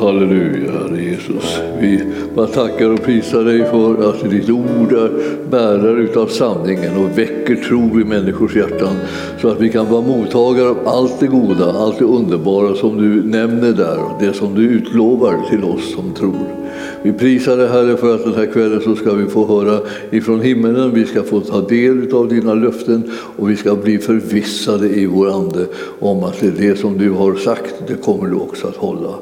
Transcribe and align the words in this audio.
Halleluja, 0.00 0.72
Herre 0.72 1.02
Jesus. 1.02 1.60
Vi 1.80 2.02
bara 2.34 2.46
tackar 2.46 2.90
och 2.90 3.02
prisar 3.02 3.44
dig 3.44 3.64
för 3.64 4.10
att 4.10 4.30
ditt 4.30 4.50
ord 4.50 4.92
är 4.92 5.10
bärare 5.50 6.00
utav 6.00 6.26
sanningen 6.26 6.96
och 6.96 7.18
väcker 7.18 7.56
tro 7.56 8.00
i 8.00 8.04
människors 8.04 8.56
hjärtan 8.56 8.96
så 9.40 9.48
att 9.48 9.60
vi 9.60 9.68
kan 9.68 9.90
vara 9.90 10.02
mottagare 10.02 10.68
av 10.68 10.88
allt 10.88 11.20
det 11.20 11.26
goda, 11.26 11.72
allt 11.72 11.98
det 11.98 12.04
underbara 12.04 12.74
som 12.74 12.96
du 12.96 13.22
nämner 13.22 13.72
där 13.72 13.98
och 13.98 14.22
det 14.22 14.32
som 14.32 14.54
du 14.54 14.62
utlovar 14.62 15.38
till 15.50 15.64
oss 15.64 15.94
som 15.94 16.14
tror. 16.14 16.66
Vi 17.02 17.12
prisar 17.12 17.56
dig 17.56 17.68
Herre 17.68 17.96
för 17.96 18.14
att 18.14 18.24
den 18.24 18.34
här 18.34 18.46
kvällen 18.46 18.80
så 18.80 18.96
ska 18.96 19.14
vi 19.14 19.26
få 19.26 19.46
höra 19.46 19.80
ifrån 20.10 20.40
himmelen, 20.40 20.94
vi 20.94 21.06
ska 21.06 21.22
få 21.22 21.40
ta 21.40 21.60
del 21.60 22.14
av 22.14 22.28
dina 22.28 22.54
löften 22.54 23.02
och 23.36 23.50
vi 23.50 23.56
ska 23.56 23.74
bli 23.74 23.98
förvissade 23.98 24.88
i 24.88 25.06
vår 25.06 25.30
ande 25.30 25.66
om 25.98 26.24
att 26.24 26.40
det, 26.40 26.46
är 26.46 26.68
det 26.68 26.76
som 26.76 26.98
du 26.98 27.10
har 27.10 27.34
sagt, 27.34 27.74
det 27.88 27.94
kommer 27.94 28.28
du 28.28 28.36
också 28.36 28.66
att 28.66 28.76
hålla. 28.76 29.14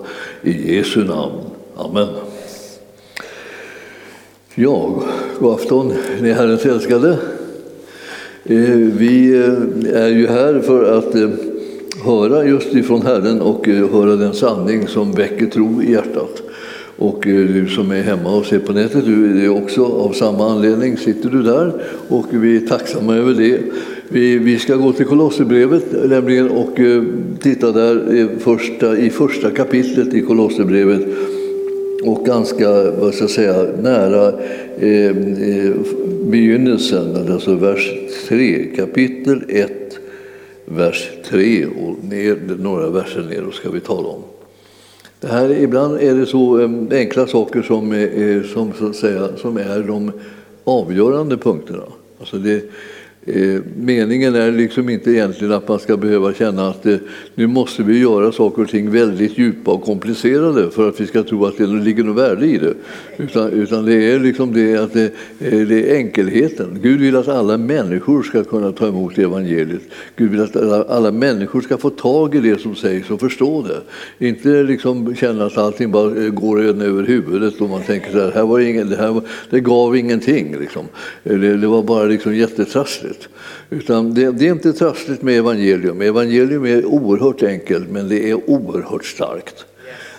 I 0.43 0.64
Jesu 0.65 1.05
namn. 1.05 1.35
Amen. 1.77 2.09
Ja, 4.55 5.03
god 5.39 5.55
afton, 5.55 5.93
ni 6.21 6.29
är 6.29 6.35
Herrens 6.35 6.67
älskade. 6.67 7.19
Eh, 8.45 8.77
vi 8.77 9.35
eh, 9.35 10.03
är 10.03 10.09
ju 10.09 10.27
här 10.27 10.61
för 10.61 10.99
att 10.99 11.15
eh, 11.15 11.29
höra 12.05 12.45
just 12.45 12.75
ifrån 12.75 13.03
Herren 13.03 13.41
och 13.41 13.67
höra 13.67 14.17
den 14.17 14.33
sanning 14.33 14.87
som 14.89 15.13
väcker 15.13 15.47
tro 15.47 15.83
i 15.83 15.93
hjärtat. 15.93 16.43
Och 16.97 17.21
du 17.23 17.69
som 17.69 17.91
är 17.91 18.03
hemma 18.03 18.37
och 18.37 18.47
ser 18.47 18.59
på 18.59 18.73
nätet, 18.73 19.05
du 19.05 19.45
är 19.45 19.49
också 19.49 19.85
av 19.85 20.13
samma 20.13 20.51
anledning, 20.51 20.97
sitter 20.97 21.31
du 21.31 21.43
där 21.43 21.73
och 22.09 22.27
vi 22.31 22.57
är 22.57 22.67
tacksamma 22.67 23.17
över 23.17 23.35
det. 23.35 23.61
Vi, 24.15 24.39
vi 24.39 24.59
ska 24.59 24.77
gå 24.77 24.93
till 24.93 25.07
Kolosserbrevet 25.07 25.85
nämligen 26.09 26.51
och 26.51 26.81
eh, 26.81 27.03
titta 27.41 27.73
där 27.73 28.15
i 28.15 28.29
första, 28.39 28.99
i 28.99 29.11
första 29.11 29.51
kapitlet 29.51 30.15
i 30.15 30.21
Kolosserbrevet 30.21 31.07
och 32.05 32.27
ganska 32.27 32.91
vad 32.91 33.15
ska 33.15 33.25
jag 33.25 33.31
säga, 33.31 33.67
nära 33.83 34.33
eh, 34.79 35.07
eh 35.07 35.73
begynnelsen, 36.25 37.33
alltså 37.33 37.55
vers 37.55 37.91
3, 38.29 38.65
kapitel 38.77 39.43
1, 39.49 39.71
vers 40.65 41.11
3 41.29 41.67
och 41.67 42.05
ner, 42.05 42.39
några 42.59 42.91
verser 42.91 43.23
ner 43.23 43.51
ska 43.53 43.71
vi 43.71 43.81
tala 43.81 44.09
om. 44.09 44.23
Det 45.21 45.29
här, 45.29 45.51
ibland 45.51 45.99
är 45.99 46.15
det 46.15 46.27
så 46.27 46.61
eh, 46.61 46.71
enkla 46.91 47.27
saker 47.27 47.63
som, 47.63 47.93
är, 47.93 48.43
som, 48.43 48.73
så 48.79 48.87
att 48.87 48.97
säga, 48.97 49.29
som 49.37 49.57
är 49.57 49.85
de 49.87 50.13
avgörande 50.65 51.37
punkterna. 51.37 51.85
Alltså 52.21 52.37
det, 52.37 52.55
Eh, 52.57 52.94
Eh, 53.27 53.61
meningen 53.77 54.35
är 54.35 54.53
liksom 54.53 54.89
inte 54.89 55.11
egentligen 55.11 55.53
att 55.53 55.69
man 55.69 55.79
ska 55.79 55.97
behöva 55.97 56.35
känna 56.35 56.69
att 56.69 56.87
eh, 56.87 56.97
nu 57.35 57.47
måste 57.47 57.83
vi 57.83 57.99
göra 57.99 58.33
saker 58.33 58.63
och 58.63 58.69
ting 58.69 58.91
väldigt 58.91 59.39
djupa 59.39 59.71
och 59.71 59.83
komplicerade 59.83 60.71
för 60.71 60.89
att 60.89 61.01
vi 61.01 61.07
ska 61.07 61.23
tro 61.23 61.47
att 61.47 61.59
det 61.59 61.67
ligger 61.67 62.05
något 62.05 62.17
värde 62.17 62.47
i 62.47 62.59
det. 62.59 62.75
Utan, 63.17 63.51
utan 63.51 63.85
det 63.85 64.13
är 64.13 64.21
liksom 64.21 64.53
det 64.53 64.77
att 64.77 64.93
det, 64.93 65.13
det 65.39 65.91
är 65.91 65.97
enkelheten. 65.97 66.79
Gud 66.83 67.01
vill 67.01 67.17
att 67.17 67.29
alla 67.29 67.57
människor 67.57 68.23
ska 68.23 68.45
kunna 68.45 68.73
ta 68.73 68.89
emot 68.89 69.19
evangeliet. 69.19 69.83
Gud 70.17 70.31
vill 70.31 70.41
att 70.41 70.57
alla, 70.57 70.85
alla 70.85 71.13
människor 71.13 71.61
ska 71.61 71.77
få 71.77 71.91
tag 71.91 72.35
i 72.35 72.41
det 72.41 72.61
som 72.61 72.75
sägs 72.75 73.11
och 73.11 73.21
förstå 73.21 73.63
det. 73.63 74.27
Inte 74.27 74.63
liksom 74.63 75.15
känna 75.15 75.47
att 75.47 75.59
allting 75.59 75.91
bara 75.91 76.25
eh, 76.25 76.31
går 76.31 76.69
en 76.69 76.81
över 76.81 77.03
huvudet 77.03 77.61
och 77.61 77.71
man 77.71 77.83
tänker 77.83 78.19
att 78.19 78.35
här 78.35 78.45
var 78.45 78.61
ingen, 78.61 78.91
det, 78.91 78.97
här 78.97 79.11
var, 79.11 79.23
det 79.51 79.61
gav 79.61 79.97
ingenting. 79.97 80.57
Liksom. 80.61 80.85
Det, 81.23 81.57
det 81.57 81.67
var 81.67 81.83
bara 81.83 82.05
liksom 82.05 82.35
jättetrassligt 82.35 83.14
enkelt. 83.15 83.29
Utan 83.71 84.15
det, 84.15 84.31
det, 84.31 84.47
är 84.47 84.53
inte 84.53 84.73
trassligt 84.73 85.23
med 85.23 85.39
evangelium. 85.39 86.01
Evangelium 86.01 86.67
är 86.67 86.85
oerhört 86.85 87.43
enkelt, 87.43 87.91
men 87.91 88.09
det 88.09 88.31
är 88.31 88.51
oerhört 88.51 89.05
starkt. 89.05 89.65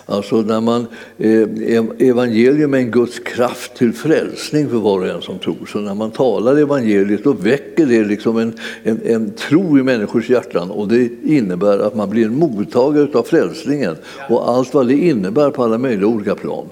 Alltså 0.08 0.36
när 0.36 0.60
man, 0.60 0.86
eh, 1.18 2.08
evangelium 2.08 2.74
är 2.74 2.78
en 2.78 2.90
Guds 2.90 3.18
kraft 3.18 3.76
till 3.76 3.92
frälsning 3.92 4.68
för 4.68 4.76
var 4.76 4.98
och 4.98 5.08
en 5.08 5.22
som 5.22 5.38
tror. 5.38 5.66
Så 5.66 5.78
när 5.78 5.94
man 5.94 6.10
talar 6.10 6.56
evangeliet 6.56 7.24
då 7.24 7.32
väcker 7.32 7.86
det 7.86 8.04
liksom 8.04 8.38
en, 8.38 8.52
en, 8.84 9.00
en 9.04 9.30
tro 9.30 9.78
i 9.78 9.82
människors 9.82 10.30
hjärtan 10.30 10.70
och 10.70 10.88
det 10.88 11.10
innebär 11.24 11.78
att 11.78 11.94
man 11.94 12.10
blir 12.10 12.26
en 12.26 12.38
mottagare 12.38 13.08
av 13.18 13.22
frälsningen 13.22 13.96
och 14.28 14.50
allt 14.50 14.74
vad 14.74 14.86
det 14.86 14.94
innebär 14.94 15.50
på 15.50 15.64
alla 15.64 15.78
möjliga 15.78 16.06
olika 16.06 16.34
plan. 16.34 16.68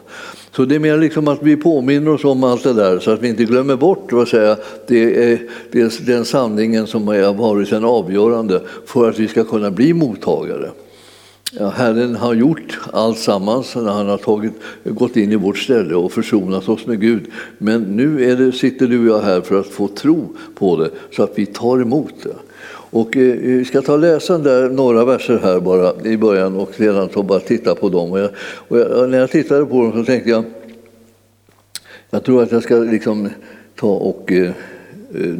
Så 0.56 0.64
det 0.64 0.74
är 0.74 0.78
mer 0.78 0.98
liksom 0.98 1.28
att 1.28 1.42
vi 1.42 1.56
påminner 1.56 2.10
oss 2.10 2.24
om 2.24 2.44
allt 2.44 2.62
det 2.62 2.72
där 2.72 2.98
så 2.98 3.10
att 3.10 3.22
vi 3.22 3.28
inte 3.28 3.44
glömmer 3.44 3.76
bort 3.76 4.12
vad 4.12 4.28
säga, 4.28 4.56
det 4.86 5.32
är, 5.32 5.38
det 5.72 5.80
är 5.80 6.06
den 6.06 6.24
sanningen 6.24 6.86
som 6.86 7.08
har 7.08 7.34
varit 7.34 7.70
den 7.70 7.84
avgörande 7.84 8.62
för 8.86 9.08
att 9.08 9.18
vi 9.18 9.28
ska 9.28 9.44
kunna 9.44 9.70
bli 9.70 9.92
mottagare. 9.92 10.70
Ja, 11.58 11.68
Herren 11.68 12.16
har 12.16 12.34
gjort 12.34 12.78
allt 12.92 13.18
sammans 13.18 13.76
när 13.76 13.92
han 13.92 14.08
har 14.08 14.16
tagit, 14.16 14.52
gått 14.84 15.16
in 15.16 15.32
i 15.32 15.36
vårt 15.36 15.58
ställe 15.58 15.94
och 15.94 16.12
försonat 16.12 16.68
oss 16.68 16.86
med 16.86 17.00
Gud. 17.00 17.26
Men 17.58 17.82
nu 17.82 18.30
är 18.30 18.36
det, 18.36 18.52
sitter 18.52 18.86
du 18.86 19.10
och 19.10 19.16
jag 19.16 19.22
här 19.22 19.40
för 19.40 19.60
att 19.60 19.66
få 19.66 19.88
tro 19.88 20.36
på 20.54 20.76
det 20.76 20.90
så 21.16 21.22
att 21.22 21.32
vi 21.34 21.46
tar 21.46 21.80
emot 21.80 22.14
det. 22.22 22.53
Och 22.94 23.16
eh, 23.16 23.36
vi 23.36 23.64
ska 23.64 23.82
ta 23.82 23.92
och 23.92 23.98
läsa 23.98 24.38
där 24.38 24.68
några 24.68 25.04
verser 25.04 25.38
här 25.38 25.60
bara 25.60 26.04
i 26.04 26.16
början 26.16 26.56
och 26.56 26.74
sedan 26.74 27.08
ta 27.08 27.22
bara 27.22 27.40
titta 27.40 27.74
på 27.74 27.88
dem. 27.88 28.12
Och, 28.12 28.18
jag, 28.18 28.30
och 28.40 28.78
jag, 28.78 29.10
när 29.10 29.18
jag 29.18 29.30
tittade 29.30 29.66
på 29.66 29.82
dem 29.82 29.92
så 29.92 30.04
tänkte 30.04 30.30
jag, 30.30 30.44
jag 32.10 32.24
tror 32.24 32.42
att 32.42 32.52
jag 32.52 32.62
ska 32.62 32.76
liksom 32.76 33.28
ta 33.76 33.88
och 33.88 34.32
eh, 34.32 34.42
eh 34.42 34.54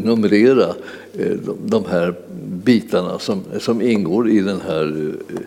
numrera 0.04 0.74
eh, 1.18 1.36
de 1.66 1.84
här 1.84 2.14
bitarna 2.64 3.18
som, 3.18 3.42
som 3.58 3.82
ingår 3.82 4.30
i 4.30 4.40
den 4.40 4.60
här 4.60 5.12
eh, 5.28 5.40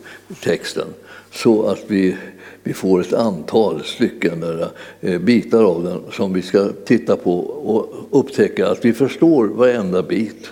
texten 0.44 0.88
så 1.32 1.68
att 1.68 1.84
vi, 1.88 2.18
vi 2.64 2.74
får 2.74 3.02
ett 3.02 3.14
antal 3.14 3.84
stycken 3.84 4.40
där, 4.40 4.68
eh, 5.02 5.20
bitar 5.20 5.64
av 5.64 5.84
den 5.84 6.00
som 6.12 6.34
vi 6.34 6.42
ska 6.42 6.70
titta 6.86 7.16
på 7.16 7.40
och 7.40 8.08
upptäcka 8.20 8.68
att 8.68 8.86
vi 8.86 8.94
förstår 8.94 9.46
varenda 9.46 10.04
bit. 10.04 10.52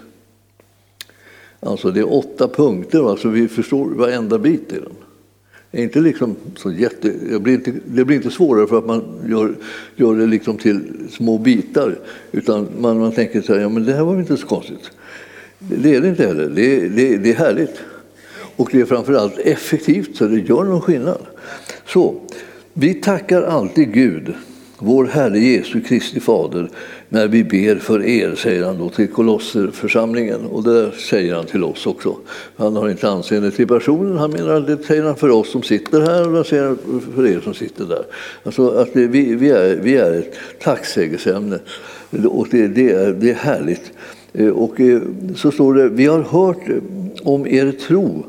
Alltså 1.65 1.91
det 1.91 1.99
är 1.99 2.13
åtta 2.13 2.47
punkter, 2.47 3.15
så 3.15 3.29
vi 3.29 3.47
förstår 3.47 3.85
varenda 3.85 4.37
bit 4.37 4.73
i 4.73 4.75
den. 4.75 4.93
Det, 5.71 5.79
är 5.79 5.83
inte 5.83 5.99
liksom 5.99 6.35
så 6.55 6.71
jätte, 6.71 7.11
det, 7.29 7.39
blir 7.39 7.53
inte, 7.53 7.73
det 7.85 8.05
blir 8.05 8.15
inte 8.15 8.31
svårare 8.31 8.67
för 8.67 8.77
att 8.77 8.85
man 8.85 9.03
gör, 9.29 9.55
gör 9.95 10.15
det 10.15 10.25
liksom 10.25 10.57
till 10.57 10.81
små 11.09 11.37
bitar. 11.37 11.99
Utan 12.31 12.67
man, 12.79 12.99
man 12.99 13.11
tänker 13.11 13.41
så 13.41 13.53
här, 13.53 13.61
ja 13.61 13.69
men 13.69 13.85
det 13.85 13.93
här 13.93 14.03
var 14.03 14.19
inte 14.19 14.37
så 14.37 14.47
konstigt. 14.47 14.91
Det 15.59 15.95
är 15.95 16.01
det 16.01 16.09
inte 16.09 16.27
heller. 16.27 16.49
Det, 16.49 16.87
det, 16.87 17.17
det 17.17 17.29
är 17.29 17.35
härligt. 17.35 17.79
Och 18.55 18.69
det 18.71 18.81
är 18.81 18.85
framförallt 18.85 19.39
effektivt 19.39 20.15
så 20.15 20.25
det 20.27 20.39
gör 20.39 20.63
någon 20.63 20.81
skillnad. 20.81 21.21
Så, 21.87 22.21
vi 22.73 22.93
tackar 22.93 23.41
alltid 23.41 23.93
Gud, 23.93 24.33
vår 24.79 25.05
Herre 25.05 25.39
Jesu 25.39 25.81
Kristi 25.81 26.19
Fader, 26.19 26.69
när 27.09 27.27
vi 27.27 27.43
ber 27.43 27.75
för 27.75 28.03
er, 28.03 28.35
säger 28.35 28.63
han 28.63 28.77
då 28.77 28.89
till 28.89 29.07
Kolosserförsamlingen. 29.07 30.45
Och 30.45 30.63
det 30.63 30.91
säger 30.91 31.35
han 31.35 31.45
till 31.45 31.63
oss 31.63 31.87
också. 31.87 32.15
Han 32.55 32.75
har 32.75 32.89
inte 32.89 33.09
anseende 33.09 33.51
till 33.51 33.67
personen, 33.67 34.17
han 34.17 34.31
menar 34.31 34.59
det 34.59 34.83
säger 34.83 35.03
han 35.03 35.15
för 35.15 35.29
oss 35.29 35.51
som 35.51 35.63
sitter 35.63 36.01
här 36.01 36.27
och 36.27 36.33
det 36.33 36.43
säger 36.43 36.63
han 36.63 37.01
för 37.15 37.27
er 37.27 37.39
som 37.39 37.53
sitter 37.53 37.85
där. 37.85 38.05
Alltså 38.43 38.69
att 38.69 38.93
det, 38.93 39.07
vi, 39.07 39.35
vi, 39.35 39.49
är, 39.49 39.75
vi 39.75 39.97
är 39.97 40.13
ett 40.13 40.35
tacksägelseämne 40.61 41.59
och 42.29 42.47
det, 42.51 42.67
det, 42.67 42.91
är, 42.91 43.11
det 43.11 43.29
är 43.29 43.35
härligt. 43.35 43.91
Eh, 44.33 44.49
och 44.49 44.79
eh, 44.79 45.01
så 45.35 45.51
står 45.51 45.73
det, 45.73 45.89
vi 45.89 46.05
har 46.05 46.21
hört 46.21 46.63
om 47.23 47.47
er 47.47 47.71
tro 47.71 48.25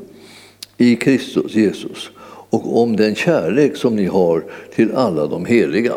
i 0.77 0.95
Kristus 0.95 1.55
Jesus 1.55 2.09
och 2.49 2.81
om 2.81 2.95
den 2.95 3.15
kärlek 3.15 3.75
som 3.75 3.95
ni 3.95 4.05
har 4.05 4.43
till 4.75 4.91
alla 4.95 5.27
de 5.27 5.45
heliga. 5.45 5.93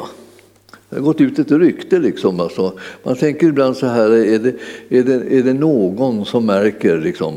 Det 0.91 0.97
har 0.97 1.03
gått 1.03 1.21
ut 1.21 1.39
ett 1.39 1.51
rykte. 1.51 1.99
Liksom, 1.99 2.41
alltså. 2.41 2.73
Man 3.03 3.17
tänker 3.17 3.47
ibland 3.47 3.77
så 3.77 3.87
här, 3.87 4.11
är 4.11 4.39
det, 4.39 4.55
är 4.89 5.03
det, 5.03 5.39
är 5.39 5.43
det 5.43 5.53
någon 5.53 6.25
som 6.25 6.47
märker 6.47 6.99
liksom, 6.99 7.35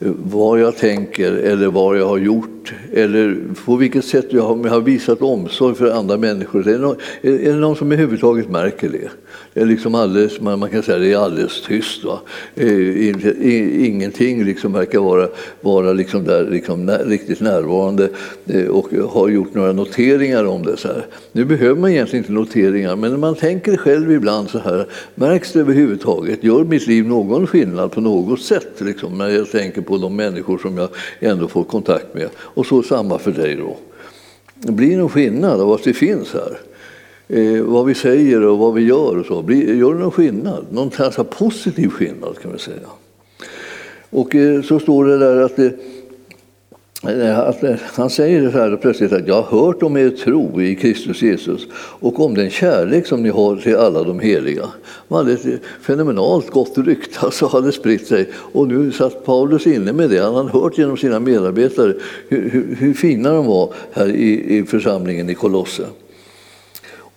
eh, 0.00 0.12
vad 0.24 0.60
jag 0.60 0.76
tänker 0.76 1.32
eller 1.32 1.66
vad 1.66 1.98
jag 1.98 2.06
har 2.06 2.18
gjort 2.18 2.74
eller 2.92 3.38
på 3.64 3.76
vilket 3.76 4.04
sätt 4.04 4.26
jag 4.30 4.42
har, 4.42 4.64
jag 4.64 4.72
har 4.72 4.80
visat 4.80 5.22
omsorg 5.22 5.74
för 5.74 5.90
andra 5.90 6.16
människor. 6.16 6.68
Är 6.68 6.72
det, 6.72 6.78
någon, 6.78 6.96
är 7.22 7.52
det 7.52 7.56
någon 7.56 7.76
som 7.76 7.92
överhuvudtaget 7.92 8.50
märker 8.50 8.88
det? 8.88 9.10
Det 9.54 9.60
är 9.60 9.66
liksom 9.66 9.94
alldeles, 9.94 10.40
man 10.40 10.70
kan 10.70 10.82
säga 10.82 10.98
det 10.98 11.12
är 11.12 11.16
alldeles 11.16 11.62
tyst. 11.62 12.04
Va? 12.04 12.20
Eh, 12.54 13.86
ingenting 13.86 14.44
liksom 14.44 14.72
verkar 14.72 14.98
vara, 14.98 15.28
vara 15.60 15.92
liksom 15.92 16.24
där, 16.24 16.50
liksom 16.50 16.90
riktigt 16.90 17.40
närvarande 17.40 18.08
eh, 18.46 18.66
och 18.66 18.88
har 19.10 19.28
gjort 19.28 19.54
några 19.54 19.72
noteringar 19.72 20.44
om 20.44 20.62
det. 20.62 20.76
Så 20.76 20.88
här. 20.88 21.06
Nu 21.32 21.44
behöver 21.44 21.80
man 21.80 21.90
egentligen 21.90 22.24
inte 22.24 22.32
noteringar, 22.32 22.96
men 22.96 23.20
man 23.20 23.34
tänker 23.34 23.76
själv 23.76 24.12
ibland 24.12 24.50
så 24.50 24.58
här, 24.58 24.86
märks 25.14 25.52
det 25.52 25.60
överhuvudtaget? 25.60 26.44
Gör 26.44 26.64
mitt 26.64 26.86
liv 26.86 27.06
någon 27.06 27.46
skillnad 27.46 27.92
på 27.92 28.00
något 28.00 28.40
sätt? 28.40 28.72
Liksom, 28.78 29.18
när 29.18 29.28
jag 29.28 29.50
tänker 29.50 29.80
på 29.80 29.96
de 29.96 30.16
människor 30.16 30.58
som 30.58 30.78
jag 30.78 30.88
ändå 31.20 31.48
får 31.48 31.64
kontakt 31.64 32.14
med. 32.14 32.28
Och 32.36 32.66
så 32.66 32.82
samma 32.82 33.18
för 33.18 33.32
dig 33.32 33.56
då. 33.56 33.76
Det 34.54 34.72
blir 34.72 34.96
någon 34.96 35.08
skillnad 35.08 35.60
av 35.60 35.72
att 35.72 35.84
det 35.84 35.92
finns 35.92 36.32
här 36.32 36.58
eh, 37.28 37.62
vad 37.62 37.86
vi 37.86 37.94
säger 37.94 38.42
och 38.42 38.58
vad 38.58 38.74
vi 38.74 38.82
gör. 38.82 39.18
Och 39.18 39.26
så. 39.26 39.42
Blir, 39.42 39.74
gör 39.74 39.94
det 39.94 40.00
någon 40.00 40.10
skillnad? 40.10 40.66
Någon 40.70 40.90
alltså 40.98 41.24
positiv 41.24 41.88
skillnad 41.88 42.38
kan 42.42 42.52
vi 42.52 42.58
säga. 42.58 42.88
Och 44.10 44.34
eh, 44.34 44.62
så 44.62 44.80
står 44.80 45.04
det 45.04 45.18
där 45.18 45.42
att 45.42 45.58
eh, 45.58 45.70
det, 47.02 47.28
eh, 47.62 47.76
han 47.94 48.10
säger 48.10 48.50
så 48.50 48.58
här 48.58 48.76
plötsligt 48.76 49.12
att 49.12 49.28
jag 49.28 49.42
har 49.42 49.64
hört 49.64 49.82
om 49.82 49.96
er 49.96 50.10
tro 50.10 50.62
i 50.62 50.74
Kristus 50.74 51.22
Jesus 51.22 51.66
och 51.74 52.20
om 52.20 52.34
den 52.34 52.50
kärlek 52.50 53.06
som 53.06 53.22
ni 53.22 53.28
har 53.28 53.56
till 53.56 53.76
alla 53.76 54.02
de 54.02 54.20
heliga. 54.20 54.68
Det 55.08 55.14
hade 55.14 55.32
ett 55.32 55.60
fenomenalt 55.80 56.50
gott 56.50 56.78
rykte 56.78 57.20
alltså 57.20 57.46
hade 57.46 57.72
spritt 57.72 58.06
sig 58.06 58.28
och 58.34 58.68
nu 58.68 58.92
satt 58.92 59.24
Paulus 59.24 59.66
inne 59.66 59.92
med 59.92 60.10
det. 60.10 60.18
Han 60.18 60.34
hade 60.34 60.50
hört 60.50 60.78
genom 60.78 60.96
sina 60.96 61.20
medarbetare 61.20 61.94
hur, 62.28 62.50
hur, 62.50 62.76
hur 62.78 62.94
fina 62.94 63.32
de 63.32 63.46
var 63.46 63.74
här 63.92 64.08
i, 64.08 64.56
i 64.58 64.64
församlingen 64.64 65.30
i 65.30 65.34
Kolosse. 65.34 65.86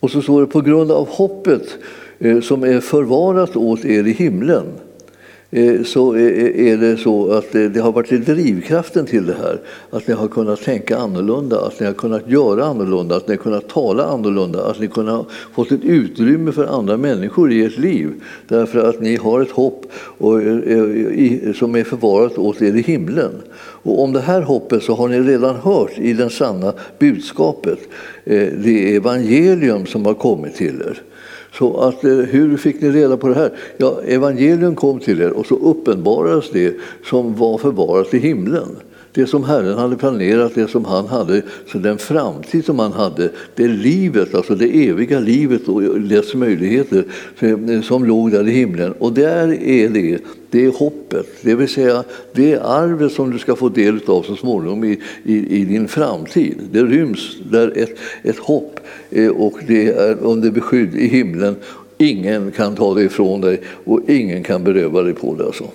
Och 0.05 0.11
så 0.11 0.21
står 0.21 0.41
det 0.41 0.47
på 0.47 0.61
grund 0.61 0.91
av 0.91 1.07
hoppet 1.09 1.77
eh, 2.19 2.41
som 2.41 2.63
är 2.63 2.79
förvarat 2.79 3.55
åt 3.55 3.85
er 3.85 4.07
i 4.07 4.11
himlen 4.11 4.65
eh, 5.51 5.83
så 5.83 6.15
är 6.15 6.77
det 6.77 6.97
så 6.97 7.31
att 7.31 7.55
eh, 7.55 7.61
det 7.63 7.79
har 7.79 7.91
varit 7.91 8.25
drivkraften 8.25 9.05
till 9.05 9.25
det 9.25 9.35
här. 9.41 9.61
Att 9.89 10.07
ni 10.07 10.13
har 10.13 10.27
kunnat 10.27 10.61
tänka 10.61 10.97
annorlunda, 10.97 11.65
att 11.65 11.79
ni 11.79 11.85
har 11.85 11.93
kunnat 11.93 12.29
göra 12.29 12.65
annorlunda, 12.65 13.15
att 13.15 13.27
ni 13.27 13.35
har 13.35 13.43
kunnat 13.43 13.69
tala 13.69 14.03
annorlunda, 14.05 14.65
att 14.65 14.79
ni 14.79 14.85
har 14.85 14.93
kunnat 14.93 15.27
fått 15.53 15.71
ett 15.71 15.83
utrymme 15.83 16.51
för 16.51 16.65
andra 16.65 16.97
människor 16.97 17.51
i 17.51 17.65
ert 17.65 17.77
liv. 17.77 18.09
Därför 18.47 18.89
att 18.89 19.01
ni 19.01 19.15
har 19.15 19.41
ett 19.41 19.51
hopp 19.51 19.85
som 21.55 21.75
är 21.75 21.83
förvarat 21.83 22.37
åt 22.37 22.61
er 22.61 22.75
i 22.75 22.81
himlen. 22.81 23.31
Och 23.85 24.03
om 24.03 24.13
det 24.13 24.19
här 24.19 24.41
hoppet 24.41 24.83
så 24.83 24.93
har 24.95 25.07
ni 25.07 25.19
redan 25.19 25.55
hört 25.55 25.97
i 25.97 26.13
det 26.13 26.29
sanna 26.29 26.73
budskapet, 26.99 27.79
eh, 28.23 28.33
Det 28.35 28.49
det 28.63 28.95
evangelium 28.95 29.85
som 29.85 30.05
har 30.05 30.13
kommit 30.13 30.55
till 30.55 30.81
er. 30.81 31.01
Så 31.53 31.77
att, 31.77 32.03
eh, 32.03 32.11
hur 32.11 32.57
fick 32.57 32.81
ni 32.81 32.89
reda 32.89 33.17
på 33.17 33.27
det 33.27 33.35
här? 33.35 33.51
Ja, 33.77 33.99
evangelium 34.07 34.75
kom 34.75 34.99
till 34.99 35.21
er 35.21 35.31
och 35.31 35.45
så 35.45 35.55
uppenbarades 35.55 36.49
det 36.51 36.75
som 37.03 37.35
var 37.35 37.57
förvarat 37.57 38.13
i 38.13 38.19
himlen. 38.19 38.75
Det 39.15 39.27
som 39.27 39.43
Herren 39.43 39.77
hade 39.77 39.95
planerat, 39.95 40.55
det 40.55 40.67
som 40.67 40.85
han 40.85 41.07
hade, 41.07 41.41
så 41.71 41.77
den 41.77 41.97
framtid 41.97 42.65
som 42.65 42.79
han 42.79 42.91
hade, 42.91 43.29
det 43.55 43.67
livet, 43.67 44.35
alltså 44.35 44.55
det 44.55 44.87
eviga 44.87 45.19
livet 45.19 45.67
och 45.67 46.01
dess 46.01 46.33
möjligheter 46.33 47.03
eh, 47.39 47.81
som 47.81 48.05
låg 48.05 48.31
där 48.31 48.47
i 48.47 48.51
himlen. 48.51 48.91
Och 48.91 49.13
där 49.13 49.63
är 49.63 49.89
det, 49.89 50.19
det 50.49 50.65
är 50.65 50.71
hoppet, 50.71 51.27
det 51.41 51.55
vill 51.55 51.69
säga 51.69 52.03
det 52.33 52.59
arvet 52.59 53.11
som 53.11 53.31
du 53.31 53.39
ska 53.39 53.55
få 53.55 53.69
del 53.69 53.99
av 54.07 54.23
så 54.23 54.35
småningom 54.35 54.83
i, 54.83 54.99
i, 55.23 55.61
i 55.61 55.65
din 55.65 55.87
framtid. 55.87 56.57
Det 56.71 56.83
ryms 56.83 57.37
där 57.51 57.73
ett, 57.77 57.97
ett 58.23 58.39
hopp 58.39 58.79
eh, 59.09 59.29
och 59.29 59.59
det 59.67 59.87
är 59.87 60.17
under 60.21 60.51
beskydd 60.51 60.95
i 60.95 61.07
himlen. 61.07 61.55
Ingen 61.97 62.51
kan 62.51 62.75
ta 62.75 62.93
det 62.93 63.03
ifrån 63.03 63.41
dig 63.41 63.61
och 63.85 64.09
ingen 64.09 64.43
kan 64.43 64.63
beröva 64.63 65.01
dig 65.01 65.13
på 65.13 65.35
det. 65.35 65.45
Alltså. 65.45 65.65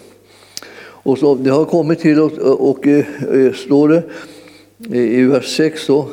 Och 1.11 1.19
så, 1.19 1.35
det 1.35 1.51
har 1.51 1.65
kommit 1.65 2.01
till 2.01 2.21
oss 2.21 2.33
eh, 2.33 2.39
och, 2.39 2.61
och, 2.61 2.79
och 2.79 2.87
eh, 2.87 3.53
står 3.53 3.89
det 3.89 4.03
i 4.97 5.25
vers 5.25 5.57
6 5.57 5.87
då, 5.87 6.09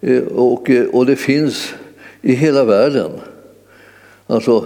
eh, 0.00 0.22
och, 0.22 0.70
och 0.92 1.06
det 1.06 1.16
finns 1.16 1.74
i 2.22 2.32
hela 2.34 2.64
världen. 2.64 3.10
Alltså 4.26 4.64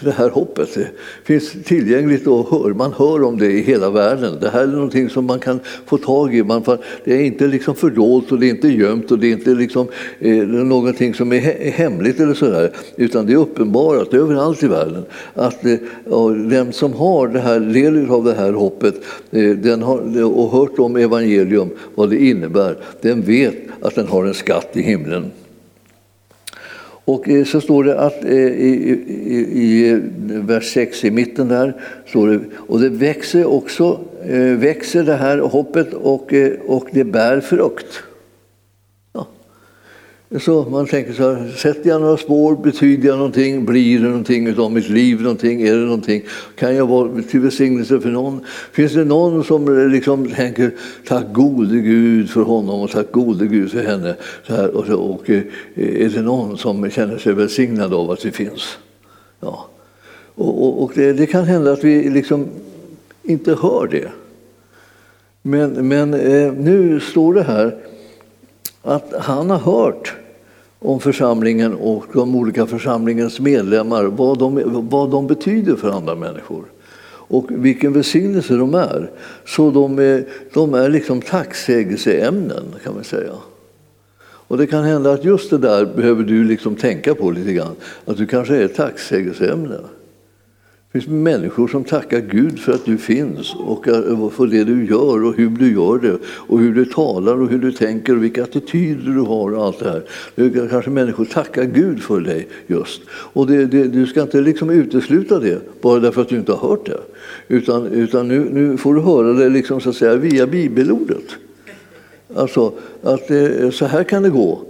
det 0.00 0.10
här 0.10 0.30
hoppet 0.30 0.74
det 0.74 0.88
finns 1.24 1.52
tillgängligt 1.64 2.26
och 2.26 2.50
hör, 2.50 2.74
man 2.74 2.92
hör 2.92 3.22
om 3.22 3.38
det 3.38 3.52
i 3.52 3.62
hela 3.62 3.90
världen. 3.90 4.36
Det 4.40 4.50
här 4.50 4.62
är 4.62 4.66
någonting 4.66 5.10
som 5.10 5.24
man 5.24 5.38
kan 5.38 5.60
få 5.86 5.98
tag 5.98 6.34
i. 6.34 6.42
Man 6.42 6.62
det 7.04 7.14
är 7.14 7.20
inte 7.20 7.46
liksom 7.46 7.74
fördolt 7.74 8.32
och 8.32 8.38
det 8.38 8.46
är 8.46 8.50
inte 8.50 8.68
gömt 8.68 9.10
och 9.10 9.18
det 9.18 9.26
är 9.26 9.32
inte 9.32 9.50
liksom, 9.50 9.88
eh, 10.18 10.36
någonting 10.46 11.14
som 11.14 11.32
är 11.32 11.70
hemligt 11.70 12.20
eller 12.20 12.34
sådär. 12.34 12.72
Utan 12.96 13.26
det 13.26 13.32
är 13.32 13.36
uppenbarat 13.36 14.14
överallt 14.14 14.62
i 14.62 14.68
världen 14.68 15.04
att 15.34 15.64
eh, 15.64 16.30
den 16.50 16.72
som 16.72 16.92
har 16.92 17.28
det 17.28 17.40
här, 17.40 17.60
del 17.60 18.10
av 18.10 18.24
det 18.24 18.34
här 18.34 18.52
hoppet 18.52 18.94
eh, 19.30 19.50
den 19.50 19.82
har, 19.82 20.24
och 20.24 20.50
hört 20.50 20.78
om 20.78 20.96
evangelium, 20.96 21.70
vad 21.94 22.10
det 22.10 22.24
innebär, 22.24 22.76
den 23.00 23.22
vet 23.22 23.56
att 23.80 23.94
den 23.94 24.08
har 24.08 24.24
en 24.24 24.34
skatt 24.34 24.70
i 24.72 24.82
himlen. 24.82 25.30
Och 27.08 27.28
eh, 27.28 27.44
så 27.44 27.60
står 27.60 27.84
det 27.84 28.00
att 28.00 28.24
eh, 28.24 28.30
i, 28.32 29.00
i, 29.26 29.36
i 29.62 29.90
eh, 29.90 29.98
vers 30.28 30.72
6 30.72 31.04
i 31.04 31.10
mitten 31.10 31.48
där, 31.48 31.74
står 32.06 32.28
det, 32.28 32.40
och 32.56 32.80
det 32.80 32.88
växer 32.88 33.44
också, 33.44 34.00
växer 34.56 35.02
det 35.02 35.14
här 35.14 35.38
hoppet 35.38 35.94
och, 35.94 36.34
och 36.66 36.88
det 36.90 37.04
bär 37.04 37.40
frukt. 37.40 38.02
Så 40.36 40.64
man 40.70 40.86
tänker 40.86 41.12
så 41.12 41.32
här, 41.32 41.48
sätter 41.48 41.90
jag 41.90 42.00
några 42.00 42.16
spår, 42.16 42.56
betyder 42.56 43.08
jag 43.08 43.16
någonting, 43.16 43.64
blir 43.64 44.00
det 44.00 44.08
någonting 44.08 44.58
av 44.58 44.72
mitt 44.72 44.88
liv, 44.88 45.22
någonting, 45.22 45.62
är 45.62 45.76
det 45.76 45.84
någonting? 45.84 46.22
Kan 46.56 46.76
jag 46.76 46.86
vara 46.86 47.22
till 47.22 47.40
välsignelse 47.40 48.00
för 48.00 48.08
någon? 48.08 48.44
Finns 48.72 48.92
det 48.92 49.04
någon 49.04 49.44
som 49.44 49.90
liksom 49.90 50.30
tänker, 50.30 50.70
tack 51.06 51.24
gode 51.32 51.78
Gud 51.80 52.30
för 52.30 52.42
honom 52.42 52.80
och 52.80 52.90
tack 52.90 53.12
gode 53.12 53.46
Gud 53.46 53.70
för 53.70 53.82
henne? 53.82 54.16
Så 54.46 54.54
här, 54.54 54.76
och, 54.76 54.86
så, 54.86 55.00
och 55.00 55.30
eh, 55.30 55.42
är 55.74 56.08
det 56.08 56.22
någon 56.22 56.58
som 56.58 56.90
känner 56.90 57.18
sig 57.18 57.32
välsignad 57.32 57.94
av 57.94 58.10
att 58.10 58.24
vi 58.24 58.30
finns? 58.30 58.78
Ja. 59.40 59.68
Och, 60.34 60.64
och, 60.64 60.82
och 60.82 60.92
det, 60.94 61.12
det, 61.12 61.26
kan 61.26 61.44
hända 61.44 61.72
att 61.72 61.84
vi 61.84 62.10
liksom 62.10 62.46
inte 63.22 63.54
hör 63.54 63.88
det. 63.90 64.08
Men, 65.42 65.88
men 65.88 66.14
eh, 66.14 66.52
nu 66.52 67.00
står 67.00 67.34
det 67.34 67.42
här 67.42 67.76
att 68.88 69.12
han 69.18 69.50
har 69.50 69.58
hört 69.58 70.16
om 70.78 71.00
församlingen 71.00 71.74
och 71.74 72.04
de 72.12 72.36
olika 72.36 72.66
församlingens 72.66 73.40
medlemmar, 73.40 74.04
vad 74.04 74.38
de, 74.38 74.60
vad 74.90 75.10
de 75.10 75.26
betyder 75.26 75.76
för 75.76 75.90
andra 75.90 76.14
människor 76.14 76.64
och 77.28 77.46
vilken 77.48 77.92
välsignelse 77.92 78.54
de 78.54 78.74
är. 78.74 79.10
Så 79.46 79.70
de 79.70 79.98
är, 79.98 80.24
de 80.54 80.74
är 80.74 80.88
liksom 80.88 81.20
tacksägelseämnen 81.20 82.64
kan 82.84 82.94
man 82.94 83.04
säga. 83.04 83.32
Och 84.20 84.58
det 84.58 84.66
kan 84.66 84.84
hända 84.84 85.12
att 85.12 85.24
just 85.24 85.50
det 85.50 85.58
där 85.58 85.86
behöver 85.86 86.24
du 86.24 86.44
liksom 86.44 86.76
tänka 86.76 87.14
på 87.14 87.30
lite 87.30 87.52
grann, 87.52 87.76
att 88.04 88.16
du 88.16 88.26
kanske 88.26 88.56
är 88.56 88.64
ett 88.64 88.74
tacksägelseämne. 88.74 89.78
Det 90.92 91.00
finns 91.00 91.08
människor 91.08 91.68
som 91.68 91.84
tackar 91.84 92.20
Gud 92.20 92.58
för 92.58 92.72
att 92.72 92.84
du 92.84 92.98
finns 92.98 93.54
eh, 93.54 94.22
och 94.22 94.32
för 94.32 94.46
det 94.46 94.64
du 94.64 94.86
gör 94.86 95.24
och 95.24 95.34
hur 95.34 95.50
du 95.50 95.72
gör 95.72 95.98
det 95.98 96.18
och 96.24 96.58
hur 96.58 96.74
du 96.74 96.84
talar 96.84 97.40
och 97.40 97.48
hur 97.48 97.58
du 97.58 97.72
tänker 97.72 98.16
och 98.16 98.24
vilka 98.24 98.42
attityder 98.42 99.12
du 99.12 99.20
har 99.20 99.54
och 99.54 99.64
allt 99.64 99.78
det 99.78 99.90
här. 99.90 100.04
Det 100.34 100.70
kanske 100.70 100.90
människor 100.90 101.24
tackar 101.24 101.64
Gud 101.64 102.02
för 102.02 102.20
dig 102.20 102.48
just. 102.66 103.02
Och 103.10 103.46
det, 103.46 103.66
det, 103.66 103.88
du 103.88 104.06
ska 104.06 104.22
inte 104.22 104.40
liksom 104.40 104.70
utesluta 104.70 105.38
det 105.38 105.82
bara 105.82 106.00
därför 106.00 106.22
att 106.22 106.28
du 106.28 106.36
inte 106.36 106.52
har 106.52 106.68
hört 106.68 106.86
det. 106.86 107.00
Utan, 107.48 107.86
utan 107.86 108.28
nu, 108.28 108.48
nu 108.52 108.76
får 108.76 108.94
du 108.94 109.00
höra 109.00 109.32
det 109.32 109.48
liksom 109.48 109.80
så 109.80 109.90
att 109.90 109.96
säga 109.96 110.16
via 110.16 110.46
bibelordet. 110.46 111.36
Alltså 112.34 112.72
att 113.02 113.30
eh, 113.30 113.70
så 113.70 113.86
här 113.86 114.04
kan 114.04 114.22
det 114.22 114.30
gå 114.30 114.64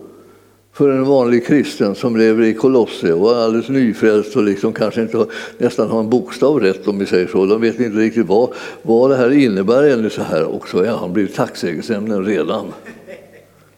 för 0.79 0.91
en 0.91 1.05
vanlig 1.05 1.47
kristen 1.47 1.95
som 1.95 2.17
lever 2.17 2.43
i 2.43 2.55
Kolosse 2.55 3.13
och 3.13 3.31
är 3.31 3.45
alldeles 3.45 3.69
nyfrälst 3.69 4.37
och 4.37 4.43
liksom 4.43 4.73
kanske 4.73 5.03
inte 5.03 5.27
nästan 5.59 5.91
har 5.91 6.01
en 6.01 6.11
bokstav 6.11 6.61
rätt 6.61 6.89
om 6.89 6.99
vi 6.99 7.07
säger 7.07 7.27
så. 7.27 7.47
De 7.47 7.61
vet 7.61 7.81
inte 7.81 7.99
riktigt 7.99 8.27
vad, 8.27 8.51
vad 8.83 9.11
det 9.11 9.17
här 9.17 9.31
innebär 9.31 9.83
ännu 9.83 10.11
så 10.11 10.23
här 10.23 10.45
och 10.45 10.69
så 10.69 10.79
är 10.79 10.91
han 10.91 11.13
blivit 11.13 11.35
tacksägelseämnen 11.35 12.25
redan. 12.25 12.67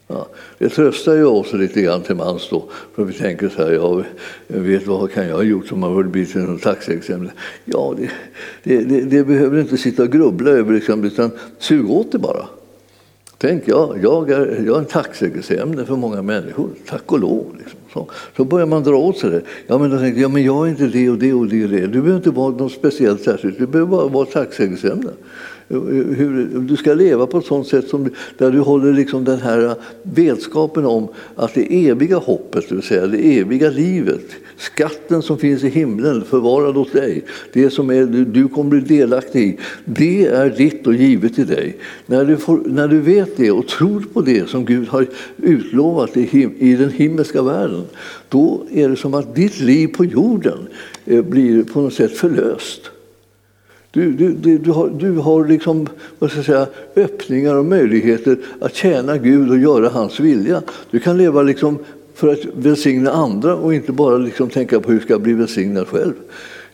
Ja, 0.07 0.27
det 0.59 0.69
tröstar 0.69 1.15
ju 1.15 1.25
oss 1.25 1.53
lite 1.53 1.83
grann 1.83 2.03
till 2.03 2.17
mans 2.17 2.49
då, 2.51 2.65
för 2.95 3.05
vi 3.05 3.13
tänker 3.13 3.49
så 3.49 3.63
här, 3.63 3.73
ja, 3.73 4.03
jag 4.47 4.61
vet 4.61 4.87
vad 4.87 5.13
kan 5.13 5.29
jag 5.29 5.37
ha 5.37 5.43
gjort 5.43 5.67
som 5.67 5.83
har 5.83 6.03
blivit 6.03 6.35
en 6.35 6.59
tacksägelseämne? 6.59 7.31
Ja, 7.65 7.95
det, 7.99 8.11
det, 8.63 8.85
det, 8.85 9.01
det 9.01 9.25
behöver 9.25 9.61
inte 9.61 9.77
sitta 9.77 10.03
och 10.03 10.13
grubbla 10.13 10.51
över, 10.51 10.75
liksom, 10.75 11.05
utan 11.05 11.31
sug 11.59 11.91
åt 11.91 12.13
det 12.13 12.19
bara. 12.19 12.47
Tänk, 13.43 13.69
jag, 13.69 13.99
jag, 14.03 14.31
är, 14.31 14.63
jag 14.67 14.77
är 14.77 14.79
en 14.79 14.85
tacksägelseämne 14.85 15.85
för 15.85 15.97
många 15.97 16.23
människor, 16.23 16.71
tack 16.87 17.13
och 17.13 17.21
lov. 17.21 17.47
Liksom. 17.59 17.79
Så, 17.93 18.09
så 18.37 18.45
börjar 18.45 18.67
man 18.67 18.83
dra 18.83 18.97
åt 18.97 19.19
sig 19.19 19.31
det. 19.31 19.43
Ja, 19.67 19.79
men 19.79 19.91
då 19.91 19.99
tänkte 19.99 20.21
jag, 20.21 20.31
men 20.31 20.45
jag 20.45 20.67
är 20.67 20.71
inte 20.71 20.87
det 20.87 21.11
och 21.11 21.19
det 21.19 21.33
och 21.33 21.47
det. 21.47 21.65
Och 21.65 21.71
det. 21.71 21.87
Du 21.87 22.01
behöver 22.01 22.17
inte 22.17 22.31
vara 22.31 22.51
något 22.51 22.73
speciellt 22.73 23.23
särskilt, 23.23 23.59
du 23.59 23.67
behöver 23.67 23.91
bara 23.91 24.09
vara 24.09 24.27
tacksägelseämne 24.27 25.11
hur 25.71 26.61
du 26.61 26.77
ska 26.77 26.95
leva 26.95 27.27
på 27.27 27.39
ett 27.39 27.47
sådant 27.47 27.67
sätt 27.67 27.89
som, 27.89 28.11
där 28.39 28.51
du 28.51 28.59
håller 28.61 28.93
liksom 28.93 29.25
den 29.25 29.39
här 29.39 29.75
vetskapen 30.03 30.87
om 30.87 31.09
att 31.35 31.55
det 31.55 31.89
eviga 31.89 32.17
hoppet, 32.17 32.69
det 32.69 32.75
vill 32.75 32.85
säga 32.85 33.07
det 33.07 33.39
eviga 33.39 33.71
livet, 33.71 34.25
skatten 34.57 35.23
som 35.23 35.39
finns 35.39 35.65
i 35.65 35.69
himlen 35.69 36.25
förvarad 36.25 36.77
åt 36.77 36.93
dig, 36.93 37.25
det 37.53 37.71
som 37.71 37.91
är, 37.91 38.07
du 38.25 38.49
kommer 38.49 38.71
bli 38.71 38.99
delaktig 38.99 39.43
i, 39.43 39.59
det 39.85 40.27
är 40.27 40.51
ditt 40.51 40.87
och 40.87 40.95
givet 40.95 41.35
till 41.35 41.47
dig. 41.47 41.77
När 42.07 42.25
du, 42.25 42.37
får, 42.37 42.61
när 42.67 42.89
du 42.89 43.01
vet 43.01 43.37
det 43.37 43.51
och 43.51 43.69
tror 43.69 44.05
på 44.13 44.21
det 44.21 44.49
som 44.49 44.65
Gud 44.65 44.89
har 44.89 45.07
utlovat 45.37 46.17
i, 46.17 46.23
him, 46.23 46.55
i 46.59 46.77
den 46.77 46.91
himmelska 46.91 47.43
världen, 47.43 47.85
då 48.29 48.67
är 48.73 48.89
det 48.89 48.97
som 48.97 49.15
att 49.15 49.35
ditt 49.35 49.61
liv 49.61 49.89
på 49.89 50.05
jorden 50.05 50.59
eh, 51.05 51.23
blir 51.25 51.63
på 51.63 51.81
något 51.81 51.95
sätt 51.95 52.17
förlöst. 52.17 52.91
Du, 53.91 54.13
du, 54.13 54.59
du, 54.59 54.71
har, 54.71 54.89
du 54.89 55.17
har 55.17 55.47
liksom, 55.47 55.89
vad 56.19 56.31
ska 56.31 56.39
jag 56.39 56.47
säga, 56.47 56.67
öppningar 56.97 57.55
och 57.55 57.65
möjligheter 57.65 58.39
att 58.61 58.75
tjäna 58.75 59.19
Gud 59.19 59.51
och 59.51 59.59
göra 59.59 59.89
hans 59.89 60.21
vilja. 60.21 60.63
Du 60.91 61.01
kan 61.01 61.19
leva 61.19 61.43
liksom 61.43 61.79
för 62.15 62.29
att 62.29 62.45
välsigna 62.55 63.11
andra 63.11 63.57
och 63.57 63.75
inte 63.75 63.93
bara 63.93 64.17
liksom 64.17 64.49
tänka 64.49 64.81
på 64.81 64.93
hur 64.93 65.01
ska 65.01 65.13
jag 65.13 65.21
bli 65.21 65.33
välsignad 65.33 65.89
själv. 65.89 66.13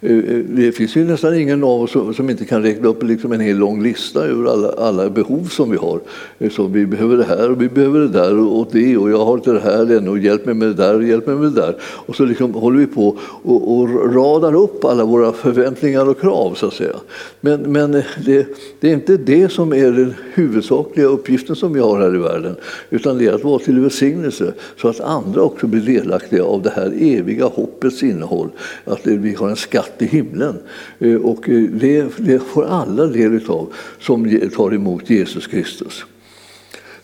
Eh, 0.07 0.17
eh, 0.17 0.39
det 0.49 0.73
finns 0.73 0.97
ju 0.97 1.05
nästan 1.05 1.35
ingen 1.35 1.65
av 1.65 1.83
oss 1.83 2.17
som 2.17 2.31
inte 2.31 2.45
kan 2.45 2.63
räkna 2.63 2.89
upp 2.89 3.03
liksom 3.03 3.33
en 3.33 3.41
hel 3.41 3.57
lång 3.57 3.83
lista 3.83 4.25
över 4.25 4.53
alla, 4.53 4.69
alla 4.69 5.11
behov 5.11 5.45
som 5.45 5.71
vi 5.71 5.77
har. 5.77 6.01
Eh, 6.39 6.51
så 6.51 6.67
vi 6.67 6.87
behöver 6.87 7.17
det 7.17 7.25
här 7.25 7.51
och 7.51 7.63
vi 7.63 7.69
behöver 7.69 8.01
det 8.01 8.09
där 8.09 8.39
och 8.39 8.69
det 8.73 8.97
och 8.97 9.11
jag 9.11 9.25
har 9.25 9.35
inte 9.35 9.53
det 9.53 9.61
här 9.61 9.97
ännu 9.97 10.11
och 10.11 10.19
hjälp 10.19 10.47
mig 10.47 10.55
med 10.55 10.69
det 10.69 10.75
där 10.75 10.95
och 10.95 11.05
hjälp 11.05 11.27
mig 11.27 11.37
med 11.37 11.53
det 11.53 11.61
där. 11.61 11.77
Och 11.83 12.17
så 12.17 12.25
liksom 12.25 12.55
håller 12.55 12.79
vi 12.79 12.87
på 12.87 13.19
och, 13.43 13.79
och 13.79 14.15
radar 14.15 14.55
upp 14.55 14.85
alla 14.85 15.05
våra 15.05 15.33
förväntningar 15.33 16.09
och 16.09 16.21
krav 16.21 16.55
så 16.55 16.67
att 16.67 16.75
säga. 16.75 16.97
Men, 17.41 17.61
men 17.61 17.93
det, 18.25 18.47
det 18.81 18.91
är 18.91 18.95
inte 18.95 19.17
det 19.17 19.53
som 19.53 19.73
är 19.73 19.93
den 19.93 20.15
huvudsakliga 20.35 21.07
uppgiften 21.07 21.57
som 21.57 21.73
vi 21.73 21.81
har 21.81 22.01
här 22.01 22.15
i 22.15 22.19
världen 22.19 22.57
utan 22.91 23.19
det 23.19 23.27
är 23.27 23.33
att 23.33 23.45
vara 23.45 23.59
till 23.59 23.81
välsignelse 23.81 24.53
så 24.81 24.89
att 24.89 25.01
andra 25.01 25.43
också 25.43 25.67
blir 25.67 25.81
delaktiga 25.81 26.45
av 26.45 26.63
det 26.63 26.71
här 26.71 26.93
eviga 27.01 27.45
hoppets 27.45 28.03
innehåll. 28.03 28.49
Att 28.85 29.07
vi 29.07 29.35
har 29.35 29.49
en 29.49 29.57
skatt 29.57 29.96
i 30.03 30.07
himlen. 30.07 30.59
Eh, 30.99 31.15
och 31.15 31.49
eh, 31.49 31.63
det, 31.63 32.07
det 32.17 32.39
får 32.39 32.65
alla 32.65 33.07
del 33.07 33.41
av 33.49 33.73
som 34.01 34.41
tar 34.57 34.75
emot 34.75 35.11
Jesus 35.11 35.47
Kristus. 35.47 36.05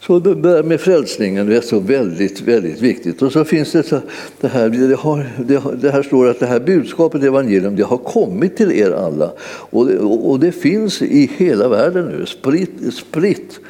Så 0.06 0.18
det 0.18 0.34
där 0.34 0.62
med 0.62 0.80
frälsningen 0.80 1.52
är 1.52 1.61
så 1.61 1.80
väldigt, 1.80 2.40
väldigt 2.40 2.80
viktigt. 2.80 3.22
Och 3.22 3.32
så 3.32 3.44
finns 3.44 3.72
det 3.72 3.82
så, 3.82 4.00
det 4.40 4.49
här, 4.49 4.68
det, 4.68 4.96
har, 4.96 5.26
det, 5.38 5.62
det, 5.80 5.90
här 5.90 6.02
står 6.02 6.26
att 6.26 6.40
det 6.40 6.46
här 6.46 6.61
budskapet, 6.61 7.22
evangelium, 7.22 7.76
det 7.76 7.82
har 7.82 7.96
kommit 7.96 8.56
till 8.56 8.72
er 8.72 8.90
alla. 8.90 9.32
Och 9.44 9.87
det, 9.87 9.99
och 9.99 10.40
det 10.40 10.52
finns 10.52 11.02
i 11.02 11.30
hela 11.37 11.68
världen 11.68 12.06
nu, 12.06 12.26
spritt. 12.26 12.94
spritt. 12.94 13.61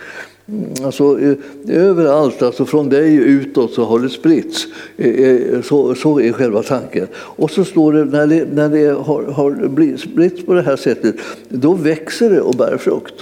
Mm, 0.52 0.85
alltså, 0.85 1.21
eh, 1.21 1.37
överallt, 1.68 2.42
alltså 2.42 2.64
från 2.64 2.88
dig 2.88 3.14
utåt, 3.14 3.73
så 3.73 3.85
har 3.85 4.00
det 4.00 4.09
spritts. 4.09 4.66
Eh, 4.97 5.09
eh, 5.09 5.62
så, 5.62 5.94
så 5.94 6.21
är 6.21 6.32
själva 6.32 6.62
tanken. 6.62 7.06
Och 7.14 7.50
så 7.50 7.64
står 7.64 7.92
det, 7.92 8.04
när 8.04 8.26
det, 8.26 8.49
när 8.54 8.68
det 8.68 8.87
har, 8.87 9.23
har 9.23 9.97
spritts 9.97 10.47
på 10.47 10.54
det 10.54 10.62
här 10.62 10.76
sättet, 10.76 11.16
då 11.49 11.75
växer 11.75 12.30
det 12.30 12.40
och 12.40 12.54
bär 12.54 12.76
frukt. 12.76 13.14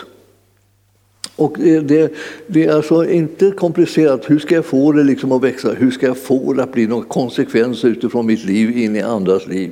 Och 1.37 1.57
det, 1.59 1.81
det, 1.81 2.13
det, 2.47 2.65
är 2.65 2.73
alltså 2.73 3.11
inte 3.11 3.51
komplicerat. 3.51 4.31
Hur 4.31 4.39
ska 4.39 4.55
jag 4.55 4.65
få 4.65 4.93
det 4.93 5.03
liksom 5.03 5.33
att 5.33 5.43
växa? 5.43 5.73
Hur 5.73 5.91
ska 5.91 6.07
jag 6.07 6.19
få 6.19 6.53
det 6.53 6.63
att 6.63 6.73
bli 6.73 6.87
någon 6.87 7.05
konsekvens 7.05 7.85
utifrån 7.85 8.27
mitt 8.27 8.45
liv 8.45 8.79
in 8.79 8.97
i 8.97 9.03
andras 9.03 9.47
liv? 9.47 9.71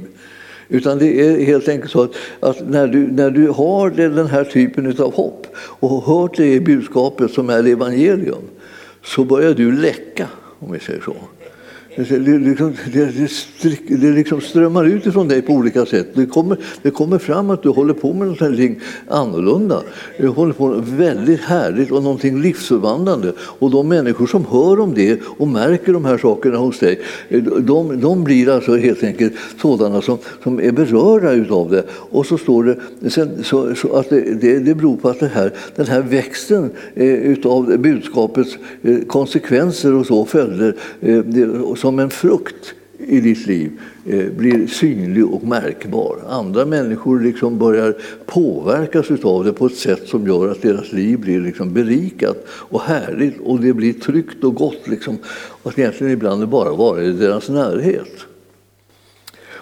Utan 0.69 0.99
det 0.99 1.21
är 1.21 1.45
helt 1.45 1.69
enkelt 1.69 1.91
så 1.91 2.03
att, 2.03 2.13
att, 2.41 2.69
när, 2.69 2.87
du, 2.87 2.99
när 2.99 3.31
du 3.31 3.49
har 3.49 3.91
den 3.91 4.27
här 4.27 4.45
typen 4.45 4.87
av 4.87 5.15
hopp 5.15 5.47
och 5.57 5.89
har 5.89 6.21
hört 6.21 6.37
det 6.37 6.53
i 6.53 6.61
budskapet 6.61 7.31
som 7.31 7.51
är 7.51 7.67
evangelium 7.67 8.43
så 9.05 9.25
börjar 9.25 9.55
du 9.55 9.73
läcka, 9.73 10.29
om 10.59 10.73
vi 10.73 10.79
säger 10.79 11.01
så. 11.01 11.17
Det, 11.99 12.19
liksom, 12.19 12.75
det, 12.93 13.05
det, 13.62 13.97
det 13.97 14.11
liksom 14.11 14.40
strömmar 14.40 14.85
ut 14.85 15.07
ifrån 15.07 15.28
dig 15.28 15.43
på 15.43 15.52
olika 15.52 15.87
sätt. 15.87 16.09
Det 16.14 16.26
kommer, 16.26 16.59
det 16.83 16.90
kommer 16.90 17.19
fram 17.19 17.50
att 17.50 17.62
du 17.62 17.69
håller 17.69 17.95
på 17.95 18.12
med 18.12 18.28
något 18.28 18.78
annorlunda. 19.09 19.83
Du 20.19 20.28
håller 20.28 20.52
på 20.52 20.67
med 20.67 20.85
väldigt 20.85 21.40
härligt 21.40 21.90
och 21.90 22.02
någonting 22.02 22.43
livsförvandlande. 22.43 23.33
Och 23.38 23.71
de 23.71 23.88
människor 23.88 24.26
som 24.26 24.45
hör 24.45 24.81
om 24.81 24.95
det 24.95 25.21
och 25.25 25.49
märker 25.49 25.93
de 25.93 26.05
här 26.05 26.19
sakerna 26.19 26.57
hos 26.57 26.78
dig, 26.78 27.00
de, 27.61 28.00
de 28.00 28.25
blir 28.25 28.49
alltså 28.49 28.76
helt 28.76 29.05
enkelt 29.05 29.33
sådana 29.61 30.02
som, 30.02 30.19
som 30.43 30.61
är 30.61 30.73
berörda 30.73 31.55
av 31.55 31.71
det. 31.71 31.85
Och 31.90 32.26
så 32.26 32.38
står 32.38 32.64
det 32.64 33.11
sen, 33.11 33.45
så, 33.45 33.75
så 33.75 33.97
att 33.97 34.11
det, 34.11 34.21
det, 34.21 34.59
det 34.59 34.75
beror 34.75 34.97
på 34.97 35.09
att 35.09 35.21
det 35.21 35.31
här, 35.35 35.52
den 35.76 35.87
här 35.87 36.02
växten 36.02 36.71
eh, 36.95 37.37
av 37.45 37.78
budskapets 37.78 38.59
eh, 38.83 38.99
konsekvenser 39.07 39.95
och 39.95 40.07
så 40.07 40.25
följder 40.25 40.76
eh, 41.00 41.23
som 41.88 41.99
en 41.99 42.11
frukt 42.11 42.75
i 42.99 43.21
ditt 43.21 43.47
liv 43.47 43.80
eh, 44.07 44.26
blir 44.33 44.66
synlig 44.66 45.26
och 45.26 45.45
märkbar. 45.45 46.18
Andra 46.28 46.64
människor 46.64 47.21
liksom 47.21 47.59
börjar 47.59 47.97
påverkas 48.26 49.25
av 49.25 49.45
det 49.45 49.52
på 49.52 49.66
ett 49.66 49.75
sätt 49.75 50.09
som 50.09 50.26
gör 50.26 50.49
att 50.49 50.62
deras 50.62 50.92
liv 50.92 51.18
blir 51.18 51.40
liksom 51.40 51.73
berikat 51.73 52.47
och 52.49 52.80
härligt 52.80 53.40
och 53.40 53.61
det 53.61 53.73
blir 53.73 53.92
tryggt 53.92 54.45
och 54.45 54.54
gott. 54.54 54.88
Liksom, 54.88 55.18
och 55.62 55.71
att 55.71 55.78
egentligen 55.78 56.12
ibland 56.12 56.49
bara 56.49 56.73
vara 56.73 57.02
i 57.02 57.12
deras 57.12 57.49
närhet. 57.49 58.26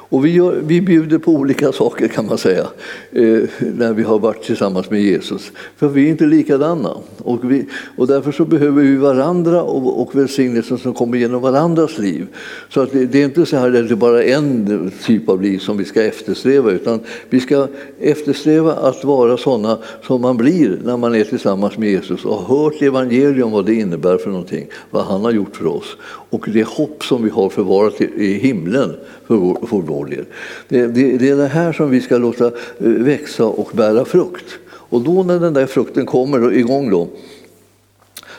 Och 0.08 0.24
vi, 0.24 0.30
gör, 0.30 0.60
vi 0.64 0.80
bjuder 0.80 1.18
på 1.18 1.32
olika 1.32 1.72
saker 1.72 2.08
kan 2.08 2.26
man 2.26 2.38
säga 2.38 2.66
eh, 3.12 3.42
när 3.76 3.92
vi 3.92 4.02
har 4.02 4.18
varit 4.18 4.42
tillsammans 4.42 4.90
med 4.90 5.00
Jesus. 5.00 5.52
För 5.76 5.88
vi 5.88 6.06
är 6.06 6.10
inte 6.10 6.26
likadana. 6.26 6.90
Och, 7.18 7.52
vi, 7.52 7.66
och 7.96 8.06
därför 8.06 8.32
så 8.32 8.44
behöver 8.44 8.82
vi 8.82 8.96
varandra 8.96 9.62
och, 9.62 10.02
och 10.02 10.14
välsignelsen 10.14 10.78
som 10.78 10.94
kommer 10.94 11.18
genom 11.18 11.42
varandras 11.42 11.98
liv. 11.98 12.26
Så 12.68 12.80
att 12.80 12.92
det, 12.92 13.06
det 13.06 13.20
är 13.20 13.24
inte 13.24 13.46
så 13.46 13.56
här 13.56 13.66
att 13.66 13.88
det 13.88 13.94
är 13.94 13.96
bara 13.96 14.22
en 14.22 14.92
typ 15.04 15.28
av 15.28 15.42
liv 15.42 15.58
som 15.58 15.76
vi 15.76 15.84
ska 15.84 16.02
eftersträva 16.02 16.70
utan 16.70 17.00
vi 17.30 17.40
ska 17.40 17.68
eftersträva 18.00 18.72
att 18.72 19.04
vara 19.04 19.36
sådana 19.36 19.78
som 20.06 20.20
man 20.20 20.36
blir 20.36 20.78
när 20.84 20.96
man 20.96 21.14
är 21.14 21.24
tillsammans 21.24 21.78
med 21.78 21.90
Jesus 21.90 22.24
och 22.24 22.36
har 22.36 22.64
hört 22.64 22.82
evangelium 22.82 23.50
vad 23.50 23.66
det 23.66 23.74
innebär 23.74 24.16
för 24.16 24.30
någonting, 24.30 24.66
vad 24.90 25.04
han 25.04 25.24
har 25.24 25.32
gjort 25.32 25.56
för 25.56 25.66
oss 25.66 25.96
och 26.30 26.48
det 26.52 26.66
hopp 26.66 27.04
som 27.04 27.22
vi 27.22 27.30
har 27.30 27.48
förvarat 27.48 28.00
i 28.00 28.32
himlen 28.32 28.96
för 29.26 29.34
vår, 29.34 29.66
för 29.66 29.76
vår 29.76 29.95
oljor. 29.98 30.24
Det, 30.68 30.86
det, 30.86 31.16
det 31.16 31.28
är 31.28 31.36
det 31.36 31.46
här 31.46 31.72
som 31.72 31.90
vi 31.90 32.00
ska 32.00 32.18
låta 32.18 32.46
eh, 32.46 32.52
växa 32.78 33.44
och 33.44 33.70
bära 33.72 34.04
frukt. 34.04 34.58
Och 34.68 35.00
då 35.00 35.22
när 35.22 35.40
den 35.40 35.54
där 35.54 35.66
frukten 35.66 36.06
kommer 36.06 36.52
igång 36.52 36.90
då, 36.90 37.08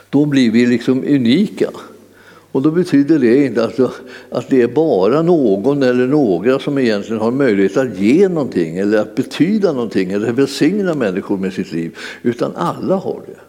då 0.10 0.26
blir 0.26 0.52
vi 0.52 0.66
liksom 0.66 1.04
unika. 1.04 1.70
Och 2.52 2.62
då 2.62 2.72
betyder 2.72 3.20
det 3.20 3.46
inte 3.46 3.64
att, 3.64 3.80
att 4.30 4.50
det 4.50 4.62
är 4.62 4.68
bara 4.68 5.22
någon 5.22 5.84
eller 5.84 6.08
några 6.08 6.60
som 6.60 6.78
egentligen 6.78 7.22
har 7.22 7.32
möjlighet 7.32 7.78
att 7.78 8.00
ge 8.00 8.30
någonting 8.30 8.78
eller 8.78 8.98
att 8.98 9.16
betyda 9.16 9.74
någonting 9.74 10.12
eller 10.12 10.32
välsigna 10.32 10.94
människor 10.94 11.38
med 11.38 11.54
sitt 11.54 11.72
liv, 11.72 11.98
utan 12.22 12.56
alla 12.56 12.96
har 12.96 13.22
det. 13.28 13.47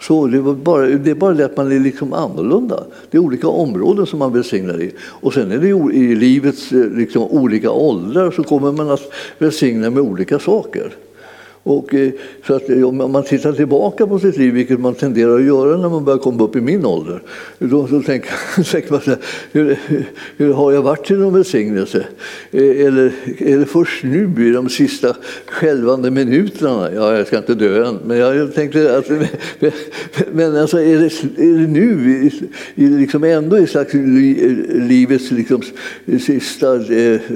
Så 0.00 0.26
det, 0.26 0.40
var 0.40 0.54
bara, 0.54 0.86
det 0.86 1.10
är 1.10 1.14
bara 1.14 1.34
det 1.34 1.44
att 1.44 1.56
man 1.56 1.72
är 1.72 1.80
liksom 1.80 2.12
annorlunda. 2.12 2.84
Det 3.10 3.16
är 3.16 3.22
olika 3.22 3.48
områden 3.48 4.06
som 4.06 4.18
man 4.18 4.32
välsignar 4.32 4.82
i. 4.82 4.92
Och 5.00 5.34
sen 5.34 5.52
är 5.52 5.58
det 5.58 5.94
i 5.96 6.14
livets 6.14 6.72
eh, 6.72 6.90
liksom, 6.90 7.22
olika 7.22 7.70
åldrar 7.70 8.30
så 8.30 8.42
kommer 8.42 8.72
man 8.72 8.90
att 8.90 9.12
välsigna 9.38 9.90
med 9.90 10.02
olika 10.02 10.38
saker. 10.38 10.92
Och, 11.68 11.94
eh, 11.94 12.10
så 12.46 12.54
att 12.54 12.70
eh, 12.70 12.88
om 12.88 13.12
man 13.12 13.22
tittar 13.22 13.52
tillbaka 13.52 14.06
på 14.06 14.18
sitt 14.18 14.36
liv, 14.36 14.54
vilket 14.54 14.80
man 14.80 14.94
tenderar 14.94 15.38
att 15.38 15.44
göra 15.44 15.76
när 15.76 15.88
man 15.88 16.04
börjar 16.04 16.18
komma 16.18 16.44
upp 16.44 16.56
i 16.56 16.60
min 16.60 16.86
ålder, 16.86 17.22
då 17.58 17.86
så 17.86 18.02
tänker, 18.02 18.30
tänker 18.72 18.92
man 18.92 19.00
så 19.00 19.10
här, 19.10 19.18
hur, 19.52 19.78
hur, 20.36 20.52
har 20.52 20.72
jag 20.72 20.82
varit 20.82 21.06
till 21.06 21.18
någon 21.18 21.34
välsignelse? 21.34 22.04
Eh, 22.50 22.86
eller 22.86 23.12
är 23.38 23.58
det 23.58 23.66
först 23.66 24.04
nu 24.04 24.48
i 24.48 24.50
de 24.50 24.68
sista 24.68 25.16
skälvande 25.46 26.10
minuterna? 26.10 26.88
Ja, 26.94 27.16
jag 27.16 27.26
ska 27.26 27.36
inte 27.36 27.54
dö 27.54 27.88
än, 27.88 27.98
men 28.04 28.18
jag 28.18 28.54
tänkte 28.54 28.96
att 28.96 29.10
men 30.32 30.56
alltså, 30.56 30.80
är, 30.80 30.98
det, 30.98 31.42
är 31.42 31.58
det 31.58 31.66
nu, 31.66 32.30
i, 32.74 32.86
liksom 32.86 33.24
ändå 33.24 33.58
i 33.58 33.66
slags 33.66 33.94
livets 33.94 35.30
liksom, 35.30 35.62
sista 36.20 36.78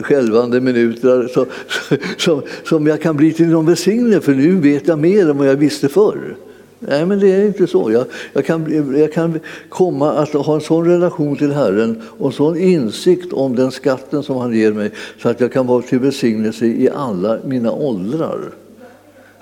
skälvande 0.02 0.60
minuter, 0.60 1.28
så, 1.34 1.46
så, 2.16 2.42
som 2.64 2.86
jag 2.86 3.00
kan 3.00 3.16
bli 3.16 3.32
till 3.32 3.48
någon 3.48 3.66
välsignelse 3.66 4.21
för 4.22 4.34
nu 4.34 4.54
vet 4.54 4.88
jag 4.88 4.98
mer 4.98 5.30
än 5.30 5.38
vad 5.38 5.48
jag 5.48 5.56
visste 5.56 5.88
förr. 5.88 6.36
Nej, 6.88 7.06
men 7.06 7.20
det 7.20 7.32
är 7.32 7.46
inte 7.46 7.66
så. 7.66 7.92
Jag, 7.92 8.06
jag, 8.32 8.46
kan, 8.46 8.96
jag 8.98 9.12
kan 9.12 9.40
komma 9.68 10.12
att 10.12 10.32
ha 10.32 10.54
en 10.54 10.60
sån 10.60 10.86
relation 10.86 11.36
till 11.36 11.52
Herren 11.52 12.02
och 12.18 12.26
en 12.26 12.32
sån 12.32 12.56
insikt 12.56 13.32
om 13.32 13.56
den 13.56 13.70
skatten 13.70 14.22
som 14.22 14.36
han 14.36 14.54
ger 14.54 14.72
mig 14.72 14.90
så 15.18 15.28
att 15.28 15.40
jag 15.40 15.52
kan 15.52 15.66
vara 15.66 15.82
till 15.82 15.98
välsignelse 15.98 16.66
i 16.66 16.88
alla 16.94 17.38
mina 17.44 17.72
åldrar. 17.72 18.40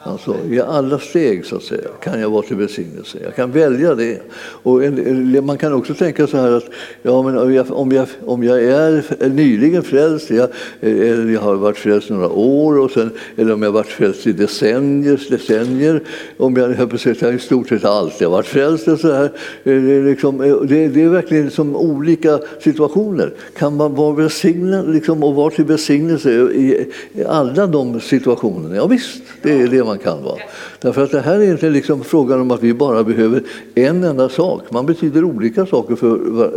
Alltså, 0.02 0.36
I 0.50 0.60
alla 0.60 0.98
steg 0.98 1.46
så 1.46 1.56
att 1.56 1.62
säga, 1.62 1.88
kan 2.02 2.20
jag 2.20 2.30
vara 2.30 2.42
till 2.42 2.56
välsignelse. 2.56 3.18
Jag 3.24 3.34
kan 3.36 3.52
välja 3.52 3.94
det. 3.94 4.22
Och 4.40 4.84
en, 4.84 5.46
man 5.46 5.58
kan 5.58 5.72
också 5.72 5.94
tänka 5.94 6.26
så 6.26 6.36
här 6.36 6.52
att 6.52 6.64
ja, 7.02 7.22
men 7.22 7.38
om, 7.38 7.54
jag, 7.54 7.70
om, 7.70 7.92
jag, 7.92 8.08
om 8.24 8.44
jag 8.44 8.64
är 8.64 9.28
nyligen 9.28 9.82
frälst, 9.82 10.30
jag, 10.30 10.48
eller 10.80 11.32
jag 11.32 11.40
har 11.40 11.54
varit 11.54 11.78
frälst 11.78 12.10
några 12.10 12.28
år, 12.28 12.78
och 12.78 12.90
sen, 12.90 13.10
eller 13.36 13.52
om 13.52 13.62
jag 13.62 13.68
har 13.68 13.74
varit 13.74 13.86
frälst 13.86 14.26
i 14.26 14.32
decennier, 14.32 15.20
decennier 15.30 16.02
om 16.36 16.56
jag 16.56 16.68
har 16.68 16.86
precis, 16.86 17.22
i 17.22 17.38
stort 17.38 17.68
sett 17.68 17.84
alltid 17.84 18.28
varit 18.28 18.46
frälst. 18.46 18.88
Och 18.88 19.00
så 19.00 19.12
här, 19.12 19.24
eh, 19.24 19.30
det, 19.64 19.92
är 19.92 20.04
liksom, 20.04 20.40
eh, 20.40 20.56
det, 20.56 20.88
det 20.88 21.02
är 21.02 21.08
verkligen 21.08 21.50
som 21.50 21.76
olika 21.76 22.38
situationer. 22.60 23.34
Kan 23.58 23.76
man 23.76 23.94
vara 23.94 24.14
välsignad 24.14 24.92
liksom, 24.92 25.22
och 25.22 25.34
vara 25.34 25.50
till 25.50 25.64
välsignelse 25.64 26.30
i, 26.30 26.86
i 27.12 27.24
alla 27.24 27.66
de 27.66 28.00
situationerna? 28.00 28.76
Ja, 28.76 28.86
visst, 28.86 29.22
det 29.42 29.52
är 29.52 29.68
det 29.68 29.84
man 29.84 29.89
kan 29.98 30.22
vara. 30.22 30.38
Därför 30.80 31.04
att 31.04 31.10
det 31.10 31.20
här 31.20 31.40
är 31.40 31.50
inte 31.50 31.70
liksom 31.70 32.04
frågan 32.04 32.40
om 32.40 32.50
att 32.50 32.62
vi 32.62 32.74
bara 32.74 33.04
behöver 33.04 33.42
en 33.74 34.04
enda 34.04 34.28
sak. 34.28 34.62
Man 34.70 34.86
betyder 34.86 35.24
olika 35.24 35.66
saker 35.66 35.96
för 35.96 36.16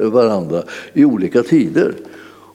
varandra 0.09 0.63
i 0.93 1.05
olika 1.05 1.43
tider. 1.43 1.93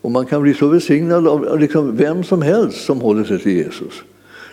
Och 0.01 0.11
man 0.11 0.27
kan 0.27 0.43
bli 0.43 0.55
så 0.55 0.69
välsignad 0.69 1.29
av 1.29 1.61
liksom 1.61 1.97
vem 1.97 2.25
som 2.25 2.43
helst 2.43 2.85
som 2.85 3.01
håller 3.01 3.25
sig 3.25 3.39
till 3.39 3.53
Jesus. 3.53 4.03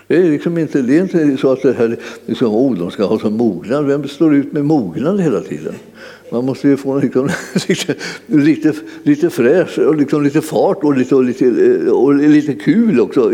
Det 0.08 0.18
är, 0.18 0.32
liksom 0.32 0.58
inte, 0.58 0.82
det 0.82 0.98
är 0.98 1.02
inte 1.02 1.38
så 1.38 1.52
att 1.52 1.62
det 1.62 1.74
här, 1.74 1.98
liksom, 2.26 2.56
oh, 2.56 2.78
de 2.78 2.92
ska 2.92 3.06
ha 3.06 3.20
som 3.20 3.38
mognad. 3.38 3.86
Vem 3.86 4.08
står 4.08 4.36
ut 4.36 4.54
med 4.54 4.66
mognad 4.66 5.22
hela 5.22 5.42
tiden? 5.42 5.74
Man 6.32 6.46
måste 6.46 6.68
ju 6.68 6.78
få 6.78 7.00
liksom, 7.00 7.30
lite, 7.68 7.96
lite, 8.26 8.74
lite 9.04 9.30
fräsch 9.30 9.80
och 9.80 9.96
liksom 9.96 10.24
lite 10.24 10.42
fart 10.42 10.84
och 10.84 10.98
lite, 10.98 11.16
och 11.16 11.24
lite, 11.24 11.46
eh, 11.46 11.92
och 11.92 12.16
lite 12.16 12.54
kul 12.54 13.00
också 13.00 13.30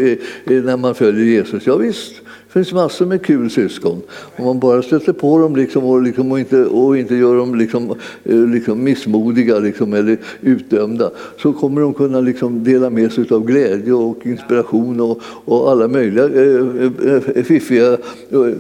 när 0.46 0.78
man 0.78 0.96
följer 0.96 1.26
Jesus. 1.26 1.68
Ja, 1.68 1.76
visst. 1.76 2.14
Det 2.52 2.60
finns 2.60 2.74
massor 2.74 3.06
med 3.06 3.26
kul 3.26 3.50
syskon. 3.50 4.02
Om 4.36 4.46
man 4.46 4.60
bara 4.60 4.82
stöter 4.82 5.14
på 5.14 5.38
dem 5.38 5.56
liksom 5.56 5.84
och, 5.84 6.02
liksom 6.02 6.32
och, 6.32 6.40
inte, 6.40 6.66
och 6.66 6.98
inte 6.98 7.16
gör 7.16 7.36
dem 7.36 7.56
liksom, 7.56 7.96
eh, 8.24 8.48
liksom 8.48 8.84
missmodiga 8.84 9.60
liksom 9.60 9.94
eller 9.94 10.18
utdömda 10.42 11.12
så 11.38 11.54
kommer 11.54 11.82
de 11.82 11.94
kunna 11.94 12.22
liksom 12.22 12.64
dela 12.64 12.90
med 12.90 13.12
sig 13.12 13.26
av 13.30 13.46
glädje 13.46 13.94
och 13.94 14.26
inspiration 14.26 15.00
och, 15.00 15.22
och 15.24 15.72
alla 15.72 15.88
möjliga 15.88 16.26
eh, 16.26 16.66
eh, 17.06 17.16
eh 17.36 17.44
fiffiga 17.44 17.98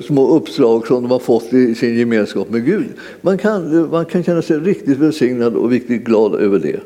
små 0.03 0.35
uppslag 0.35 0.87
som 0.87 1.01
de 1.01 1.11
har 1.11 1.19
fått 1.19 1.53
i 1.53 1.75
sin 1.75 1.97
gemenskap 1.97 2.49
med 2.49 2.65
Gud. 2.65 2.85
Man 3.21 3.37
kan, 3.37 3.89
man 3.91 4.05
kan 4.05 4.23
känna 4.23 4.41
sig 4.41 4.59
riktigt 4.59 4.97
välsignad 4.97 5.55
och 5.55 5.69
riktigt 5.69 6.03
glad 6.03 6.35
över 6.35 6.59
det. 6.59 6.79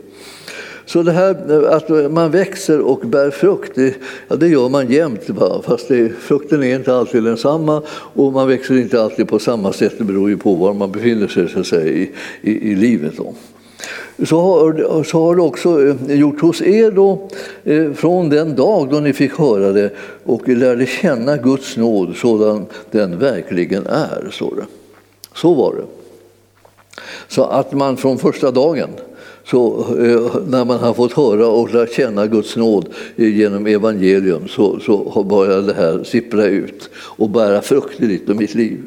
Så 0.86 1.04
det 1.04 1.12
här 1.12 1.64
att 1.66 2.12
man 2.12 2.32
växer 2.32 2.80
och 2.80 3.00
bär 3.00 3.32
frukt, 3.32 3.72
det, 3.76 3.96
ja, 4.28 4.36
det 4.36 4.48
gör 4.48 4.70
man 4.70 4.92
jämt. 4.92 5.28
Bara. 5.28 5.62
Fast 5.62 5.88
det, 5.88 6.10
frukten 6.10 6.64
är 6.64 6.76
inte 6.76 6.96
alltid 6.96 7.24
densamma 7.24 7.82
och 7.90 8.34
man 8.34 8.48
växer 8.48 8.78
inte 8.78 9.02
alltid 9.02 9.28
på 9.28 9.40
samma 9.40 9.74
sätt. 9.74 9.94
Det 9.98 10.04
beror 10.04 10.30
ju 10.30 10.38
på 10.38 10.56
var 10.56 10.74
man 10.74 10.92
befinner 10.92 11.28
sig 11.28 11.50
så 11.50 11.60
att 11.60 11.68
säga, 11.68 11.92
i, 11.92 12.12
i, 12.42 12.72
i 12.72 12.76
livet. 12.76 13.18
Då. 13.18 13.34
Så 14.26 14.42
har, 14.42 15.04
så 15.04 15.24
har 15.24 15.36
det 15.36 15.42
också 15.42 15.88
eh, 15.88 16.16
gjort 16.16 16.42
hos 16.42 16.62
er 16.62 16.92
då, 16.92 17.30
eh, 17.64 17.94
från 17.94 18.30
den 18.30 18.56
dag 18.56 18.90
då 18.90 19.00
ni 19.00 19.14
fick 19.14 19.40
höra 19.40 19.72
det 19.72 19.92
och 20.24 20.50
lärde 20.50 20.86
känna 20.86 21.38
Guds 21.38 21.78
nåd 21.78 22.16
sådan 22.16 22.66
den 22.92 23.20
verkligen 23.20 23.88
är. 23.88 24.30
Så, 24.32 24.56
det. 24.56 24.66
så 25.34 25.54
var 25.54 25.76
det. 25.76 25.86
Så 27.28 27.44
att 27.44 27.74
man 27.74 27.98
från 27.98 28.18
första 28.18 28.52
dagen 28.52 28.90
så 29.46 29.80
eh, 29.80 30.42
när 30.48 30.66
man 30.66 30.80
har 30.80 30.94
fått 30.94 31.14
höra 31.14 31.48
och 31.48 31.74
lärt 31.74 31.94
känna 31.94 32.28
Guds 32.28 32.56
nåd 32.56 32.90
eh, 33.16 33.38
genom 33.38 33.68
evangelium 33.68 34.48
så, 34.48 34.80
så 34.80 35.24
börjar 35.24 35.62
det 35.62 35.74
här 35.74 36.04
sippra 36.04 36.46
ut 36.46 36.90
och 36.96 37.30
bära 37.30 37.62
frukt 37.62 38.02
i 38.02 38.08
ditt 38.08 38.30
och 38.30 38.36
mitt 38.36 38.56
liv. 38.56 38.82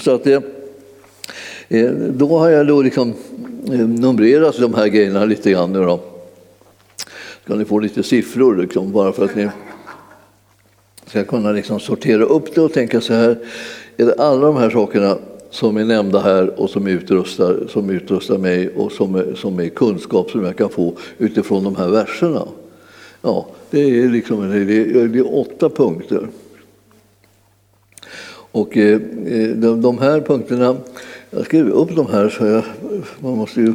så 0.00 0.14
att 0.14 0.24
det, 0.24 0.42
då 2.14 2.38
har 2.38 2.48
jag 2.50 2.66
då 2.66 2.82
liksom 2.82 3.14
numrerat 3.86 4.58
de 4.58 4.74
här 4.74 4.86
grejerna 4.86 5.24
lite 5.24 5.50
grann. 5.50 5.72
Då. 5.72 6.00
Ska 7.44 7.54
ni 7.54 7.64
få 7.64 7.78
lite 7.78 8.02
siffror 8.02 8.56
liksom, 8.56 8.92
bara 8.92 9.12
för 9.12 9.24
att 9.24 9.36
ni 9.36 9.48
ska 11.06 11.24
kunna 11.24 11.52
liksom 11.52 11.80
sortera 11.80 12.24
upp 12.24 12.54
det 12.54 12.60
och 12.60 12.72
tänka 12.72 13.00
så 13.00 13.14
här. 13.14 13.38
Är 13.96 14.06
det 14.06 14.14
alla 14.18 14.46
de 14.46 14.56
här 14.56 14.70
sakerna 14.70 15.18
som 15.52 15.76
är 15.76 15.84
nämnda 15.84 16.20
här 16.20 16.60
och 16.60 16.70
som 16.70 16.86
utrustar, 16.86 17.66
som 17.68 17.90
utrustar 17.90 18.38
mig 18.38 18.68
och 18.68 18.92
som 18.92 19.14
är, 19.14 19.34
som 19.34 19.60
är 19.60 19.68
kunskap 19.68 20.30
som 20.30 20.44
jag 20.44 20.56
kan 20.56 20.68
få 20.68 20.94
utifrån 21.18 21.64
de 21.64 21.76
här 21.76 21.88
verserna. 21.88 22.48
Ja, 23.22 23.46
det 23.70 23.80
är, 23.80 24.08
liksom, 24.08 24.50
det 24.50 24.56
är, 24.58 25.08
det 25.08 25.18
är 25.18 25.36
åtta 25.36 25.68
punkter. 25.68 26.28
Och 28.52 28.76
eh, 28.76 29.00
eh 29.26 29.48
de, 29.48 29.80
de 29.82 29.98
här 29.98 30.20
punkterna, 30.20 30.76
jag 31.30 31.44
skrev 31.44 31.68
upp 31.68 31.96
de 31.96 32.06
här 32.06 32.28
så 32.28 32.46
jag, 32.46 32.64
man 33.20 33.36
måste 33.36 33.60
ju 33.60 33.74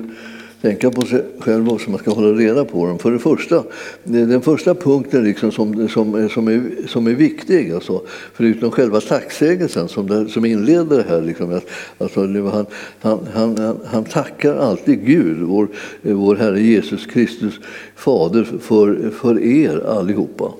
tänka 0.61 0.91
på 0.91 1.01
sig 1.01 1.23
själv 1.39 1.69
också, 1.69 1.89
man 1.89 1.99
ska 1.99 2.11
hålla 2.11 2.37
reda 2.37 2.65
på 2.65 2.85
dem. 2.85 2.99
För 2.99 3.11
det 3.11 3.19
första, 3.19 3.63
den 4.03 4.41
första 4.41 4.75
punkten 4.75 5.23
liksom 5.23 5.51
som, 5.51 5.89
som, 5.89 6.29
som, 6.29 6.47
är, 6.47 6.87
som 6.87 7.07
är 7.07 7.11
viktig, 7.13 7.71
alltså, 7.71 8.01
förutom 8.33 8.71
själva 8.71 9.01
tacksägelsen 9.01 9.87
som, 9.87 10.29
som 10.29 10.45
inleder 10.45 10.97
det 10.97 11.05
här, 11.09 11.21
liksom, 11.21 11.61
alltså, 11.97 12.19
han, 12.21 12.65
han, 12.99 13.19
han, 13.33 13.79
han 13.85 14.03
tackar 14.03 14.55
alltid 14.55 15.05
Gud, 15.05 15.37
vår, 15.41 15.67
vår 16.01 16.35
Herre 16.35 16.61
Jesus 16.61 17.05
Kristus, 17.05 17.59
Fader, 17.95 18.43
för, 18.43 19.09
för 19.09 19.43
er 19.43 19.85
allihopa. 19.87 20.53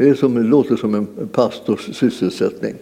Det, 0.00 0.08
är 0.08 0.14
som, 0.14 0.34
det 0.34 0.42
låter 0.42 0.76
som 0.76 0.94
en 0.94 1.06
pastors 1.32 1.96
sysselsättning. 1.96 2.74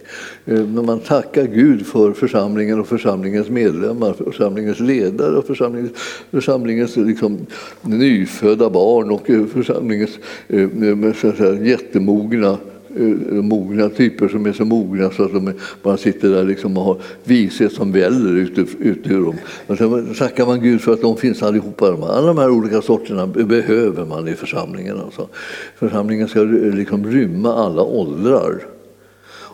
Eh, 0.45 0.65
När 0.65 0.81
man 0.81 0.99
tackar 0.99 1.43
Gud 1.45 1.85
för 1.85 2.13
församlingen 2.13 2.79
och 2.79 2.87
församlingens 2.87 3.49
medlemmar, 3.49 4.13
församlingens 4.13 4.79
ledare 4.79 5.37
och 5.37 5.45
församlingens, 5.45 5.91
församlingens 6.31 6.97
liksom, 6.97 7.45
nyfödda 7.81 8.69
barn 8.69 9.11
och 9.11 9.29
eh, 9.29 9.45
församlingens 9.45 10.19
eh, 10.47 11.13
så 11.21 11.27
att 11.27 11.37
säga, 11.37 11.63
jättemogna 11.63 12.57
Eh, 12.95 13.05
eh, 13.05 13.43
mogna 13.43 13.89
typer 13.89 14.27
som 14.27 14.45
är 14.45 14.53
så 14.53 14.65
mogna 14.65 15.11
så 15.11 15.23
att 15.23 15.33
de 15.33 15.53
bara 15.83 15.97
sitter 15.97 16.29
där 16.29 16.43
liksom 16.43 16.77
och 16.77 16.83
har 16.83 16.97
vishet 17.23 17.73
som 17.73 17.91
väller 17.91 18.35
ut, 18.35 18.57
ut 18.79 19.07
ur 19.07 19.25
dem. 19.25 19.35
Men 19.67 19.77
sen 19.77 20.13
tackar 20.13 20.45
man 20.45 20.61
Gud 20.61 20.81
för 20.81 20.93
att 20.93 21.01
de 21.01 21.17
finns 21.17 21.43
allihopa. 21.43 21.85
Alla 21.85 22.27
de 22.27 22.37
här 22.37 22.49
olika 22.49 22.81
sorterna 22.81 23.27
behöver 23.27 24.05
man 24.05 24.27
i 24.27 24.33
församlingen. 24.33 24.99
Alltså. 24.99 25.27
Församlingen 25.75 26.27
ska 26.27 26.39
liksom 26.43 27.07
rymma 27.07 27.53
alla 27.53 27.83
åldrar. 27.83 28.63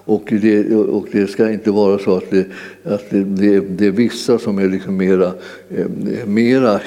Och 0.07 0.23
det, 0.41 0.75
och 0.75 1.07
det, 1.11 1.27
ska 1.27 1.51
inte 1.51 1.71
vara 1.71 1.99
så 1.99 2.17
att 2.17 2.29
det, 2.29 2.45
att 2.83 3.09
det, 3.09 3.59
det 3.59 3.85
är 3.85 3.91
vissa 3.91 4.39
som 4.39 4.59
är 4.59 4.69
liksom 4.69 4.97
mera, 4.97 5.31
eh, 5.69 6.25
mera 6.25 6.79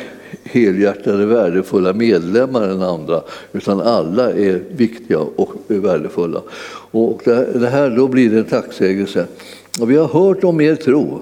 helhjärtade, 0.43 1.27
värdefulla 1.27 1.93
medlemmar 1.93 2.63
än 2.63 2.83
andra, 2.83 3.23
utan 3.53 3.81
alla 3.81 4.31
är 4.33 4.63
viktiga 4.77 5.19
och 5.19 5.55
värdefulla. 5.67 6.43
Och 6.91 7.21
det 7.55 7.69
här, 7.73 7.91
då 7.91 8.09
blir 8.09 8.31
det 8.31 8.39
en 8.39 8.45
tacksägelse. 8.45 9.27
Och 9.81 9.91
vi 9.91 9.97
har 9.97 10.09
hört 10.09 10.45
om 10.45 10.61
er 10.61 10.75
tro 10.75 11.21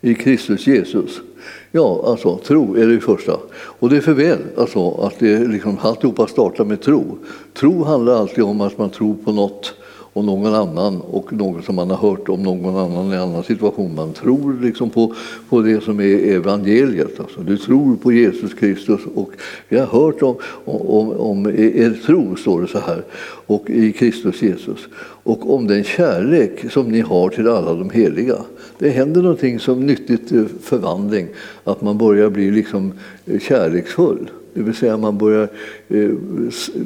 i 0.00 0.14
Kristus 0.14 0.66
Jesus. 0.66 1.20
Ja, 1.70 2.04
alltså 2.06 2.38
tro 2.38 2.76
är 2.76 2.86
det 2.86 3.00
första. 3.00 3.36
Och 3.54 3.90
det 3.90 3.96
är 3.96 4.00
för 4.00 4.12
väl 4.12 4.38
alltså, 4.56 4.90
att 4.90 5.18
det 5.18 5.38
liksom, 5.38 5.78
alltihopa 5.80 6.26
startar 6.26 6.64
med 6.64 6.82
tro. 6.82 7.18
Tro 7.54 7.84
handlar 7.84 8.14
alltid 8.14 8.44
om 8.44 8.60
att 8.60 8.78
man 8.78 8.90
tror 8.90 9.14
på 9.24 9.32
något 9.32 9.74
och 10.14 10.24
någon 10.24 10.54
annan 10.54 11.00
och 11.00 11.32
något 11.32 11.64
som 11.64 11.74
man 11.74 11.90
har 11.90 11.96
hört 11.96 12.28
om 12.28 12.42
någon 12.42 12.76
annan 12.76 13.12
i 13.12 13.14
en 13.14 13.22
annan 13.22 13.44
situation. 13.44 13.94
Man 13.94 14.12
tror 14.12 14.60
liksom 14.62 14.90
på, 14.90 15.14
på 15.48 15.62
det 15.62 15.84
som 15.84 16.00
är 16.00 16.34
evangeliet. 16.34 17.20
Alltså, 17.20 17.40
du 17.40 17.56
tror 17.56 17.96
på 17.96 18.12
Jesus 18.12 18.54
Kristus 18.54 19.00
och 19.14 19.30
vi 19.68 19.78
har 19.78 19.86
hört 19.86 20.22
om, 20.22 20.36
om, 20.64 21.12
om 21.12 21.46
er 21.46 22.00
tro, 22.06 22.36
står 22.36 22.60
det 22.60 22.68
så 22.68 22.78
här, 22.78 23.04
och 23.46 23.70
i 23.70 23.92
Kristus 23.92 24.42
Jesus. 24.42 24.88
Och 25.22 25.54
om 25.54 25.66
den 25.66 25.84
kärlek 25.84 26.70
som 26.70 26.88
ni 26.88 27.00
har 27.00 27.28
till 27.28 27.48
alla 27.48 27.74
de 27.74 27.90
heliga. 27.90 28.36
Det 28.78 28.90
händer 28.90 29.22
någonting 29.22 29.58
som 29.58 29.86
nyttigt 29.86 30.32
eh, 30.32 30.44
förvandling, 30.62 31.28
att 31.64 31.82
man 31.82 31.98
börjar 31.98 32.30
bli 32.30 32.50
liksom 32.50 32.92
eh, 33.26 33.40
kärleksfull. 33.40 34.30
Det 34.54 34.62
vill 34.62 34.74
säga 34.74 34.96
man 34.96 35.18
börjar 35.18 35.48
eh, 35.88 36.10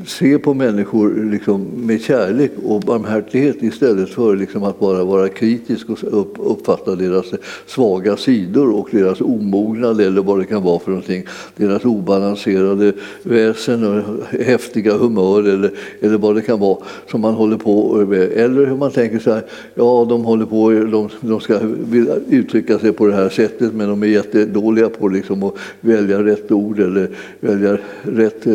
se 0.07 0.39
på 0.39 0.55
människor 0.55 1.31
liksom 1.31 1.67
med 1.75 2.01
kärlek 2.01 2.53
och 2.65 2.81
barmhärtighet 2.81 3.63
istället 3.63 4.09
för 4.09 4.37
liksom 4.37 4.63
att 4.63 4.81
bara 4.81 5.05
vara 5.05 5.29
kritisk 5.29 5.87
och 5.91 6.53
uppfatta 6.53 6.97
deras 6.97 7.27
svaga 7.67 8.17
sidor 8.17 8.75
och 8.75 8.89
deras 8.91 9.21
omognad 9.21 10.01
eller 10.01 10.23
vad 10.23 10.39
det 10.39 10.45
kan 10.45 10.63
vara 10.63 10.79
för 10.79 10.91
någonting. 10.91 11.25
Deras 11.57 11.85
obalanserade 11.85 12.93
väsen 13.23 13.85
och 13.85 14.03
häftiga 14.41 14.97
humör 14.97 15.49
eller, 15.49 15.71
eller 16.01 16.19
vad 16.19 16.35
det 16.35 16.43
kan 16.43 16.61
vara 16.61 16.79
som 17.11 17.21
man 17.21 17.35
håller 17.35 17.57
på 17.57 17.95
med. 18.09 18.23
Eller 18.23 18.67
hur 18.67 18.77
man 18.77 18.91
tänker 18.91 19.19
så 19.19 19.33
här, 19.33 19.43
ja 19.75 20.07
de 20.09 20.25
håller 20.25 20.47
på, 20.47 20.71
de, 20.71 21.09
de 21.21 21.41
ska 21.41 21.59
vilja 21.91 22.15
uttrycka 22.29 22.79
sig 22.79 22.93
på 22.93 23.07
det 23.07 23.15
här 23.15 23.29
sättet 23.29 23.75
men 23.75 23.89
de 23.89 24.03
är 24.03 24.07
jättedåliga 24.07 24.89
på 24.89 25.09
liksom 25.09 25.43
att 25.43 25.55
välja 25.81 26.23
rätt 26.23 26.53
ord 26.53 26.81
eller 26.81 27.11
välja 27.41 27.58
säljarrätt 27.59 28.47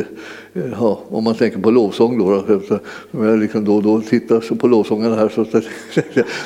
ja, 0.54 1.00
om 1.10 1.24
man 1.24 1.36
tänker 1.36 1.60
på 1.60 1.72
lovsång 1.72 2.18
då, 2.18 2.44
då 2.48 2.60
som 3.12 3.24
jag 3.26 3.40
liksom 3.40 3.66
då 3.66 3.76
och 3.76 3.84
då 3.84 4.02
tittar 4.02 4.56
på 4.56 4.68
lovsångarna 4.68 5.16
här 5.16 5.30
så 5.30 5.46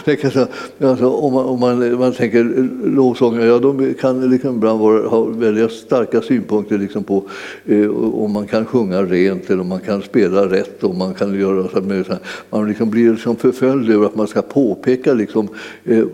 tänker 0.06 0.48
jag 0.78 0.90
alltså, 0.90 1.10
om, 1.10 1.34
man, 1.34 1.46
om 1.46 1.60
man, 1.60 2.00
man 2.00 2.12
tänker 2.12 2.44
lovsångare, 2.88 3.46
ja 3.46 3.60
de 3.60 3.94
kan 3.94 4.30
liksom 4.30 4.56
ibland 4.56 4.80
vara, 4.80 5.08
ha 5.08 5.24
väldigt 5.24 5.72
starka 5.72 6.22
synpunkter 6.22 6.78
liksom 6.78 7.04
på 7.04 7.24
eh, 7.66 7.90
om 7.96 8.32
man 8.32 8.48
kan 8.48 8.66
sjunga 8.66 9.04
rent 9.04 9.50
eller 9.50 9.62
om 9.62 9.68
man 9.68 9.80
kan 9.80 10.02
spela 10.02 10.46
rätt 10.46 10.84
och 10.84 10.96
man 10.96 11.14
kan 11.14 11.40
göra 11.40 11.68
så 11.70 11.82
med, 11.82 12.06
så 12.06 12.12
här. 12.12 12.22
man 12.50 12.68
liksom 12.68 12.90
blir 12.90 13.12
liksom 13.12 13.36
förföljd 13.36 13.90
över 13.90 14.06
att 14.06 14.16
man 14.16 14.28
ska 14.28 14.42
påpeka 14.42 15.14
liksom, 15.14 15.48
eh, 15.86 16.06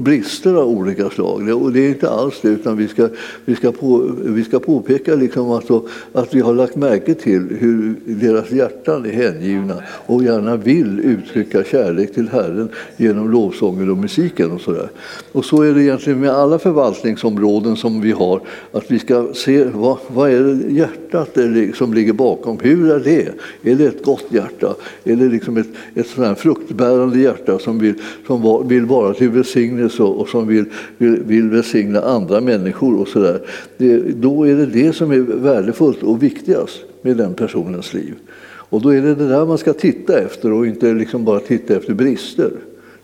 brister 0.00 0.54
av 0.54 0.68
olika 0.68 1.10
slag. 1.10 1.62
Och 1.62 1.72
det 1.72 1.80
är 1.80 1.88
inte 1.88 2.10
alls 2.10 2.40
det, 2.42 2.48
utan 2.48 2.76
vi 2.76 2.88
ska, 2.88 3.08
vi 3.44 3.56
ska, 3.56 3.72
på, 3.72 4.10
vi 4.24 4.44
ska 4.44 4.58
påpeka 4.58 5.14
liksom 5.14 5.50
alltså, 5.50 5.86
att 6.12 6.34
vi 6.34 6.40
har 6.40 6.54
lagt 6.54 6.76
märke 6.76 7.14
till 7.14 7.31
till 7.32 7.56
hur 7.56 7.94
deras 8.04 8.50
hjärtan 8.50 9.06
är 9.06 9.10
hängivna 9.10 9.74
och 10.06 10.24
gärna 10.24 10.56
vill 10.56 11.00
uttrycka 11.00 11.64
kärlek 11.64 12.14
till 12.14 12.28
Herren 12.28 12.68
genom 12.96 13.30
lovsången 13.30 13.90
och 13.90 13.98
musiken. 13.98 14.50
Och 14.50 14.60
så, 14.60 14.72
där. 14.72 14.88
och 15.32 15.44
så 15.44 15.62
är 15.62 15.74
det 15.74 15.82
egentligen 15.82 16.20
med 16.20 16.30
alla 16.30 16.58
förvaltningsområden 16.58 17.76
som 17.76 18.00
vi 18.00 18.12
har, 18.12 18.40
att 18.72 18.90
vi 18.90 18.98
ska 18.98 19.28
se 19.34 19.64
vad, 19.64 19.98
vad 20.08 20.30
är 20.30 20.40
det 20.40 20.72
hjärtat 20.72 21.38
som 21.74 21.94
ligger 21.94 22.12
bakom. 22.12 22.58
Hur 22.60 22.90
är 22.90 23.00
det? 23.00 23.28
Är 23.70 23.74
det 23.74 23.84
ett 23.84 24.04
gott 24.04 24.26
hjärta? 24.28 24.74
Är 25.04 25.16
det 25.16 25.28
liksom 25.28 25.56
ett, 25.56 25.68
ett 25.94 26.06
sådant 26.06 26.38
fruktbärande 26.38 27.18
hjärta 27.18 27.58
som 27.58 27.78
vill, 27.78 27.94
som 28.26 28.68
vill 28.68 28.84
vara 28.84 29.14
till 29.14 29.30
välsignelse 29.30 30.02
och 30.02 30.28
som 30.28 30.46
vill, 30.46 30.64
vill, 30.98 31.22
vill 31.26 31.50
välsigna 31.50 32.00
andra 32.00 32.40
människor? 32.40 33.00
och 33.00 33.08
så 33.08 33.18
där. 33.18 33.40
Det, 33.76 33.98
Då 33.98 34.48
är 34.48 34.56
det 34.56 34.66
det 34.66 34.92
som 34.92 35.10
är 35.10 35.18
värdefullt 35.18 36.02
och 36.02 36.22
viktigast 36.22 36.84
med 37.02 37.16
den 37.16 37.34
personens 37.34 37.94
liv. 37.94 38.14
Och 38.44 38.82
då 38.82 38.88
är 38.88 39.02
det 39.02 39.14
det 39.14 39.28
där 39.28 39.46
man 39.46 39.58
ska 39.58 39.72
titta 39.72 40.18
efter 40.18 40.52
och 40.52 40.66
inte 40.66 40.92
liksom 40.92 41.24
bara 41.24 41.40
titta 41.40 41.76
efter 41.76 41.94
brister. 41.94 42.50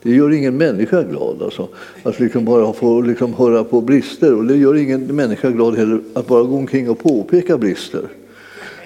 Det 0.02 0.10
gör 0.10 0.32
ingen 0.32 0.56
människa 0.56 1.02
glad 1.02 1.42
alltså, 1.42 1.68
att 2.02 2.20
liksom 2.20 2.44
bara 2.44 2.72
få 2.72 3.00
liksom 3.00 3.34
höra 3.34 3.64
på 3.64 3.80
brister. 3.80 4.34
Och 4.34 4.44
det 4.44 4.56
gör 4.56 4.74
ingen 4.74 5.16
människa 5.16 5.50
glad 5.50 5.76
heller 5.76 6.00
att 6.14 6.26
bara 6.26 6.42
gå 6.42 6.56
omkring 6.56 6.90
och 6.90 6.98
påpeka 6.98 7.58
brister. 7.58 8.02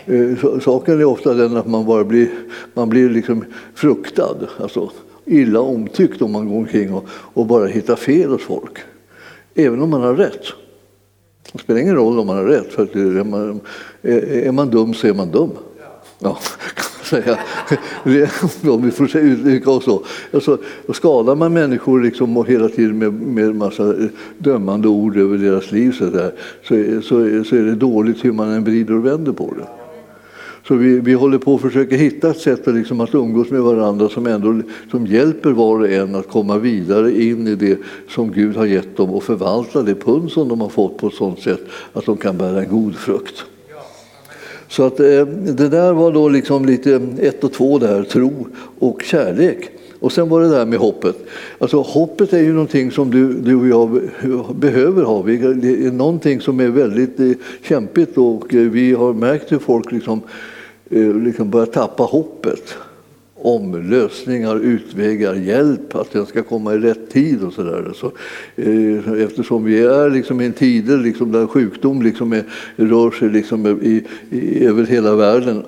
Eh, 0.06 0.60
saken 0.60 1.00
är 1.00 1.04
ofta 1.04 1.34
den 1.34 1.56
att 1.56 1.66
man 1.66 1.86
bara 1.86 2.04
blir, 2.04 2.28
man 2.74 2.88
blir 2.88 3.10
liksom 3.10 3.44
fruktad, 3.74 4.36
alltså 4.60 4.90
illa 5.24 5.60
omtyckt 5.60 6.22
om 6.22 6.32
man 6.32 6.48
går 6.48 6.56
omkring 6.56 6.94
och, 6.94 7.04
och 7.10 7.46
bara 7.46 7.66
hittar 7.66 7.96
fel 7.96 8.30
hos 8.30 8.42
folk. 8.42 8.78
Även 9.54 9.82
om 9.82 9.90
man 9.90 10.00
har 10.00 10.14
rätt. 10.14 10.44
Det 11.52 11.58
spelar 11.58 11.80
ingen 11.80 11.94
roll 11.94 12.18
om 12.18 12.26
man 12.26 12.36
har 12.36 12.44
rätt, 12.44 12.72
för 12.72 12.96
är 12.96 13.24
man, 13.24 13.60
är 14.02 14.52
man 14.52 14.70
dum 14.70 14.94
så 14.94 15.06
är 15.06 15.14
man 15.14 15.30
dum. 15.30 15.50
Ja, 16.18 16.38
säga. 17.04 17.38
Om 18.62 18.82
vi 18.82 18.90
får 18.90 19.16
uttrycka 19.16 19.70
oss 19.70 19.84
så. 19.84 20.02
Alltså, 20.32 20.58
skadar 20.92 21.34
man 21.34 21.52
människor 21.52 22.00
liksom 22.00 22.36
och 22.36 22.48
hela 22.48 22.68
tiden 22.68 22.98
med, 22.98 23.12
med 23.12 23.56
massa 23.56 23.94
dömande 24.38 24.88
ord 24.88 25.16
över 25.16 25.38
deras 25.38 25.72
liv 25.72 25.92
så, 25.92 26.04
där, 26.04 26.32
så, 26.62 27.02
så, 27.02 27.44
så 27.44 27.56
är 27.56 27.62
det 27.62 27.74
dåligt 27.74 28.24
hur 28.24 28.32
man 28.32 28.50
än 28.50 28.64
vrider 28.64 28.94
och 28.94 29.06
vänder 29.06 29.32
på 29.32 29.54
det. 29.58 29.81
Så 30.66 30.74
vi, 30.74 31.00
vi 31.00 31.12
håller 31.12 31.38
på 31.38 31.54
att 31.54 31.60
försöka 31.60 31.96
hitta 31.96 32.30
ett 32.30 32.38
sätt 32.38 32.68
att, 32.68 32.74
liksom, 32.74 33.00
att 33.00 33.14
umgås 33.14 33.50
med 33.50 33.62
varandra 33.62 34.08
som, 34.08 34.26
ändå, 34.26 34.60
som 34.90 35.06
hjälper 35.06 35.50
var 35.50 35.80
och 35.80 35.88
en 35.88 36.14
att 36.14 36.28
komma 36.28 36.58
vidare 36.58 37.22
in 37.22 37.48
i 37.48 37.54
det 37.54 37.78
som 38.08 38.32
Gud 38.32 38.56
har 38.56 38.66
gett 38.66 38.96
dem 38.96 39.10
och 39.10 39.22
förvalta 39.22 39.82
det 39.82 39.94
pund 39.94 40.30
som 40.30 40.48
de 40.48 40.60
har 40.60 40.68
fått 40.68 40.98
på 40.98 41.06
ett 41.06 41.14
sådant 41.14 41.40
sätt 41.40 41.60
att 41.92 42.06
de 42.06 42.16
kan 42.16 42.38
bära 42.38 42.62
en 42.62 42.68
god 42.68 42.96
frukt. 42.96 43.44
Så 44.68 44.82
att, 44.82 45.00
eh, 45.00 45.26
det 45.26 45.68
där 45.68 45.92
var 45.92 46.12
då 46.12 46.28
liksom 46.28 46.64
lite 46.64 47.00
ett 47.18 47.44
och 47.44 47.52
två 47.52 47.78
där, 47.78 48.02
tro 48.02 48.46
och 48.78 49.02
kärlek. 49.02 49.70
Och 50.02 50.12
sen 50.12 50.28
var 50.28 50.40
det 50.40 50.48
där 50.48 50.66
med 50.66 50.78
hoppet. 50.78 51.16
Alltså, 51.58 51.80
hoppet 51.80 52.32
är 52.32 52.38
ju 52.38 52.52
någonting 52.52 52.90
som 52.90 53.10
du, 53.10 53.32
du 53.32 53.54
och 53.54 53.68
jag 53.68 54.00
behöver 54.54 55.02
ha. 55.02 55.22
Det 55.22 55.86
är 55.86 55.92
någonting 55.92 56.40
som 56.40 56.60
är 56.60 56.68
väldigt 56.68 57.20
eh, 57.20 57.30
kämpigt 57.62 58.18
och 58.18 58.54
eh, 58.54 58.60
vi 58.60 58.92
har 58.92 59.12
märkt 59.12 59.52
hur 59.52 59.58
folk 59.58 59.92
liksom, 59.92 60.20
Eh, 60.92 61.14
liksom 61.14 61.50
börjar 61.50 61.66
tappa 61.66 62.02
hoppet 62.02 62.74
om 63.34 63.90
lösningar, 63.90 64.56
utvägar, 64.56 65.34
hjälp, 65.34 65.94
att 65.94 66.12
den 66.12 66.26
ska 66.26 66.42
komma 66.42 66.74
i 66.74 66.78
rätt 66.78 67.10
tid 67.10 67.42
och 67.44 67.52
sådär. 67.52 67.92
Så, 67.94 68.12
eh, 68.56 69.22
eftersom 69.24 69.64
vi 69.64 69.82
är 69.84 70.10
liksom 70.10 70.40
i 70.40 70.46
en 70.46 70.52
tid 70.52 71.02
liksom 71.02 71.32
där 71.32 71.46
sjukdom 71.46 72.02
liksom 72.02 72.32
är, 72.32 72.44
rör 72.76 73.10
sig 73.10 73.28
liksom 73.28 73.66
i, 73.66 74.04
i, 74.30 74.64
över 74.64 74.86
hela 74.86 75.14
världen 75.14 75.62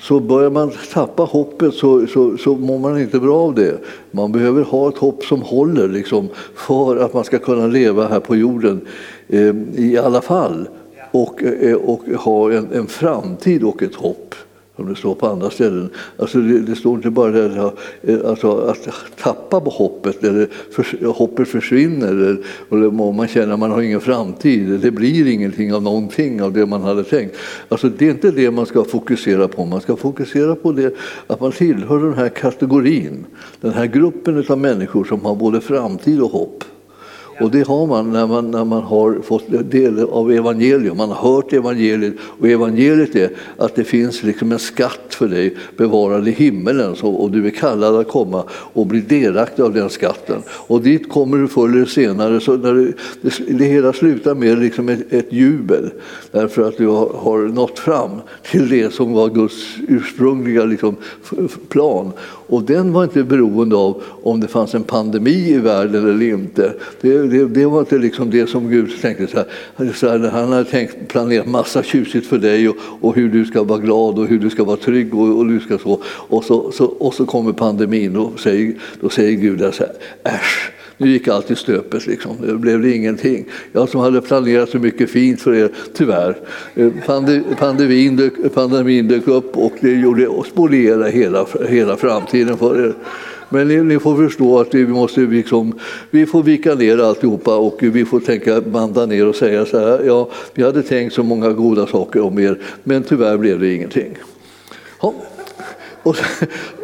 så 0.00 0.20
börjar 0.20 0.50
man 0.50 0.72
tappa 0.92 1.22
hoppet 1.22 1.74
så, 1.74 2.06
så, 2.06 2.36
så 2.36 2.54
mår 2.56 2.78
man 2.78 3.00
inte 3.00 3.20
bra 3.20 3.36
av 3.36 3.54
det. 3.54 3.78
Man 4.10 4.32
behöver 4.32 4.62
ha 4.62 4.88
ett 4.88 4.98
hopp 4.98 5.24
som 5.24 5.42
håller 5.42 5.88
liksom, 5.88 6.28
för 6.54 6.96
att 6.96 7.14
man 7.14 7.24
ska 7.24 7.38
kunna 7.38 7.66
leva 7.66 8.08
här 8.08 8.20
på 8.20 8.36
jorden 8.36 8.80
eh, 9.28 9.54
i 9.74 9.98
alla 9.98 10.20
fall 10.20 10.68
och, 11.10 11.42
eh, 11.42 11.76
och 11.76 12.00
ha 12.18 12.52
en, 12.52 12.68
en 12.72 12.86
framtid 12.86 13.64
och 13.64 13.82
ett 13.82 13.94
hopp 13.94 14.34
som 14.78 14.88
det 14.88 14.96
står 14.96 15.14
på 15.14 15.26
andra 15.26 15.50
ställen. 15.50 15.90
Alltså 16.16 16.38
det, 16.38 16.60
det 16.60 16.76
står 16.76 16.96
inte 16.96 17.10
bara 17.10 17.30
det 17.30 17.72
eh, 18.02 18.18
alltså, 18.24 18.58
att 18.58 18.88
tappa 19.16 19.60
på 19.60 19.70
hoppet, 19.70 20.24
eller 20.24 20.48
för, 20.70 21.06
hoppet 21.06 21.48
försvinner, 21.48 22.08
eller, 22.08 22.38
eller 22.70 22.90
man 23.12 23.28
känner 23.28 23.52
att 23.52 23.58
man 23.58 23.70
har 23.70 23.82
ingen 23.82 24.00
framtid, 24.00 24.80
det 24.80 24.90
blir 24.90 25.26
ingenting 25.26 25.74
av 25.74 25.82
någonting 25.82 26.42
av 26.42 26.52
det 26.52 26.66
man 26.66 26.82
hade 26.82 27.04
tänkt. 27.04 27.36
Alltså 27.68 27.88
det 27.88 28.06
är 28.06 28.10
inte 28.10 28.30
det 28.30 28.50
man 28.50 28.66
ska 28.66 28.84
fokusera 28.84 29.48
på, 29.48 29.64
man 29.64 29.80
ska 29.80 29.96
fokusera 29.96 30.54
på 30.54 30.72
det 30.72 30.94
att 31.26 31.40
man 31.40 31.52
tillhör 31.52 31.98
den 31.98 32.14
här 32.14 32.28
kategorin, 32.28 33.26
den 33.60 33.72
här 33.72 33.86
gruppen 33.86 34.44
av 34.48 34.58
människor 34.58 35.04
som 35.04 35.24
har 35.24 35.34
både 35.34 35.60
framtid 35.60 36.20
och 36.20 36.30
hopp. 36.30 36.64
Och 37.40 37.50
det 37.50 37.66
har 37.66 37.86
man 37.86 38.12
när 38.12 38.26
man, 38.26 38.50
när 38.50 38.64
man 38.64 38.82
har 38.82 39.20
fått 39.22 39.70
del 39.70 40.04
av 40.04 40.32
evangelium. 40.32 40.96
Man 40.96 41.08
har 41.08 41.34
hört 41.34 41.52
evangeliet 41.52 42.14
och 42.20 42.48
evangeliet 42.48 43.16
är 43.16 43.30
att 43.56 43.74
det 43.74 43.84
finns 43.84 44.22
liksom 44.22 44.52
en 44.52 44.58
skatt 44.58 45.14
för 45.14 45.28
dig 45.28 45.56
bevarad 45.76 46.28
i 46.28 46.30
himmelen 46.30 46.96
så, 46.96 47.08
och 47.08 47.30
du 47.30 47.46
är 47.46 47.50
kallad 47.50 47.96
att 47.96 48.08
komma 48.08 48.44
och 48.50 48.86
bli 48.86 49.00
delaktig 49.00 49.62
av 49.62 49.74
den 49.74 49.90
skatten. 49.90 50.42
Och 50.48 50.82
dit 50.82 51.08
kommer 51.08 51.38
du 51.38 51.48
förr 51.48 51.68
eller 51.68 51.84
senare. 51.84 52.40
Så 52.40 52.56
när 52.56 52.74
det, 52.74 52.92
det, 53.20 53.58
det 53.58 53.64
hela 53.64 53.92
slutar 53.92 54.34
med 54.34 54.58
liksom 54.58 54.88
ett, 54.88 55.12
ett 55.12 55.32
jubel 55.32 55.90
därför 56.30 56.68
att 56.68 56.76
du 56.76 56.86
har, 56.86 57.12
har 57.14 57.38
nått 57.38 57.78
fram 57.78 58.10
till 58.50 58.68
det 58.68 58.94
som 58.94 59.12
var 59.12 59.28
Guds 59.28 59.76
ursprungliga 59.88 60.64
liksom, 60.64 60.96
plan. 61.68 62.12
Och 62.48 62.62
den 62.62 62.92
var 62.92 63.04
inte 63.04 63.24
beroende 63.24 63.76
av 63.76 64.02
om 64.22 64.40
det 64.40 64.48
fanns 64.48 64.74
en 64.74 64.82
pandemi 64.82 65.50
i 65.50 65.58
världen 65.58 66.08
eller 66.08 66.26
inte. 66.26 66.74
Det, 67.00 67.22
det, 67.22 67.46
det 67.46 67.66
var 67.66 67.80
inte 67.80 67.98
liksom 67.98 68.30
det 68.30 68.46
som 68.46 68.70
Gud 68.70 69.00
tänkte. 69.00 69.26
Så 69.26 69.36
här, 69.36 69.92
så 69.92 70.08
här, 70.08 70.18
han 70.18 70.52
hade 70.52 70.64
tänkt 70.64 71.08
planera 71.08 71.44
massa 71.44 71.82
tjusigt 71.82 72.26
för 72.26 72.38
dig 72.38 72.68
och, 72.68 72.76
och, 73.00 73.14
hur 73.14 73.28
du 73.28 73.44
ska 73.44 73.62
vara 73.62 73.78
glad 73.78 74.18
och 74.18 74.26
hur 74.26 74.38
du 74.38 74.50
ska 74.50 74.64
vara 74.64 74.76
trygg 74.76 75.14
och, 75.14 75.38
och 75.38 75.46
du 75.46 75.60
ska 75.60 75.78
så. 75.78 76.00
Och 76.04 76.44
så, 76.44 76.72
så, 76.72 76.84
och 76.84 77.14
så 77.14 77.26
kommer 77.26 77.52
pandemin 77.52 78.16
och 78.16 78.40
säger, 78.40 78.74
då 79.00 79.08
säger 79.08 79.32
Gud 79.32 79.74
så 79.74 79.82
här, 79.82 79.92
äsch 80.34 80.72
nu 80.98 81.10
gick 81.10 81.28
allt 81.28 81.50
i 81.50 81.56
stöpet, 81.56 82.06
liksom. 82.06 82.36
det 82.40 82.54
blev 82.54 82.82
det 82.82 82.96
ingenting. 82.96 83.44
Jag 83.72 83.88
som 83.88 84.00
hade 84.00 84.20
planerat 84.20 84.68
så 84.68 84.78
mycket 84.78 85.10
fint 85.10 85.40
för 85.40 85.54
er, 85.54 85.70
tyvärr. 85.94 86.36
Eh, 86.74 86.88
pandemin 87.58 88.16
dök, 88.16 88.54
pandemin 88.54 89.08
dök 89.08 89.28
upp 89.28 89.56
och 89.56 89.72
det 89.80 89.90
gjorde 89.90 90.28
spoliera 90.52 91.06
hela, 91.06 91.46
hela 91.68 91.96
framtiden 91.96 92.58
för 92.58 92.86
er. 92.86 92.94
Men 93.48 93.68
ni, 93.68 93.76
ni, 93.76 93.98
får 93.98 94.16
förstå 94.16 94.60
att 94.60 94.74
vi 94.74 94.86
måste 94.86 95.20
liksom, 95.20 95.78
vi 96.10 96.26
får 96.26 96.42
vika 96.42 96.74
ner 96.74 96.98
alltihopa 96.98 97.56
och 97.56 97.78
vi 97.80 98.04
får 98.04 98.20
tänka, 98.20 98.60
banda 98.60 99.06
ner 99.06 99.26
och 99.26 99.36
säga 99.36 99.66
så 99.66 99.78
här, 99.78 100.02
ja, 100.06 100.30
vi 100.54 100.62
hade 100.62 100.82
tänkt 100.82 101.14
så 101.14 101.22
många 101.22 101.52
goda 101.52 101.86
saker 101.86 102.20
om 102.20 102.38
er, 102.38 102.58
men 102.84 103.02
tyvärr 103.02 103.36
blev 103.36 103.60
det 103.60 103.74
ingenting. 103.74 104.16
Ja. 105.02 105.14
Och, 106.02 106.16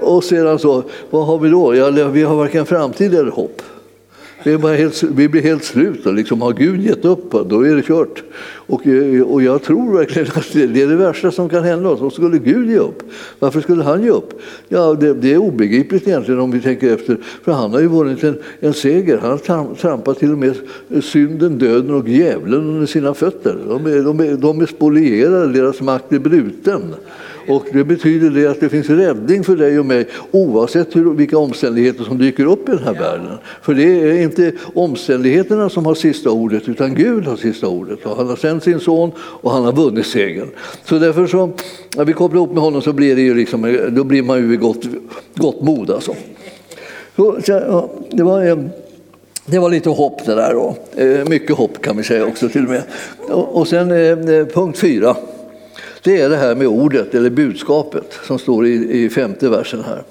och 0.01 0.25
sedan 0.25 0.59
så, 0.59 0.83
vad 1.11 1.27
har 1.27 1.39
vi 1.39 1.51
då? 1.51 1.75
Ja, 1.77 1.91
vi 1.91 2.23
har 2.23 2.37
varken 2.37 2.67
framtid 2.67 3.15
eller 3.15 3.31
hopp. 3.31 3.63
Vi, 4.45 4.59
bara 4.59 4.75
helt, 4.75 5.03
vi 5.03 5.29
blir 5.29 5.43
helt 5.43 5.65
slut. 5.65 6.01
Liksom, 6.05 6.43
har 6.43 6.53
Gud 6.53 6.81
gett 6.81 7.05
upp, 7.05 7.31
då 7.49 7.67
är 7.67 7.75
det 7.75 7.83
kört. 7.83 8.23
Och, 8.67 8.87
eh, 8.87 9.23
och 9.23 9.43
jag 9.43 9.63
tror 9.63 9.97
verkligen 9.97 10.29
att 10.35 10.53
det, 10.53 10.83
är 10.83 10.89
det 10.89 10.97
värsta 10.97 11.31
som 11.31 11.49
kan 11.49 11.65
hända 11.65 11.89
oss. 11.89 12.01
Och 12.01 12.13
skulle 12.13 12.39
Gud 12.39 12.71
ge 12.71 12.79
upp? 12.79 13.03
Varför 13.39 13.61
skulle 13.61 13.83
han 13.83 14.03
ge 14.03 14.11
upp? 14.11 14.41
Ja, 14.69 14.95
det, 14.95 15.15
det 15.15 15.33
är 15.33 15.39
obegripligt 15.39 16.09
egentligen 16.09 16.41
om 16.41 16.51
vi 16.51 16.61
tänker 16.61 16.95
efter. 16.95 17.19
För 17.45 17.53
han 17.53 17.73
har 17.73 17.81
ju 17.81 17.89
vunnit 17.89 18.25
en, 18.25 18.39
en 18.61 18.75
seger. 18.75 19.19
Han 19.19 19.31
har 19.31 19.75
trampat 19.75 20.19
till 20.19 20.33
och 20.33 20.39
med 20.39 20.55
synden, 21.05 21.59
döden 21.59 21.95
och 21.95 22.09
djävulen 22.09 22.61
under 22.61 22.87
sina 22.87 23.15
fötter. 23.15 23.59
De 23.69 23.87
är, 23.87 24.03
de 24.03 24.21
är, 24.21 24.37
de 24.37 24.61
är 24.61 24.67
spolierade, 24.67 25.53
deras 25.53 25.81
makt 25.81 26.13
är 26.13 26.19
bruten. 26.19 26.83
Och 27.49 27.67
det 27.73 27.85
betyder 27.85 28.31
det 28.31 28.47
att 28.47 28.61
det 28.61 28.69
finns 28.69 28.91
räddning 28.91 29.45
för 29.45 29.57
dig 29.57 29.79
och 29.79 29.87
mig 29.87 30.07
oavsett 30.31 30.97
hur, 30.97 31.15
vilka 31.15 31.39
omständigheter 31.39 32.05
som 32.05 32.19
dyker 32.19 32.47
upp 32.47 32.69
i 32.69 32.73
den 32.73 32.85
här 32.85 32.95
världen. 32.95 33.39
För 33.63 33.75
det 33.75 33.83
är 33.83 34.23
inte 34.23 34.53
omständigheterna 34.75 35.69
som 35.71 35.87
har 35.87 35.95
sista 35.95 36.31
ordet 36.31 36.69
utan 36.69 36.95
Gud 36.95 37.27
har 37.27 37.37
sista 37.37 37.69
ordet. 37.69 38.07
Och 38.07 38.17
han 38.17 38.27
har 38.27 38.37
sänt 38.37 38.63
sin 38.63 38.81
son 38.81 39.13
och 39.19 39.51
han 39.51 39.65
har 39.65 39.73
vunnit 39.73 40.07
segern. 40.07 40.49
Så 40.85 40.99
därför 40.99 41.27
så, 41.27 41.51
när 41.97 42.05
vi 42.05 42.13
kopplar 42.13 42.39
ihop 42.39 42.53
med 42.53 42.63
honom 42.63 42.83
så 42.83 42.93
blir, 42.93 43.17
det 43.17 43.23
ju 43.23 43.35
liksom, 43.35 43.79
då 43.91 44.05
blir 44.05 44.23
man 44.23 44.39
ju 44.39 44.47
vid 44.47 44.61
gott, 44.61 44.85
gott 45.35 45.63
mod. 45.63 45.91
Alltså. 45.91 46.15
Så, 47.17 47.39
ja, 47.47 47.91
det 48.11 48.23
var... 48.23 48.69
Det 49.47 49.59
var 49.59 49.71
lite 49.71 49.91
hopp 49.91 50.27
det 50.27 50.35
där. 50.35 50.55
Då. 50.55 50.77
Eh, 51.03 51.29
mycket 51.29 51.57
hopp 51.57 51.83
kan 51.83 51.97
vi 51.97 52.03
säga 52.03 52.27
också 52.27 52.49
till 52.49 52.65
och 52.65 52.71
med. 52.71 52.83
Och 53.29 53.69
sen 53.69 53.91
eh, 53.91 54.47
punkt 54.47 54.79
fyra 54.79 55.17
det 56.05 56.21
är 56.21 56.29
det 56.29 56.37
här 56.37 56.55
med 56.55 56.67
ordet 56.67 57.15
eller 57.15 57.31
budskapet 57.31 58.19
som 58.23 58.39
står 58.39 58.67
i, 58.67 59.05
i 59.05 59.11
femte 59.11 59.49
versen 59.49 59.85
här 59.87 60.03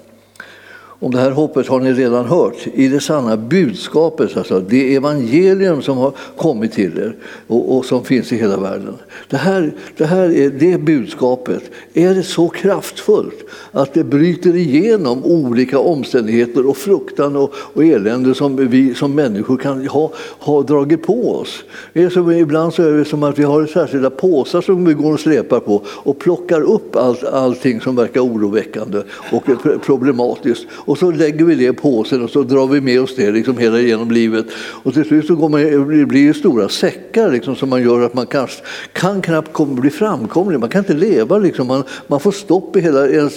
om 1.04 1.12
det 1.12 1.20
här 1.20 1.32
hoppet 1.32 1.68
har 1.68 1.80
ni 1.80 1.94
redan 1.94 2.26
hört, 2.26 2.68
i 2.74 2.88
det 2.88 3.00
sanna 3.00 3.38
budskapet, 3.38 4.38
alltså 4.38 4.60
det 4.60 4.96
evangelium 4.96 5.82
som 5.82 5.98
har 5.98 6.13
kommit 6.38 6.72
till 6.72 6.98
er 6.98 7.16
och, 7.48 7.78
och 7.78 7.86
som 7.86 8.06
finns 8.06 8.32
i 8.32 8.36
hela 8.36 8.58
världen. 8.58 8.94
Det 9.30 9.38
här, 9.38 9.74
det 9.98 10.06
här 10.06 10.38
är 10.38 10.50
det 10.50 10.78
budskapet, 10.78 11.63
är 11.94 12.16
det 12.16 12.24
så 12.24 12.50
kraftfullt 12.50 13.46
att 13.72 13.94
det 13.94 14.04
bryter 14.04 14.56
igenom 14.56 15.24
olika 15.26 15.80
omständigheter 15.80 16.70
och 16.70 16.78
fruktan 16.78 17.36
och, 17.36 17.54
och 17.56 17.84
elände 17.84 18.36
som 18.36 18.56
vi 18.70 18.94
som 18.94 19.16
människor 19.16 19.58
kan 19.58 19.88
ha, 19.88 20.12
ha 20.39 20.62
dragit 20.62 21.04
på 21.04 21.36
oss. 21.36 21.63
Det 21.94 22.04
är 22.04 22.10
som, 22.10 22.32
ibland 22.32 22.74
så 22.74 22.84
är 22.84 22.94
det 22.94 23.06
som 23.06 23.24
att 23.24 23.39
vi 23.39 23.44
har 23.44 23.66
särskilda 23.66 24.10
påsar 24.10 24.62
som 24.62 24.86
vi 24.86 24.94
går 24.94 25.13
och 25.13 25.20
släpar 25.20 25.60
på 25.60 25.82
och 25.88 26.20
plockar 26.20 26.62
upp 26.62 26.96
allt, 26.96 27.24
allting 27.24 27.82
som 27.82 27.96
verkar 27.96 28.22
oroväckande 28.22 29.02
och 29.32 29.44
problematiskt. 29.86 30.68
Och 30.93 30.99
så 30.99 31.12
lägger 31.12 31.45
vi 31.45 31.56
det 31.56 31.63
i 31.63 31.73
påsen 31.73 32.23
och 32.23 32.29
så 32.29 32.43
drar 32.43 32.67
vi 32.67 32.82
med 32.82 33.01
oss 33.01 33.15
det 33.15 33.32
liksom 33.32 33.58
hela 33.58 33.79
genom 33.79 34.12
livet. 34.12 34.45
Och 34.56 34.93
till 34.93 35.06
slut 35.06 35.27
så 35.27 35.36
går 35.36 35.49
man, 35.49 36.08
blir 36.08 36.27
det 36.27 36.34
stora 36.34 36.69
säckar 36.69 37.32
liksom, 37.32 37.56
som 37.56 37.69
man 37.69 37.84
gör 37.84 38.01
att 38.01 38.13
man 38.13 38.25
kanske, 38.25 38.63
kan 38.93 39.21
knappt 39.21 39.67
bli 39.67 39.89
framkomlig. 39.89 40.60
Man 40.60 40.69
kan 40.69 40.79
inte 40.79 40.93
leva. 40.93 41.38
Liksom. 41.38 41.67
Man, 41.67 41.84
man 42.08 42.19
får 42.19 42.32
stopp 42.32 42.75
i 42.75 42.82
hela 42.82 43.29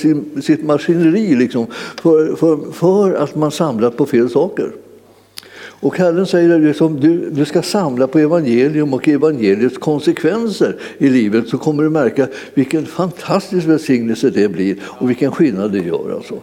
sitt 0.42 0.64
maskineri 0.64 1.34
liksom, 1.34 1.66
för, 2.02 2.36
för, 2.36 2.72
för 2.72 3.14
att 3.14 3.34
man 3.34 3.50
samlat 3.50 3.96
på 3.96 4.06
fel 4.06 4.30
saker. 4.30 4.70
Och 5.80 5.98
Herren 5.98 6.26
säger 6.26 6.54
att 6.54 6.60
liksom, 6.60 7.00
du, 7.00 7.30
du 7.30 7.44
ska 7.44 7.62
samla 7.62 8.06
på 8.06 8.18
evangelium 8.18 8.94
och 8.94 9.08
evangeliets 9.08 9.78
konsekvenser 9.78 10.76
i 10.98 11.08
livet 11.08 11.48
så 11.48 11.58
kommer 11.58 11.82
du 11.82 11.90
märka 11.90 12.26
vilken 12.54 12.86
fantastisk 12.86 13.66
välsignelse 13.66 14.30
det 14.30 14.48
blir 14.48 14.76
och 14.82 15.10
vilken 15.10 15.32
skillnad 15.32 15.72
det 15.72 15.78
gör. 15.78 16.14
Alltså. 16.14 16.34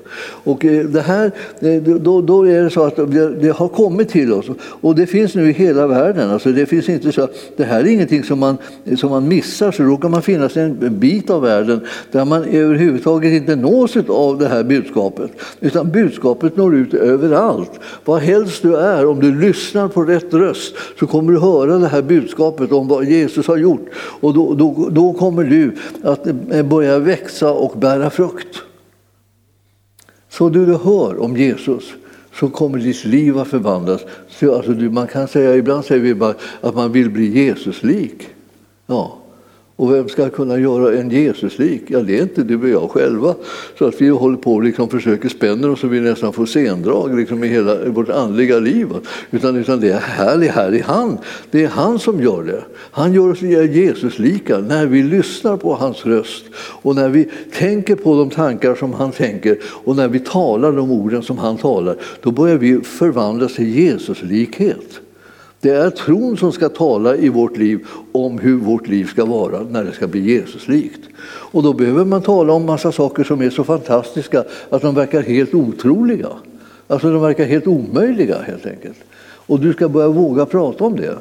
Och 0.43 0.65
eh, 0.65 0.85
det 0.85 1.01
här, 1.01 1.31
eh, 1.59 1.81
då, 1.83 2.21
då 2.21 2.47
är 2.47 2.63
det 2.63 2.69
så 2.69 2.83
att 2.83 2.95
det, 2.95 3.35
det, 3.35 3.49
har 3.49 3.67
kommit 3.67 4.09
till 4.09 4.33
oss 4.33 4.45
och 4.57 4.95
det 4.95 5.05
finns 5.05 5.35
nu 5.35 5.49
i 5.49 5.53
hela 5.53 5.87
världen. 5.87 6.31
Alltså 6.31 6.51
det, 6.51 6.65
finns 6.65 6.89
inte 6.89 7.11
så, 7.11 7.27
det 7.57 7.63
här 7.63 7.79
är 7.79 7.85
ingenting 7.85 8.23
som 8.23 8.39
man, 8.39 8.57
som 8.97 9.09
man 9.09 9.27
missar, 9.27 9.71
så 9.71 9.83
råkar 9.83 10.09
man 10.09 10.21
finnas 10.21 10.57
i 10.57 10.59
en 10.59 10.99
bit 10.99 11.29
av 11.29 11.41
världen 11.41 11.81
där 12.11 12.25
man 12.25 12.43
överhuvudtaget 12.43 13.31
inte 13.33 13.55
nås 13.55 13.97
av 14.07 14.37
det 14.39 14.47
här 14.47 14.63
budskapet. 14.63 15.31
Utan 15.59 15.91
budskapet 15.91 16.57
når 16.57 16.75
ut 16.75 16.93
överallt, 16.93 17.71
var 18.05 18.19
helst 18.19 18.61
du 18.61 18.75
är. 18.75 19.05
Om 19.05 19.19
du 19.19 19.32
lyssnar 19.33 19.87
på 19.87 20.03
rätt 20.03 20.33
röst 20.33 20.75
så 20.99 21.07
kommer 21.07 21.33
du 21.33 21.39
höra 21.39 21.77
det 21.77 21.87
här 21.87 22.01
budskapet 22.01 22.71
om 22.71 22.87
vad 22.87 23.05
Jesus 23.05 23.47
har 23.47 23.57
gjort. 23.57 23.89
Och 23.95 24.33
då, 24.33 24.53
då, 24.53 24.89
då 24.91 25.13
kommer 25.13 25.43
du 25.43 25.75
att 26.03 26.27
eh, 26.27 26.63
börja 26.63 26.99
växa 26.99 27.51
och 27.51 27.79
bära 27.79 28.09
frukt. 28.09 28.61
Så 30.29 30.49
du 30.49 30.65
hör 30.65 31.21
om 31.21 31.37
Jesus 31.37 31.83
så 32.33 32.49
kommer 32.49 32.77
ditt 32.77 33.05
liv 33.05 33.37
att 33.37 33.47
förvandlas. 33.47 34.01
Så, 34.29 34.55
alltså, 34.55 34.71
man 34.71 35.07
kan 35.07 35.27
säga, 35.27 35.55
ibland 35.55 35.85
säger 35.85 36.01
vi 36.01 36.15
bara 36.15 36.35
att 36.61 36.75
man 36.75 36.91
vill 36.91 37.09
bli 37.09 37.45
Jesuslik. 37.45 38.27
Ja. 38.85 39.22
Och 39.75 39.93
vem 39.93 40.09
ska 40.09 40.29
kunna 40.29 40.57
göra 40.57 40.97
en 40.97 41.11
Jesuslik? 41.11 41.81
Ja, 41.87 41.99
det 41.99 42.17
är 42.17 42.21
inte 42.21 42.43
du 42.43 42.61
och 42.61 42.69
jag 42.69 42.91
själva. 42.91 43.35
Så 43.77 43.85
att 43.85 44.01
vi 44.01 44.09
håller 44.09 44.37
på 44.37 44.53
och 44.53 44.63
liksom 44.63 44.89
försöker 44.89 45.29
spänna 45.29 45.71
oss 45.71 45.79
så 45.79 45.87
vi 45.87 45.99
nästan 45.99 46.33
får 46.33 46.45
sendrag 46.45 47.15
liksom 47.15 47.43
i 47.43 47.47
hela 47.47 47.85
vårt 47.85 48.09
andliga 48.09 48.59
liv. 48.59 48.87
Utan, 49.31 49.55
utan 49.55 49.79
det 49.79 49.89
är 49.89 49.99
härlig, 49.99 50.47
här 50.47 50.83
han. 50.85 51.17
Det 51.51 51.63
är 51.63 51.67
han 51.67 51.99
som 51.99 52.21
gör 52.21 52.43
det. 52.43 52.63
Han 52.91 53.13
gör 53.13 53.31
oss 53.31 53.41
Jesuslika 53.41 54.57
när 54.57 54.85
vi 54.85 55.03
lyssnar 55.03 55.57
på 55.57 55.73
hans 55.73 56.05
röst 56.05 56.45
och 56.55 56.95
när 56.95 57.09
vi 57.09 57.29
tänker 57.53 57.95
på 57.95 58.17
de 58.17 58.29
tankar 58.29 58.75
som 58.75 58.93
han 58.93 59.11
tänker 59.11 59.57
och 59.65 59.95
när 59.95 60.07
vi 60.07 60.19
talar 60.19 60.71
de 60.71 60.91
orden 60.91 61.23
som 61.23 61.37
han 61.37 61.57
talar. 61.57 61.97
Då 62.21 62.31
börjar 62.31 62.57
vi 62.57 62.81
förvandlas 62.81 63.55
till 63.55 63.79
Jesuslikhet. 63.79 65.02
Det 65.63 65.69
är 65.69 65.89
tron 65.89 66.37
som 66.37 66.51
ska 66.51 66.69
tala 66.69 67.15
i 67.15 67.29
vårt 67.29 67.57
liv 67.57 67.87
om 68.11 68.39
hur 68.39 68.57
vårt 68.57 68.87
liv 68.87 69.05
ska 69.05 69.25
vara 69.25 69.59
när 69.69 69.83
det 69.83 69.91
ska 69.91 70.07
bli 70.07 70.33
Jesuslikt. 70.33 70.99
Och 71.25 71.63
då 71.63 71.73
behöver 71.73 72.05
man 72.05 72.21
tala 72.21 72.53
om 72.53 72.65
massa 72.65 72.91
saker 72.91 73.23
som 73.23 73.41
är 73.41 73.49
så 73.49 73.63
fantastiska 73.63 74.43
att 74.69 74.81
de 74.81 74.95
verkar 74.95 75.21
helt 75.21 75.53
otroliga. 75.53 76.29
Alltså 76.87 77.11
de 77.11 77.21
verkar 77.21 77.45
helt 77.45 77.67
omöjliga 77.67 78.41
helt 78.41 78.65
enkelt. 78.65 78.97
Och 79.21 79.59
du 79.59 79.73
ska 79.73 79.89
börja 79.89 80.07
våga 80.07 80.45
prata 80.45 80.83
om 80.83 80.95
det. 80.95 81.17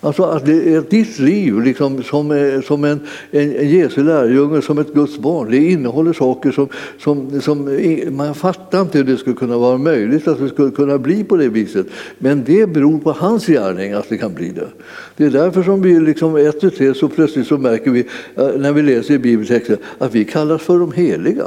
Alltså 0.00 0.22
att 0.22 0.46
det 0.46 0.74
är 0.74 0.80
ditt 0.90 1.18
liv 1.18 1.60
liksom, 1.60 2.02
som, 2.02 2.62
som 2.66 2.84
en, 2.84 3.00
en, 3.30 3.56
en 3.56 3.68
Jesu 3.68 4.02
lärjunge, 4.02 4.62
som 4.62 4.78
ett 4.78 4.94
Guds 4.94 5.18
barn. 5.18 5.50
Det 5.50 5.70
innehåller 5.70 6.12
saker 6.12 6.52
som, 6.52 6.68
som, 6.98 7.40
som 7.40 7.78
man 8.16 8.34
fattar 8.34 8.80
inte 8.80 8.98
hur 8.98 9.04
det 9.04 9.16
skulle 9.16 9.36
kunna 9.36 9.58
vara 9.58 9.78
möjligt 9.78 10.28
att 10.28 10.38
det 10.38 10.48
skulle 10.48 10.70
kunna 10.70 10.98
bli 10.98 11.24
på 11.24 11.36
det 11.36 11.48
viset. 11.48 11.86
Men 12.18 12.44
det 12.44 12.66
beror 12.66 12.98
på 12.98 13.12
hans 13.12 13.46
gärning 13.46 13.92
att 13.92 14.08
det 14.08 14.18
kan 14.18 14.34
bli 14.34 14.50
det. 14.50 14.68
Det 15.16 15.24
är 15.24 15.30
därför 15.30 15.62
som 15.62 15.82
vi 15.82 16.00
liksom 16.00 16.36
ett 16.36 16.64
och 16.64 16.74
tre 16.74 16.94
så 16.94 17.08
plötsligt 17.08 17.46
så 17.46 17.58
märker 17.58 17.90
vi 17.90 18.06
eh, 18.36 18.48
när 18.58 18.72
vi 18.72 18.82
läser 18.82 19.14
i 19.14 19.18
bibeltexten 19.18 19.76
att 19.98 20.14
vi 20.14 20.24
kallas 20.24 20.62
för 20.62 20.78
de 20.78 20.92
heliga. 20.92 21.46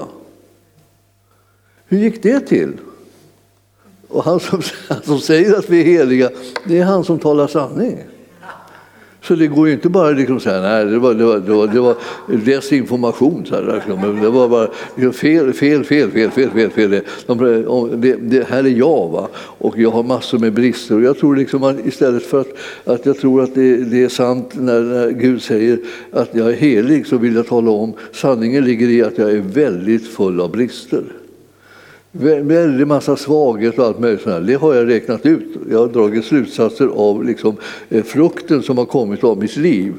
Hur 1.87 1.97
gick 1.97 2.23
det 2.23 2.39
till? 2.39 2.71
Och 4.07 4.23
han 4.23 4.39
som, 4.39 4.61
han 4.87 5.01
som 5.03 5.19
säger 5.19 5.55
att 5.55 5.69
vi 5.69 5.79
är 5.79 5.83
heliga, 5.83 6.29
det 6.65 6.79
är 6.79 6.83
han 6.83 7.03
som 7.03 7.19
talar 7.19 7.47
sanning. 7.47 7.97
Så 9.23 9.35
det 9.35 9.47
går 9.47 9.67
ju 9.67 9.73
inte 9.73 9.89
bara 9.89 10.11
liksom 10.11 10.39
säga 10.39 10.61
nej, 10.61 10.85
det 10.85 10.99
var, 10.99 11.13
det 11.13 11.25
var, 11.25 11.39
det 11.39 11.53
var, 11.53 11.67
det 11.67 11.79
var 11.79 11.95
desinformation. 12.45 13.45
Så 13.45 13.55
här, 13.55 13.73
liksom. 13.75 14.21
Det 14.21 14.29
var 14.29 14.49
bara 14.49 14.67
fel, 15.13 15.53
fel, 15.53 15.83
fel, 15.83 16.11
fel, 16.11 16.31
fel, 16.31 16.49
fel. 16.51 16.71
fel. 16.71 16.89
Det, 16.89 17.95
det, 17.95 18.15
det 18.15 18.47
här 18.47 18.63
är 18.63 18.69
jag 18.69 19.09
va? 19.09 19.27
och 19.35 19.79
jag 19.79 19.91
har 19.91 20.03
massor 20.03 20.39
med 20.39 20.53
brister. 20.53 20.95
Och 20.95 21.03
jag 21.03 21.17
tror 21.17 21.35
liksom 21.35 21.63
att 21.63 21.85
istället 21.85 22.23
för 22.23 22.41
att, 22.41 22.53
att 22.83 23.05
jag 23.05 23.17
tror 23.17 23.43
att 23.43 23.55
det, 23.55 23.75
det 23.77 24.03
är 24.03 24.09
sant 24.09 24.51
när, 24.53 24.81
när, 24.81 25.11
Gud 25.11 25.41
säger 25.41 25.79
att 26.11 26.29
jag 26.31 26.49
är 26.49 26.55
helig 26.55 27.07
så 27.07 27.17
vill 27.17 27.35
jag 27.35 27.47
tala 27.47 27.71
om 27.71 27.93
sanningen 28.11 28.63
ligger 28.63 28.89
i 28.89 29.03
att 29.03 29.17
jag 29.17 29.31
är 29.31 29.41
väldigt 29.41 30.07
full 30.07 30.41
av 30.41 30.51
brister. 30.51 31.03
Väldig 32.11 32.87
massa 32.87 33.15
svaghet 33.15 33.79
och 33.79 33.85
allt 33.85 33.99
möjligt 33.99 34.21
sånt 34.21 34.47
Det 34.47 34.53
har 34.53 34.75
jag 34.75 34.89
räknat 34.89 35.25
ut. 35.25 35.47
Jag 35.69 35.79
har 35.79 35.87
dragit 35.87 36.25
slutsatser 36.25 36.87
av 36.87 37.25
liksom, 37.25 37.55
eh, 37.89 38.03
frukten 38.03 38.63
som 38.63 38.77
har 38.77 38.85
kommit 38.85 39.23
av 39.23 39.37
mitt 39.37 39.55
liv. 39.55 39.93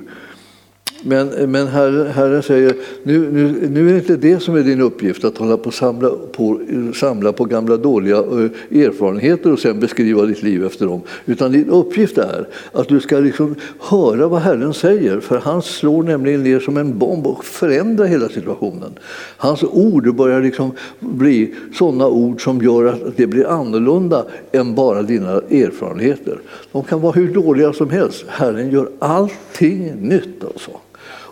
Men, 1.02 1.50
men 1.50 1.66
Herren, 1.66 2.06
Herren 2.06 2.42
säger, 2.42 2.74
nu, 3.02 3.32
nu, 3.32 3.68
nu 3.70 3.88
är 3.88 3.92
det 3.92 3.98
inte 3.98 4.16
det 4.16 4.40
som 4.40 4.56
är 4.56 4.62
din 4.62 4.80
uppgift, 4.80 5.24
att 5.24 5.38
hålla 5.38 5.56
på 5.56 5.66
och 5.66 5.74
samla 5.74 6.10
på, 6.32 6.60
samla 6.94 7.32
på 7.32 7.44
gamla 7.44 7.76
dåliga 7.76 8.16
eh, 8.16 8.80
erfarenheter 8.86 9.52
och 9.52 9.58
sen 9.58 9.80
beskriva 9.80 10.22
ditt 10.22 10.42
liv 10.42 10.66
efter 10.66 10.86
dem. 10.86 11.00
Utan 11.26 11.52
din 11.52 11.70
uppgift 11.70 12.18
är 12.18 12.48
att 12.72 12.88
du 12.88 13.00
ska 13.00 13.18
liksom 13.18 13.54
höra 13.80 14.28
vad 14.28 14.40
Herren 14.40 14.74
säger, 14.74 15.20
för 15.20 15.38
han 15.38 15.62
slår 15.62 16.02
nämligen 16.02 16.42
ner 16.42 16.60
som 16.60 16.76
en 16.76 16.98
bomb 16.98 17.26
och 17.26 17.44
förändrar 17.44 18.06
hela 18.06 18.28
situationen. 18.28 18.92
Hans 19.36 19.62
ord 19.62 20.14
börjar 20.14 20.42
liksom 20.42 20.72
bli 21.00 21.54
sådana 21.74 22.06
ord 22.06 22.44
som 22.44 22.62
gör 22.62 22.84
att 22.84 23.16
det 23.16 23.26
blir 23.26 23.46
annorlunda 23.46 24.24
än 24.52 24.74
bara 24.74 25.02
dina 25.02 25.32
erfarenheter. 25.32 26.38
De 26.72 26.84
kan 26.84 27.00
vara 27.00 27.12
hur 27.12 27.34
dåliga 27.34 27.72
som 27.72 27.90
helst. 27.90 28.24
Herren 28.28 28.70
gör 28.70 28.88
allting 28.98 29.92
nytt. 30.00 30.44
Alltså. 30.44 30.70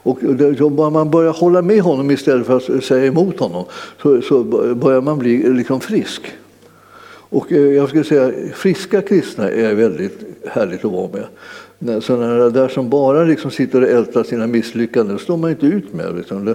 Och 0.02 0.18
om 0.60 0.92
man 0.92 1.10
börjar 1.10 1.32
hålla 1.32 1.62
med 1.62 1.80
honom 1.80 2.10
istället 2.10 2.46
för 2.46 2.56
att 2.56 2.84
säga 2.84 3.06
emot 3.06 3.40
honom 3.40 3.64
så, 4.02 4.22
så 4.22 4.42
börjar 4.74 5.00
man 5.00 5.18
bli 5.18 5.52
liksom 5.52 5.80
frisk. 5.80 6.22
Och 7.30 7.52
eh, 7.52 7.58
jag 7.58 7.88
skulle 7.88 8.04
säga 8.04 8.32
friska 8.54 9.02
kristna 9.02 9.50
är 9.50 9.74
väldigt 9.74 10.20
härligt 10.46 10.84
att 10.84 10.92
vara 10.92 11.08
med. 11.12 11.26
Sådana 12.02 12.50
där 12.50 12.68
som 12.68 12.90
bara 12.90 13.24
liksom 13.24 13.50
sitter 13.50 13.82
och 13.82 13.88
ältar 13.88 14.22
sina 14.22 14.46
misslyckanden 14.46 15.18
står 15.18 15.36
man 15.36 15.50
inte 15.50 15.66
ut 15.66 15.94
med. 15.94 16.16
Liksom. 16.16 16.54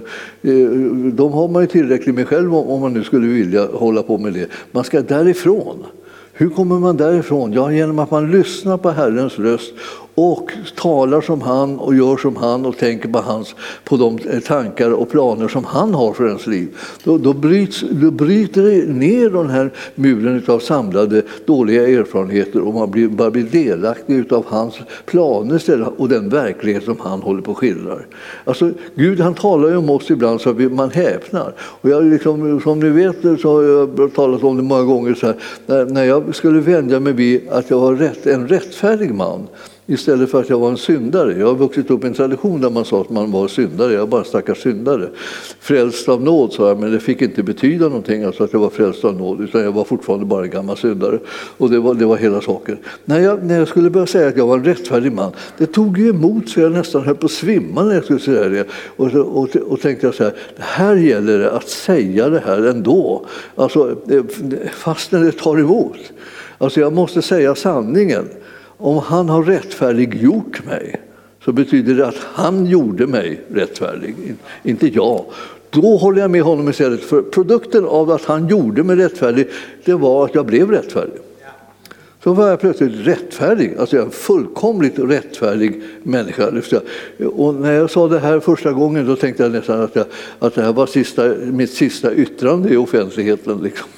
De 1.12 1.32
har 1.32 1.48
man 1.48 1.62
ju 1.62 1.68
tillräckligt 1.68 2.14
med 2.14 2.28
själv 2.28 2.54
om 2.54 2.80
man 2.80 2.92
nu 2.92 3.04
skulle 3.04 3.26
vilja 3.26 3.66
hålla 3.66 4.02
på 4.02 4.18
med 4.18 4.32
det. 4.32 4.48
Man 4.72 4.84
ska 4.84 5.00
därifrån. 5.02 5.84
Hur 6.32 6.48
kommer 6.48 6.78
man 6.78 6.96
därifrån? 6.96 7.52
Ja, 7.52 7.72
genom 7.72 7.98
att 7.98 8.10
man 8.10 8.30
lyssnar 8.30 8.76
på 8.76 8.90
Herrens 8.90 9.38
röst 9.38 9.72
och 10.18 10.52
talar 10.74 11.20
som 11.20 11.40
han 11.40 11.78
och 11.78 11.94
gör 11.94 12.16
som 12.16 12.36
han 12.36 12.66
och 12.66 12.78
tänker 12.78 13.08
på, 13.08 13.18
hans, 13.18 13.54
på 13.84 13.96
de 13.96 14.18
tankar 14.46 14.90
och 14.90 15.10
planer 15.10 15.48
som 15.48 15.64
han 15.64 15.94
har 15.94 16.12
för 16.12 16.26
ens 16.26 16.46
liv. 16.46 16.68
Då, 17.04 17.18
då, 17.18 17.32
bryts, 17.32 17.84
då 17.90 18.10
bryter 18.10 18.62
det 18.62 18.92
ner 18.92 19.30
den 19.30 19.50
här 19.50 19.72
muren 19.94 20.42
av 20.46 20.58
samlade 20.58 21.22
dåliga 21.46 21.88
erfarenheter 21.88 22.60
och 22.60 22.74
man 22.74 22.90
blir, 22.90 23.08
bara 23.08 23.30
blir 23.30 23.42
delaktig 23.42 24.32
av 24.32 24.44
hans 24.48 24.74
planer 25.06 25.56
istället 25.56 25.88
och 25.96 26.08
den 26.08 26.28
verklighet 26.28 26.84
som 26.84 27.00
han 27.00 27.22
håller 27.22 27.42
på 27.42 27.50
att 27.50 27.56
skildra. 27.56 27.98
Alltså, 28.44 28.70
Gud 28.94 29.20
han 29.20 29.34
talar 29.34 29.68
ju 29.68 29.76
om 29.76 29.90
oss 29.90 30.10
ibland 30.10 30.40
så 30.40 30.50
att 30.50 30.72
man 30.72 30.90
häpnar. 30.90 31.52
Och 31.58 31.90
jag 31.90 32.04
liksom, 32.04 32.60
som 32.60 32.80
ni 32.80 32.88
vet 32.88 33.40
så 33.40 33.52
har 33.52 33.62
jag 33.62 34.14
talat 34.14 34.42
om 34.42 34.56
det 34.56 34.62
många 34.62 34.82
gånger. 34.82 35.14
Så 35.14 35.26
här, 35.26 35.36
när, 35.66 35.84
när 35.84 36.04
jag 36.04 36.34
skulle 36.34 36.60
vänja 36.60 37.00
mig 37.00 37.12
vid 37.12 37.48
att 37.48 37.70
jag 37.70 37.80
var 37.80 37.94
rätt, 37.94 38.26
en 38.26 38.48
rättfärdig 38.48 39.14
man 39.14 39.46
istället 39.86 40.30
för 40.30 40.40
att 40.40 40.50
jag 40.50 40.58
var 40.58 40.70
en 40.70 40.76
syndare. 40.76 41.38
Jag 41.38 41.46
har 41.46 41.54
vuxit 41.54 41.90
upp 41.90 42.04
i 42.04 42.06
en 42.06 42.14
tradition 42.14 42.60
där 42.60 42.70
man 42.70 42.84
sa 42.84 43.00
att 43.00 43.10
man 43.10 43.30
var 43.30 43.48
syndare, 43.48 43.92
jag 43.92 44.00
var 44.00 44.06
bara 44.06 44.24
stackars 44.24 44.62
syndare. 44.62 45.08
Frälst 45.60 46.08
av 46.08 46.22
nåd 46.22 46.52
sa 46.52 46.68
jag, 46.68 46.78
men 46.78 46.92
det 46.92 47.00
fick 47.00 47.22
inte 47.22 47.42
betyda 47.42 47.88
någonting, 47.88 48.24
alltså 48.24 48.44
att 48.44 48.52
jag 48.52 48.60
var 48.60 48.70
frälst 48.70 49.04
av 49.04 49.14
nåd, 49.14 49.40
utan 49.40 49.60
jag 49.60 49.72
var 49.72 49.84
fortfarande 49.84 50.26
bara 50.26 50.44
en 50.44 50.50
gammal 50.50 50.76
syndare. 50.76 51.18
Och 51.58 51.70
det 51.70 51.78
var, 51.78 51.94
det 51.94 52.06
var 52.06 52.16
hela 52.16 52.40
saken. 52.40 52.78
När 53.04 53.20
jag, 53.20 53.44
när 53.44 53.58
jag 53.58 53.68
skulle 53.68 53.90
börja 53.90 54.06
säga 54.06 54.28
att 54.28 54.36
jag 54.36 54.46
var 54.46 54.58
en 54.58 54.64
rättfärdig 54.64 55.12
man, 55.12 55.32
det 55.58 55.66
tog 55.66 55.98
ju 55.98 56.08
emot 56.08 56.48
så 56.48 56.60
jag 56.60 56.72
nästan 56.72 57.02
höll 57.02 57.16
på 57.16 57.26
att 57.26 57.32
svimma 57.32 57.82
när 57.82 57.94
jag 57.94 58.04
skulle 58.04 58.20
säga 58.20 58.48
det. 58.48 58.66
Och, 58.96 59.14
och, 59.14 59.56
och 59.56 59.80
tänkte 59.80 60.06
jag 60.06 60.14
så 60.14 60.24
här, 60.24 60.32
här 60.58 60.96
gäller 60.96 61.38
det 61.38 61.50
att 61.50 61.68
säga 61.68 62.28
det 62.28 62.42
här 62.46 62.66
ändå, 62.66 63.26
alltså, 63.54 63.96
eh, 64.10 64.24
fastän 64.72 65.24
det 65.24 65.32
tar 65.32 65.58
emot. 65.58 65.98
Alltså 66.58 66.80
jag 66.80 66.92
måste 66.92 67.22
säga 67.22 67.54
sanningen. 67.54 68.28
Om 68.78 68.98
han 68.98 69.28
har 69.28 69.42
rättfärdiggjort 69.42 70.64
mig 70.64 71.00
så 71.44 71.52
betyder 71.52 71.94
det 71.94 72.06
att 72.06 72.18
han 72.18 72.66
gjorde 72.66 73.06
mig 73.06 73.40
rättfärdig, 73.48 74.14
inte 74.62 74.88
jag. 74.88 75.24
Då 75.70 75.96
håller 75.96 76.20
jag 76.20 76.30
med 76.30 76.42
honom 76.42 76.68
istället, 76.68 77.00
för 77.00 77.22
produkten 77.22 77.84
av 77.84 78.10
att 78.10 78.24
han 78.24 78.48
gjorde 78.48 78.82
mig 78.82 78.96
rättfärdig, 78.96 79.48
det 79.84 79.94
var 79.94 80.24
att 80.24 80.34
jag 80.34 80.46
blev 80.46 80.70
rättfärdig. 80.70 81.20
Så 82.24 82.32
var 82.32 82.48
jag 82.48 82.60
plötsligt 82.60 83.06
rättfärdig, 83.06 83.74
alltså 83.78 83.96
jag 83.96 84.02
är 84.02 84.06
en 84.06 84.12
fullkomligt 84.12 84.98
rättfärdig 84.98 85.82
människa. 86.02 86.52
Och 87.36 87.54
när 87.54 87.72
jag 87.72 87.90
sa 87.90 88.08
det 88.08 88.18
här 88.18 88.40
första 88.40 88.72
gången 88.72 89.06
då 89.06 89.16
tänkte 89.16 89.42
jag 89.42 89.52
nästan 89.52 89.80
att, 89.80 89.96
jag, 89.96 90.06
att 90.38 90.54
det 90.54 90.62
här 90.62 90.72
var 90.72 90.86
sista, 90.86 91.28
mitt 91.44 91.70
sista 91.70 92.14
yttrande 92.14 92.68
i 92.68 92.76
offentligheten. 92.76 93.58
Liksom. 93.62 93.88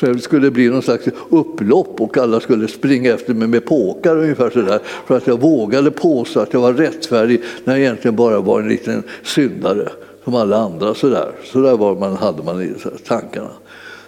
Så 0.00 0.06
det 0.06 0.18
skulle 0.18 0.50
bli 0.50 0.68
någon 0.68 0.82
slags 0.82 1.08
upplopp 1.30 2.00
och 2.00 2.18
alla 2.18 2.40
skulle 2.40 2.68
springa 2.68 3.14
efter 3.14 3.34
mig 3.34 3.48
med 3.48 3.64
påkar 3.64 4.16
ungefär 4.16 4.50
sådär. 4.50 4.80
För 5.06 5.16
att 5.16 5.26
jag 5.26 5.40
vågade 5.40 5.90
påstå 5.90 6.40
att 6.40 6.52
jag 6.52 6.60
var 6.60 6.72
rättfärdig 6.72 7.42
när 7.64 7.74
jag 7.74 7.80
egentligen 7.80 8.16
bara 8.16 8.40
var 8.40 8.60
en 8.60 8.68
liten 8.68 9.02
syndare 9.22 9.88
som 10.24 10.34
alla 10.34 10.56
andra. 10.56 10.94
Sådär, 10.94 11.32
sådär 11.44 11.76
var 11.76 11.96
man, 11.96 12.16
hade 12.16 12.42
man 12.42 12.62
i 12.62 12.74
tankarna. 13.06 13.50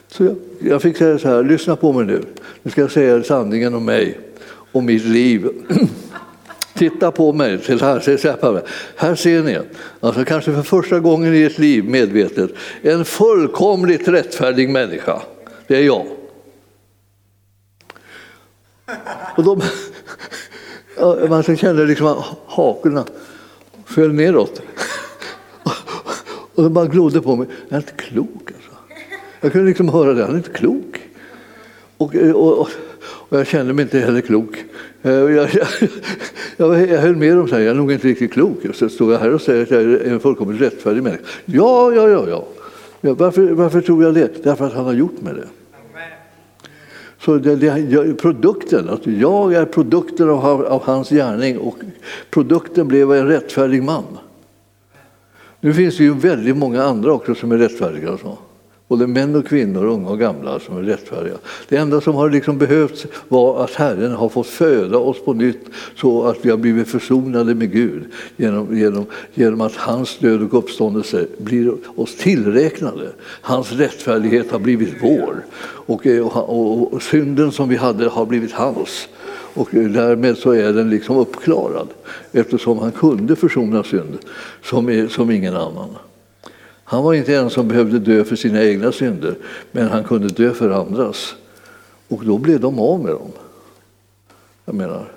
Så 0.08 0.24
jag, 0.24 0.36
jag 0.58 0.82
fick 0.82 0.96
säga 0.96 1.18
så 1.18 1.28
här, 1.28 1.42
lyssna 1.42 1.76
på 1.76 1.92
mig 1.92 2.06
nu. 2.06 2.22
Nu 2.62 2.70
ska 2.70 2.80
jag 2.80 2.90
säga 2.90 3.22
sanningen 3.22 3.74
om 3.74 3.84
mig 3.84 4.18
och 4.72 4.84
mitt 4.84 5.04
liv. 5.04 5.48
Titta 6.74 7.10
på 7.10 7.32
mig, 7.32 7.58
till 7.58 7.80
här, 7.80 8.00
se 8.00 8.34
här 8.96 9.14
ser 9.14 9.42
ni, 9.42 9.58
alltså 10.00 10.24
kanske 10.24 10.52
för 10.52 10.62
första 10.62 11.00
gången 11.00 11.34
i 11.34 11.42
ert 11.42 11.58
liv 11.58 11.84
medvetet, 11.84 12.50
en 12.82 13.04
fullkomligt 13.04 14.08
rättfärdig 14.08 14.68
människa. 14.68 15.22
Det 15.66 15.76
är 15.76 15.82
jag. 15.82 16.06
Och 19.36 19.44
de, 19.44 19.60
man 21.28 21.42
kände 21.42 21.86
liksom 21.86 22.06
att 22.06 22.24
hakorna 22.46 23.04
föll 23.84 24.12
neråt. 24.12 24.62
Och 26.54 26.62
de 26.62 26.72
bara 26.72 26.86
glodde 26.86 27.20
på 27.20 27.36
mig. 27.36 27.46
Jag 27.68 27.76
är 27.76 27.80
inte 27.80 27.92
klok 27.92 28.50
alltså. 28.54 28.70
Jag 29.40 29.52
kunde 29.52 29.68
liksom 29.68 29.88
höra 29.88 30.14
det, 30.14 30.22
han 30.22 30.32
är 30.32 30.36
inte 30.36 30.50
klok. 30.50 31.00
Och, 31.96 32.14
och, 32.14 32.58
och, 32.58 32.68
och 33.28 33.38
jag 33.38 33.46
kände 33.46 33.72
mig 33.72 33.82
inte 33.82 33.98
heller 33.98 34.20
klok. 34.20 34.64
Eh, 35.02 35.12
jag, 35.12 35.32
jag, 35.32 35.66
jag, 36.56 36.88
jag 36.88 37.00
höll 37.00 37.16
med 37.16 37.36
dem, 37.36 37.48
så 37.48 37.54
här, 37.54 37.62
jag 37.62 37.70
är 37.70 37.74
nog 37.74 37.92
inte 37.92 38.08
riktigt 38.08 38.32
klok. 38.32 38.58
Så 38.74 38.88
står 38.88 39.12
jag 39.12 39.20
här 39.20 39.34
och 39.34 39.40
säger 39.40 39.62
att 39.62 39.70
jag 39.70 39.82
är 39.82 40.04
en 40.04 40.20
fullkomligt 40.20 40.60
rättfärdig 40.60 41.02
människa. 41.02 41.22
Ja, 41.44 41.92
ja, 41.92 42.08
ja, 42.08 42.28
ja. 42.28 42.44
Varför, 43.12 43.52
varför 43.52 43.80
tror 43.80 44.02
jag 44.02 44.14
det? 44.14 44.44
Därför 44.44 44.66
att 44.66 44.72
han 44.72 44.84
har 44.84 44.92
gjort 44.92 45.20
med 45.20 45.34
det. 45.34 45.48
Så 47.18 47.38
det, 47.38 47.56
det, 47.56 48.14
produkten, 48.14 48.88
att 48.88 49.06
jag 49.06 49.54
är 49.54 49.64
produkten 49.64 50.30
av, 50.30 50.64
av 50.64 50.82
hans 50.82 51.10
gärning 51.10 51.58
och 51.58 51.76
produkten 52.30 52.88
blev 52.88 53.12
en 53.12 53.26
rättfärdig 53.26 53.82
man. 53.82 54.04
Nu 55.60 55.74
finns 55.74 55.96
det 55.96 56.04
ju 56.04 56.14
väldigt 56.14 56.56
många 56.56 56.82
andra 56.82 57.12
också 57.12 57.34
som 57.34 57.52
är 57.52 57.58
rättfärdiga. 57.58 58.18
Så. 58.18 58.38
Både 58.88 59.06
män 59.06 59.36
och 59.36 59.46
kvinnor, 59.46 59.84
unga 59.84 60.08
och 60.08 60.18
gamla, 60.18 60.60
som 60.60 60.76
är 60.76 60.82
rättfärdiga. 60.82 61.34
Det 61.68 61.76
enda 61.76 62.00
som 62.00 62.14
har 62.14 62.30
liksom 62.30 62.58
behövts 62.58 63.06
var 63.28 63.64
att 63.64 63.74
Herren 63.74 64.12
har 64.12 64.28
fått 64.28 64.46
föda 64.46 64.98
oss 64.98 65.24
på 65.24 65.32
nytt 65.32 65.66
så 65.96 66.24
att 66.24 66.38
vi 66.42 66.50
har 66.50 66.56
blivit 66.56 66.88
försonade 66.88 67.54
med 67.54 67.72
Gud 67.72 68.04
genom, 68.36 68.78
genom, 68.78 69.06
genom 69.34 69.60
att 69.60 69.76
hans 69.76 70.18
död 70.18 70.42
och 70.42 70.58
uppståndelse 70.58 71.26
blir 71.38 71.74
oss 71.96 72.16
tillräknade. 72.16 73.12
Hans 73.40 73.72
rättfärdighet 73.72 74.50
har 74.50 74.58
blivit 74.58 74.94
vår 75.02 75.44
och, 75.86 76.06
eh, 76.06 76.36
och, 76.36 76.92
och 76.92 77.02
synden 77.02 77.52
som 77.52 77.68
vi 77.68 77.76
hade 77.76 78.08
har 78.08 78.26
blivit 78.26 78.52
hans. 78.52 79.08
Och 79.54 79.74
eh, 79.74 79.90
därmed 79.90 80.38
så 80.38 80.50
är 80.50 80.72
den 80.72 80.90
liksom 80.90 81.16
uppklarad 81.16 81.88
eftersom 82.32 82.78
han 82.78 82.92
kunde 82.92 83.36
försona 83.36 83.82
synd 83.82 84.18
som, 84.62 85.08
som 85.10 85.30
ingen 85.30 85.56
annan. 85.56 85.88
Han 86.84 87.04
var 87.04 87.14
inte 87.14 87.36
en 87.36 87.50
som 87.50 87.68
behövde 87.68 87.98
dö 87.98 88.24
för 88.24 88.36
sina 88.36 88.62
egna 88.62 88.92
synder, 88.92 89.36
men 89.72 89.88
han 89.88 90.04
kunde 90.04 90.28
dö 90.28 90.54
för 90.54 90.70
andras. 90.70 91.34
Och 92.08 92.24
då 92.24 92.38
blev 92.38 92.60
de 92.60 92.78
av 92.78 93.00
med 93.00 93.12
dem. 93.12 93.32
Jag 94.64 94.74
menar, 94.74 95.12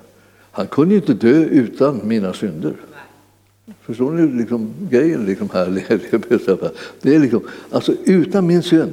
han 0.50 0.66
kunde 0.66 0.94
inte 0.94 1.14
dö 1.14 1.44
utan 1.44 2.00
mina 2.04 2.32
synder. 2.32 2.72
Förstår 3.80 4.10
ni 4.10 4.38
liksom, 4.40 4.74
grejen 4.90 5.26
liksom 5.26 5.50
här? 5.52 5.70
Liksom- 6.28 6.70
det 7.02 7.14
är 7.14 7.18
liksom, 7.18 7.42
alltså 7.70 7.92
utan 8.04 8.46
min 8.46 8.62
synd 8.62 8.92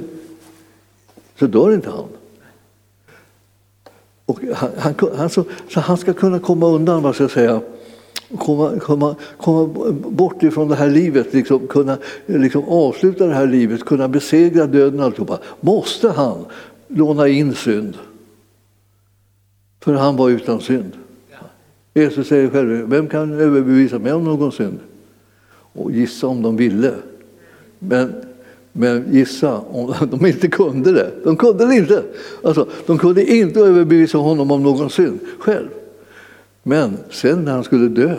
så 1.38 1.46
dör 1.46 1.74
inte 1.74 1.90
han. 1.90 2.08
Och 4.26 4.40
han, 4.54 4.70
han, 4.78 4.94
han 5.16 5.30
så, 5.30 5.44
så, 5.68 5.80
han 5.80 5.96
ska 5.96 6.12
kunna 6.12 6.38
komma 6.38 6.66
undan, 6.66 7.02
vad 7.02 7.14
ska 7.14 7.24
jag 7.24 7.30
säga, 7.30 7.60
komma, 8.38 8.78
komma, 8.80 9.14
komma 9.36 9.66
bort 9.92 10.42
ifrån 10.42 10.68
det 10.68 10.74
här 10.74 10.90
livet, 10.90 11.34
liksom, 11.34 11.66
kunna 11.66 11.98
liksom 12.26 12.64
avsluta 12.68 13.26
det 13.26 13.34
här 13.34 13.46
livet, 13.46 13.84
kunna 13.84 14.08
besegra 14.08 14.66
döden 14.66 15.00
alltihopa, 15.00 15.38
måste 15.60 16.08
han 16.08 16.44
låna 16.88 17.28
in 17.28 17.54
synd. 17.54 17.96
För 19.80 19.94
han 19.94 20.16
var 20.16 20.30
utan 20.30 20.60
synd. 20.60 20.92
Jesus 21.94 22.28
säger 22.28 22.50
själv, 22.50 22.88
vem 22.88 23.08
kan 23.08 23.32
överbevisa 23.32 23.98
mig 23.98 24.12
om 24.12 24.24
någon 24.24 24.52
synd? 24.52 24.78
Och 25.72 25.92
gissa 25.92 26.26
om 26.26 26.42
de 26.42 26.56
ville. 26.56 26.94
Men, 27.78 28.12
men 28.72 29.04
gissa 29.10 29.58
om 29.58 29.94
de 30.10 30.26
inte 30.26 30.48
kunde 30.48 30.92
det. 30.92 31.10
De 31.24 31.36
kunde 31.36 31.66
det 31.66 31.74
inte. 31.74 32.02
Alltså, 32.42 32.68
de 32.86 32.98
kunde 32.98 33.36
inte 33.36 33.60
överbevisa 33.60 34.18
honom 34.18 34.50
om 34.50 34.62
någon 34.62 34.90
synd 34.90 35.18
själv. 35.38 35.68
Men 36.68 36.98
sen 37.10 37.44
när 37.44 37.52
han 37.52 37.64
skulle 37.64 37.88
dö, 37.88 38.16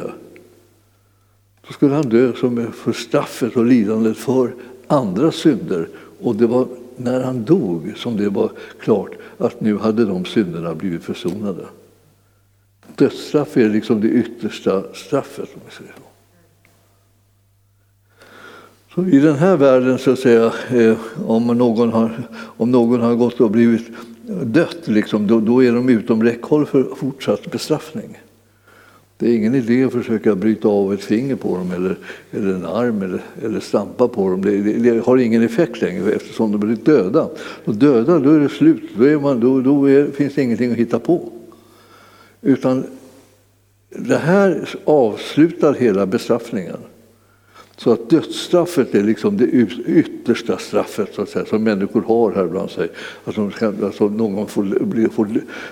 då 1.67 1.73
skulle 1.73 1.95
han 1.95 2.10
dö 2.10 2.33
som 2.33 2.71
för 2.71 2.93
straffet 2.93 3.55
och 3.55 3.65
lidandet 3.65 4.17
för 4.17 4.53
andra 4.88 5.31
synder. 5.31 5.88
Och 6.21 6.36
det 6.36 6.47
var 6.47 6.67
när 6.95 7.23
han 7.23 7.43
dog 7.43 7.93
som 7.95 8.17
det 8.17 8.29
var 8.29 8.51
klart 8.79 9.12
att 9.38 9.62
nu 9.62 9.77
hade 9.77 10.05
de 10.05 10.25
synderna 10.25 10.75
blivit 10.75 11.03
försonade. 11.03 11.65
Dödsstraff 12.95 13.57
är 13.57 13.69
liksom 13.69 14.01
det 14.01 14.07
yttersta 14.07 14.83
straffet. 14.93 15.49
Om, 15.53 15.62
säger 15.71 15.93
så. 15.97 16.01
Så 18.95 19.07
I 19.07 19.19
den 19.19 19.36
här 19.36 19.57
världen, 19.57 19.97
så 19.97 20.12
att 20.12 20.19
säga, 20.19 20.53
eh, 20.69 20.97
om 21.25 21.47
någon 21.47 21.91
har, 21.91 22.27
om 22.57 22.71
någon 22.71 23.01
har 23.01 23.15
gått 23.15 23.41
och 23.41 23.51
blivit 23.51 23.88
dött, 24.43 24.88
liksom, 24.88 25.27
då, 25.27 25.39
då 25.39 25.63
är 25.63 25.71
de 25.71 25.89
utom 25.89 26.23
räckhåll 26.23 26.65
för 26.65 26.83
fortsatt 26.95 27.51
bestraffning. 27.51 28.17
Det 29.19 29.30
är 29.30 29.36
ingen 29.36 29.56
idé 29.56 29.84
att 29.84 29.91
försöka 29.91 30.36
bryta 30.36 30.67
av 30.67 30.93
ett 30.93 31.03
finger 31.03 31.36
på 31.36 31.58
dem 31.58 31.71
eller, 31.71 31.97
eller 32.32 32.53
en 32.53 32.65
arm 32.65 33.01
eller, 33.01 33.21
eller 33.43 33.60
stampa 33.60 34.08
på 34.08 34.30
dem. 34.30 34.41
Det, 34.41 34.58
det, 34.58 34.91
det, 34.91 35.06
har 35.06 35.17
ingen 35.17 35.43
effekt 35.43 35.82
längre 35.82 36.12
eftersom 36.12 36.51
de 36.51 36.60
blir 36.60 36.75
döda. 36.75 37.30
Och 37.65 37.75
döda, 37.75 38.19
då 38.19 38.32
är 38.32 38.39
det 38.39 38.49
slut. 38.49 38.84
Då, 38.97 39.03
är 39.03 39.19
man, 39.19 39.39
då, 39.39 39.62
då 39.62 39.89
är, 39.89 40.12
finns 40.12 40.36
det 40.36 40.43
ingenting 40.43 40.71
att 40.71 40.77
hitta 40.77 40.99
på. 40.99 41.32
Utan 42.41 42.84
det 43.89 44.17
här 44.17 44.69
avslutar 44.86 45.73
hela 45.73 46.06
bestraffningen. 46.06 46.77
Så 47.77 47.91
att 47.91 48.09
dödsstraffet 48.09 48.95
är 48.95 49.03
liksom 49.03 49.37
det 49.37 49.45
yttersta 49.87 50.57
straffet 50.57 51.09
så 51.13 51.21
att 51.21 51.29
säga, 51.29 51.45
som 51.45 51.63
människor 51.63 52.01
har 52.01 52.31
här 52.31 52.47
bland 52.47 52.69
sig. 52.69 52.89
Att 53.23 53.35
de 53.35 53.51
ska, 53.51 53.67
alltså 53.67 54.07
någon 54.07 54.47
får 54.47 54.63
blir, 54.63 55.09
får 55.09 55.27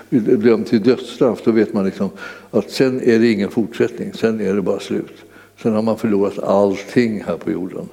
blir 0.08 0.36
dömd 0.36 0.66
till 0.66 0.82
dödsstraff, 0.82 1.40
då 1.44 1.50
vet 1.50 1.72
man 1.72 1.84
liksom 1.84 2.10
att 2.50 2.70
sen 2.70 3.00
är 3.00 3.18
det 3.18 3.32
ingen 3.32 3.50
fortsättning, 3.50 4.12
sen 4.12 4.40
är 4.40 4.54
det 4.54 4.62
bara 4.62 4.80
slut. 4.80 5.14
Sen 5.62 5.72
har 5.72 5.82
man 5.82 5.98
förlorat 5.98 6.38
allting 6.38 7.24
här 7.24 7.36
på 7.36 7.50
jorden. 7.50 7.88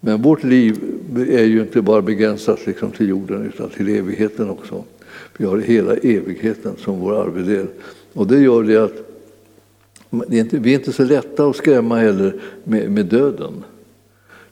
Men 0.00 0.22
vårt 0.22 0.44
liv 0.44 0.78
är 1.28 1.44
ju 1.44 1.60
inte 1.60 1.82
bara 1.82 2.02
begränsat 2.02 2.66
liksom 2.66 2.90
till 2.90 3.08
jorden 3.08 3.46
utan 3.54 3.68
till 3.68 3.88
evigheten 3.88 4.50
också. 4.50 4.84
Vi 5.36 5.44
har 5.44 5.58
hela 5.58 5.94
evigheten 5.94 6.72
som 6.78 7.00
vår 7.00 7.22
arvedel. 7.22 7.66
Och 8.12 8.26
det 8.26 8.38
gör 8.38 8.62
det 8.62 8.76
att 8.76 9.11
det 10.26 10.36
är 10.36 10.40
inte, 10.40 10.58
vi 10.58 10.70
är 10.70 10.78
inte 10.78 10.92
så 10.92 11.04
lätta 11.04 11.46
att 11.46 11.56
skrämma 11.56 11.96
heller 11.96 12.34
med, 12.64 12.90
med 12.90 13.06
döden. 13.06 13.64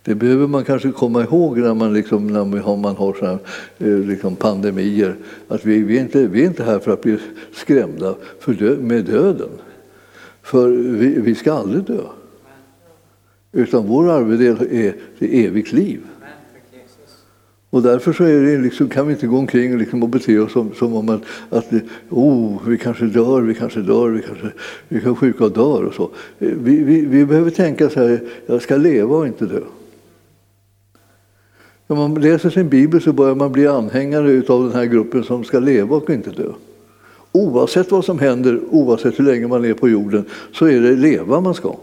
Det 0.02 0.14
behöver 0.14 0.46
man 0.46 0.64
kanske 0.64 0.92
komma 0.92 1.22
ihåg 1.22 1.58
när 1.58 1.74
man, 1.74 1.92
liksom, 1.92 2.26
när 2.26 2.44
man 2.76 2.96
har 2.96 3.14
såna, 3.14 3.30
här, 3.30 3.38
eh, 3.78 3.98
liksom 3.98 4.36
pandemier. 4.36 5.16
Att 5.48 5.64
vi, 5.64 5.82
vi, 5.82 5.96
är 5.96 6.00
inte, 6.00 6.26
vi 6.26 6.42
är 6.42 6.46
inte 6.46 6.64
här 6.64 6.78
för 6.78 6.92
att 6.92 7.02
bli 7.02 7.18
skrämda 7.52 8.14
för 8.38 8.52
dö, 8.52 8.76
med 8.76 9.04
döden. 9.04 9.50
För 10.42 10.68
vi, 10.68 11.20
vi 11.20 11.34
ska 11.34 11.52
aldrig 11.52 11.84
dö. 11.84 12.02
Utan 13.52 13.86
vår 13.86 14.10
arvedel 14.10 14.56
är 14.70 14.94
det 15.18 15.46
evigt 15.46 15.72
liv. 15.72 16.00
Och 17.70 17.82
därför 17.82 18.12
så 18.12 18.24
är 18.24 18.42
det 18.42 18.58
liksom, 18.58 18.88
kan 18.88 19.06
vi 19.06 19.12
inte 19.12 19.26
gå 19.26 19.38
omkring 19.38 19.78
liksom 19.78 20.02
och 20.02 20.08
bete 20.08 20.38
oss 20.38 20.52
som, 20.52 20.74
som 20.74 20.94
om 20.94 21.08
att, 21.08 21.22
att 21.50 21.72
oh, 22.10 22.58
vi 22.66 22.78
kanske 22.78 23.04
dör, 23.04 23.40
vi 23.40 23.54
kanske 23.54 23.80
dör, 23.80 24.08
vi 24.08 24.22
kanske 24.22 24.50
vi 24.88 25.00
kan 25.00 25.16
sjuka 25.16 25.44
och 25.44 25.52
dör 25.52 25.84
och 25.84 25.94
så. 25.94 26.10
Vi, 26.38 26.82
vi, 26.82 27.06
vi 27.06 27.24
behöver 27.24 27.50
tänka 27.50 27.90
så 27.90 28.00
här, 28.00 28.20
jag 28.46 28.62
ska 28.62 28.76
leva 28.76 29.16
och 29.16 29.26
inte 29.26 29.46
dö. 29.46 29.60
När 31.86 31.96
man 31.96 32.14
läser 32.14 32.50
sin 32.50 32.68
bibel 32.68 33.02
så 33.02 33.12
börjar 33.12 33.34
man 33.34 33.52
bli 33.52 33.66
anhängare 33.66 34.42
av 34.48 34.64
den 34.64 34.72
här 34.72 34.84
gruppen 34.84 35.24
som 35.24 35.44
ska 35.44 35.58
leva 35.58 35.96
och 35.96 36.10
inte 36.10 36.30
dö. 36.30 36.52
Oavsett 37.32 37.90
vad 37.90 38.04
som 38.04 38.18
händer, 38.18 38.60
oavsett 38.70 39.18
hur 39.18 39.24
länge 39.24 39.48
man 39.48 39.64
är 39.64 39.74
på 39.74 39.88
jorden, 39.88 40.24
så 40.52 40.66
är 40.66 40.80
det 40.80 40.92
leva 40.92 41.40
man 41.40 41.54
ska. 41.54 41.76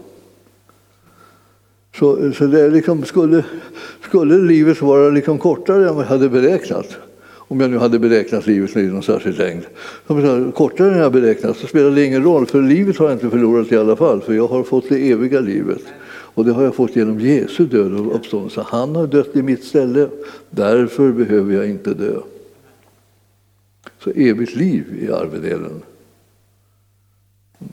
Så, 1.98 2.32
så 2.32 2.46
det 2.46 2.70
liksom 2.70 3.04
skulle, 3.04 3.44
skulle 4.00 4.38
livet 4.38 4.82
vara 4.82 5.10
liksom 5.10 5.38
kortare 5.38 5.88
än 5.88 5.94
vad 5.94 6.04
jag 6.04 6.08
hade 6.08 6.28
beräknat, 6.28 6.96
om 7.36 7.60
jag 7.60 7.70
nu 7.70 7.78
hade 7.78 7.98
beräknat 7.98 8.46
livet 8.46 8.76
i 8.76 8.82
någon 8.82 9.02
särskild 9.02 9.38
längd, 9.38 9.62
kortare 10.54 10.92
än 10.92 10.98
jag 10.98 11.12
beräknat 11.12 11.56
så 11.56 11.66
spelar 11.66 11.90
det 11.90 12.04
ingen 12.04 12.22
roll, 12.22 12.46
för 12.46 12.62
livet 12.62 12.98
har 12.98 13.06
jag 13.06 13.14
inte 13.14 13.30
förlorat 13.30 13.72
i 13.72 13.76
alla 13.76 13.96
fall, 13.96 14.20
för 14.20 14.34
jag 14.34 14.46
har 14.46 14.62
fått 14.62 14.88
det 14.88 15.10
eviga 15.10 15.40
livet. 15.40 15.82
Och 16.38 16.44
det 16.44 16.52
har 16.52 16.62
jag 16.62 16.74
fått 16.74 16.96
genom 16.96 17.20
Jesu 17.20 17.66
död 17.66 17.92
och 17.92 18.14
uppståndelse. 18.14 18.64
Han 18.66 18.96
har 18.96 19.06
dött 19.06 19.36
i 19.36 19.42
mitt 19.42 19.64
ställe, 19.64 20.08
därför 20.50 21.12
behöver 21.12 21.54
jag 21.54 21.70
inte 21.70 21.94
dö. 21.94 22.20
Så 24.04 24.10
evigt 24.10 24.54
liv 24.54 24.84
i 25.00 25.12
arvedelen. 25.12 25.82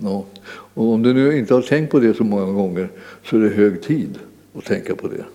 Ja. 0.01 0.25
Och 0.47 0.93
om 0.93 1.03
du 1.03 1.13
nu 1.13 1.37
inte 1.37 1.53
har 1.53 1.61
tänkt 1.61 1.91
på 1.91 1.99
det 1.99 2.13
så 2.13 2.23
många 2.23 2.51
gånger 2.51 2.89
så 3.23 3.37
är 3.37 3.41
det 3.41 3.49
hög 3.49 3.81
tid 3.81 4.19
att 4.57 4.65
tänka 4.65 4.95
på 4.95 5.07
det. 5.07 5.25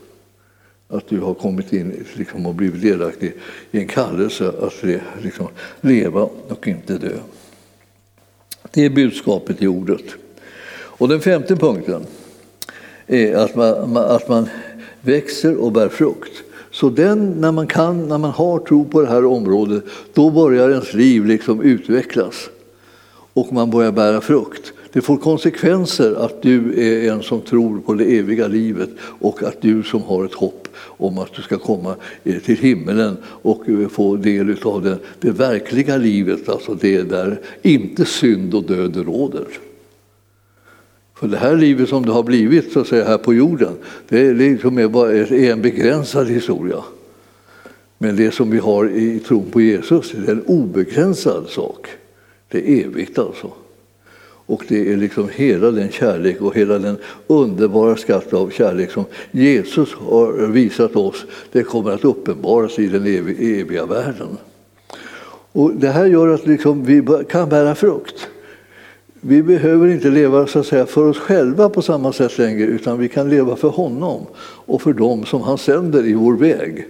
Att 0.97 1.09
du 1.09 1.21
har 1.21 1.35
kommit 1.35 1.73
in 1.73 2.05
liksom, 2.15 2.47
och 2.47 2.55
blivit 2.55 2.83
delaktig 2.83 3.35
i 3.71 3.79
en 3.79 3.87
kallelse 3.87 4.49
att 4.49 4.85
liksom, 5.23 5.49
leva 5.81 6.29
och 6.49 6.69
inte 6.69 6.99
dö. 6.99 7.19
Det 8.71 8.85
är 8.85 8.91
budskapet 8.91 9.63
i 9.63 9.67
ordet. 9.67 10.05
Och 10.73 11.09
den 11.09 11.21
femte 11.21 11.57
punkten 11.57 12.07
är 13.07 13.35
att 13.35 13.57
man, 13.57 13.97
att 13.97 14.29
man 14.29 14.49
växer 15.01 15.57
och 15.57 15.73
bär 15.73 15.89
frukt. 15.89 16.43
Så 16.71 16.91
den, 16.91 17.31
när 17.41 17.53
man 17.53 17.67
kan, 17.67 18.09
när 18.09 18.19
man 18.19 18.31
har 18.31 18.59
tro 18.59 18.85
på 18.85 19.01
det 19.01 19.09
här 19.09 19.25
området, 19.25 19.85
då 20.15 20.31
börjar 20.31 20.71
ens 20.71 20.95
liv 20.95 21.27
liksom 21.27 21.63
utvecklas 21.63 22.51
och 23.41 23.53
man 23.53 23.71
börjar 23.71 23.93
bära 23.93 24.21
frukt. 24.21 24.73
Det 24.93 25.01
får 25.01 25.17
konsekvenser 25.17 26.25
att 26.25 26.43
du 26.43 26.83
är 26.83 27.13
en 27.13 27.23
som 27.23 27.41
tror 27.41 27.81
på 27.81 27.95
det 27.95 28.05
eviga 28.05 28.49
livet 28.49 28.91
och 29.01 29.43
att 29.43 29.61
du 29.61 29.83
som 29.83 30.03
har 30.03 30.25
ett 30.25 30.35
hopp 30.35 30.69
om 30.83 31.19
att 31.19 31.35
du 31.35 31.43
ska 31.43 31.59
komma 31.59 31.97
eh, 32.25 32.39
till 32.39 32.57
himmelen 32.57 33.17
och 33.25 33.69
eh, 33.69 33.89
få 33.89 34.17
del 34.17 34.57
av 34.63 34.83
det, 34.83 34.99
det 35.21 35.31
verkliga 35.31 35.97
livet, 35.97 36.49
alltså 36.49 36.75
det 36.75 37.03
där 37.03 37.41
inte 37.63 38.05
synd 38.05 38.55
och 38.55 38.65
död 38.65 38.97
råder. 38.97 39.47
För 41.15 41.29
det 41.29 41.37
här 41.37 41.57
livet 41.57 41.89
som 41.89 42.07
det 42.07 42.13
har 42.13 42.23
blivit 42.23 42.73
så 42.73 42.81
att 42.81 42.87
säga, 42.87 43.05
här 43.05 43.19
på 43.19 43.35
jorden, 43.35 43.73
det 44.09 44.21
är, 44.21 44.35
liksom 44.35 44.79
är 44.79 45.33
en 45.33 45.63
begränsad 45.63 46.29
historia. 46.29 46.85
Men 47.99 48.17
det 48.17 48.31
som 48.31 48.51
vi 48.51 48.59
har 48.59 48.89
i 48.89 49.19
tron 49.19 49.51
på 49.51 49.61
Jesus 49.61 50.13
det 50.13 50.29
är 50.29 50.33
en 50.33 50.45
obegränsad 50.47 51.49
sak. 51.49 52.00
Det 52.51 52.59
är 52.59 52.85
evigt 52.85 53.19
alltså. 53.19 53.51
Och 54.47 54.65
det 54.69 54.93
är 54.93 54.97
liksom 54.97 55.29
hela 55.35 55.71
den 55.71 55.91
kärlek 55.91 56.41
och 56.41 56.57
hela 56.57 56.79
den 56.79 56.97
underbara 57.27 57.97
skatt 57.97 58.33
av 58.33 58.51
kärlek 58.51 58.91
som 58.91 59.05
Jesus 59.31 59.95
har 59.95 60.47
visat 60.47 60.97
oss, 60.97 61.25
det 61.53 61.63
kommer 61.63 61.91
att 61.91 62.05
uppenbaras 62.05 62.79
i 62.79 62.87
den 62.87 63.07
eviga 63.07 63.87
världen. 63.87 64.39
Och 65.53 65.73
det 65.75 65.89
här 65.89 66.07
gör 66.07 66.29
att 66.29 66.47
liksom 66.47 66.85
vi 66.85 67.07
kan 67.29 67.49
bära 67.49 67.75
frukt. 67.75 68.29
Vi 69.21 69.43
behöver 69.43 69.89
inte 69.89 70.11
leva 70.11 70.47
så 70.47 70.59
att 70.59 70.67
säga, 70.67 70.87
för 70.87 71.09
oss 71.09 71.19
själva 71.19 71.69
på 71.69 71.83
samma 71.83 72.13
sätt 72.13 72.39
längre 72.39 72.65
utan 72.65 72.99
vi 72.99 73.09
kan 73.09 73.31
leva 73.31 73.57
för 73.57 73.69
honom 73.69 74.27
och 74.41 74.83
för 74.83 74.93
dem 74.93 75.25
som 75.25 75.43
han 75.43 75.59
sänder 75.59 76.07
i 76.07 76.15
vår 76.15 76.37
väg. 76.37 76.87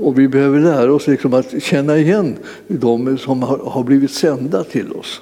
Och 0.00 0.18
vi 0.18 0.28
behöver 0.28 0.60
lära 0.60 0.92
oss 0.94 1.06
liksom 1.06 1.34
att 1.34 1.62
känna 1.62 1.98
igen 1.98 2.36
de 2.68 3.18
som 3.18 3.42
har 3.42 3.84
blivit 3.84 4.10
sända 4.10 4.64
till 4.64 4.92
oss. 4.92 5.20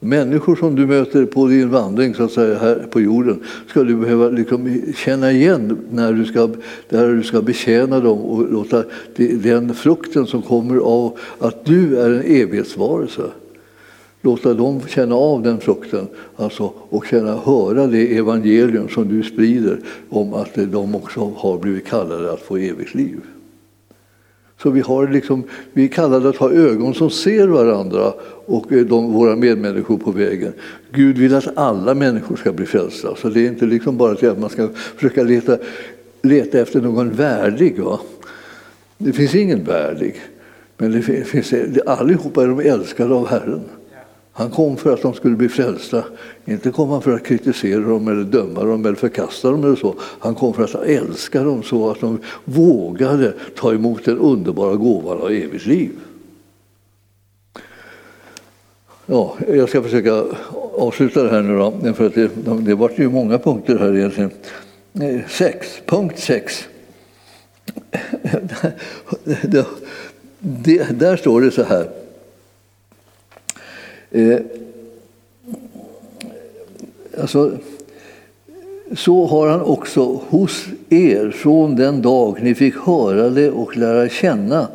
Människor 0.00 0.56
som 0.56 0.74
du 0.74 0.86
möter 0.86 1.26
på 1.26 1.46
din 1.46 1.70
vandring 1.70 2.14
så 2.14 2.22
att 2.22 2.32
säga, 2.32 2.58
här 2.58 2.86
på 2.90 3.00
jorden 3.00 3.42
ska 3.66 3.82
du 3.82 3.96
behöva 3.96 4.28
liksom 4.28 4.82
känna 4.96 5.32
igen 5.32 5.78
när 5.90 6.12
du, 6.12 6.24
ska, 6.24 6.48
när 6.88 7.08
du 7.08 7.22
ska 7.22 7.42
betjäna 7.42 8.00
dem 8.00 8.18
och 8.18 8.52
låta 8.52 8.84
den 9.16 9.74
frukten 9.74 10.26
som 10.26 10.42
kommer 10.42 10.76
av 10.76 11.18
att 11.38 11.64
du 11.64 11.98
är 11.98 12.10
en 12.10 12.22
evighetsvarelse 12.22 13.22
låta 14.22 14.54
dem 14.54 14.80
känna 14.88 15.14
av 15.14 15.42
den 15.42 15.60
frukten 15.60 16.06
alltså, 16.36 16.72
och 16.88 17.06
känna, 17.06 17.36
höra 17.36 17.86
det 17.86 18.16
evangelium 18.16 18.88
som 18.88 19.08
du 19.08 19.22
sprider 19.22 19.78
om 20.08 20.34
att 20.34 20.54
de 20.54 20.94
också 20.94 21.32
har 21.36 21.58
blivit 21.58 21.86
kallade 21.86 22.32
att 22.32 22.40
få 22.40 22.56
evigt 22.56 22.94
liv. 22.94 23.20
Så 24.62 24.70
vi, 24.70 24.80
har 24.80 25.08
liksom, 25.08 25.44
vi 25.72 25.84
är 25.84 25.88
kallade 25.88 26.28
att 26.28 26.36
ha 26.36 26.52
ögon 26.52 26.94
som 26.94 27.10
ser 27.10 27.46
varandra 27.46 28.12
och 28.46 28.72
eh, 28.72 28.86
de, 28.86 29.12
våra 29.12 29.36
medmänniskor 29.36 29.96
på 29.96 30.10
vägen. 30.10 30.52
Gud 30.92 31.18
vill 31.18 31.34
att 31.34 31.58
alla 31.58 31.94
människor 31.94 32.36
ska 32.36 32.52
bli 32.52 32.66
frälsta. 32.66 33.16
Så 33.16 33.28
det 33.28 33.40
är 33.40 33.48
inte 33.48 33.66
liksom 33.66 33.96
bara 33.96 34.30
att 34.30 34.38
man 34.38 34.50
ska 34.50 34.68
försöka 34.68 35.22
leta, 35.22 35.58
leta 36.22 36.60
efter 36.60 36.80
någon 36.80 37.10
värdig. 37.10 37.80
Va? 37.80 38.00
Det 38.98 39.12
finns 39.12 39.34
ingen 39.34 39.64
värdig. 39.64 40.16
Men 40.76 40.92
det 40.92 41.02
finns, 41.02 41.54
allihopa 41.86 42.42
är 42.42 42.48
de 42.48 42.60
älskade 42.60 43.14
av 43.14 43.28
Herren. 43.28 43.60
Han 44.38 44.50
kom 44.50 44.76
för 44.76 44.94
att 44.94 45.02
de 45.02 45.14
skulle 45.14 45.36
bli 45.36 45.48
frälsta. 45.48 46.04
Inte 46.44 46.70
kom 46.70 46.90
han 46.90 47.02
för 47.02 47.14
att 47.14 47.24
kritisera 47.24 47.80
dem 47.80 48.08
eller 48.08 48.24
döma 48.24 48.64
dem 48.64 48.86
eller 48.86 48.96
förkasta 48.96 49.50
dem. 49.50 49.64
Eller 49.64 49.76
så. 49.76 49.94
Han 50.00 50.34
kom 50.34 50.54
för 50.54 50.64
att 50.64 50.74
älska 50.74 51.42
dem 51.42 51.62
så 51.62 51.90
att 51.90 52.00
de 52.00 52.18
vågade 52.44 53.34
ta 53.56 53.72
emot 53.74 54.04
den 54.04 54.18
underbara 54.18 54.76
gåvan 54.76 55.20
av 55.20 55.30
evigt 55.30 55.66
liv. 55.66 55.90
Ja, 59.06 59.36
jag 59.48 59.68
ska 59.68 59.82
försöka 59.82 60.24
avsluta 60.76 61.22
det 61.22 61.30
här 61.30 61.42
nu 61.42 61.58
då, 61.58 61.94
för 61.94 62.06
att 62.06 62.14
det, 62.14 62.30
det 62.60 62.74
var 62.74 62.90
ju 62.96 63.10
många 63.10 63.38
punkter 63.38 63.78
här 63.78 63.96
egentligen. 63.96 64.30
Eh, 65.00 65.20
sex, 65.28 65.80
punkt 65.86 66.18
sex. 66.18 66.64
det, 69.42 69.66
det, 70.38 70.98
där 70.98 71.16
står 71.16 71.40
det 71.40 71.50
så 71.50 71.62
här. 71.62 71.97
Eh, 74.10 74.38
alltså, 77.20 77.50
så 78.96 79.26
har 79.26 79.48
han 79.48 79.60
också 79.60 80.20
hos 80.28 80.66
er 80.88 81.30
från 81.30 81.76
den 81.76 82.02
dag 82.02 82.38
ni 82.42 82.54
fick 82.54 82.76
höra 82.76 83.28
det 83.28 83.50
och 83.50 83.76
lära 83.76 84.08
känna 84.08 84.68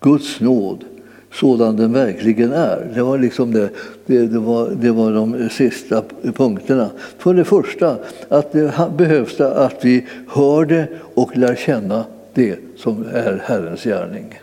Guds 0.00 0.40
nåd 0.40 0.84
sådan 1.32 1.76
den 1.76 1.92
verkligen 1.92 2.52
är. 2.52 2.90
Det 2.94 3.02
var, 3.02 3.18
liksom 3.18 3.52
det, 3.52 3.70
det, 4.06 4.26
det, 4.26 4.38
var, 4.38 4.70
det 4.70 4.90
var 4.90 5.12
de 5.12 5.48
sista 5.48 6.02
punkterna. 6.34 6.90
För 7.18 7.34
det 7.34 7.44
första 7.44 7.96
att 8.28 8.52
det 8.52 8.90
behövs 8.96 9.36
det 9.36 9.54
att 9.54 9.84
vi 9.84 10.06
hör 10.28 10.64
det 10.64 10.88
och 11.14 11.36
lär 11.36 11.54
känna 11.54 12.04
det 12.34 12.58
som 12.76 13.04
är 13.12 13.42
Herrens 13.44 13.84
gärning. 13.84 14.38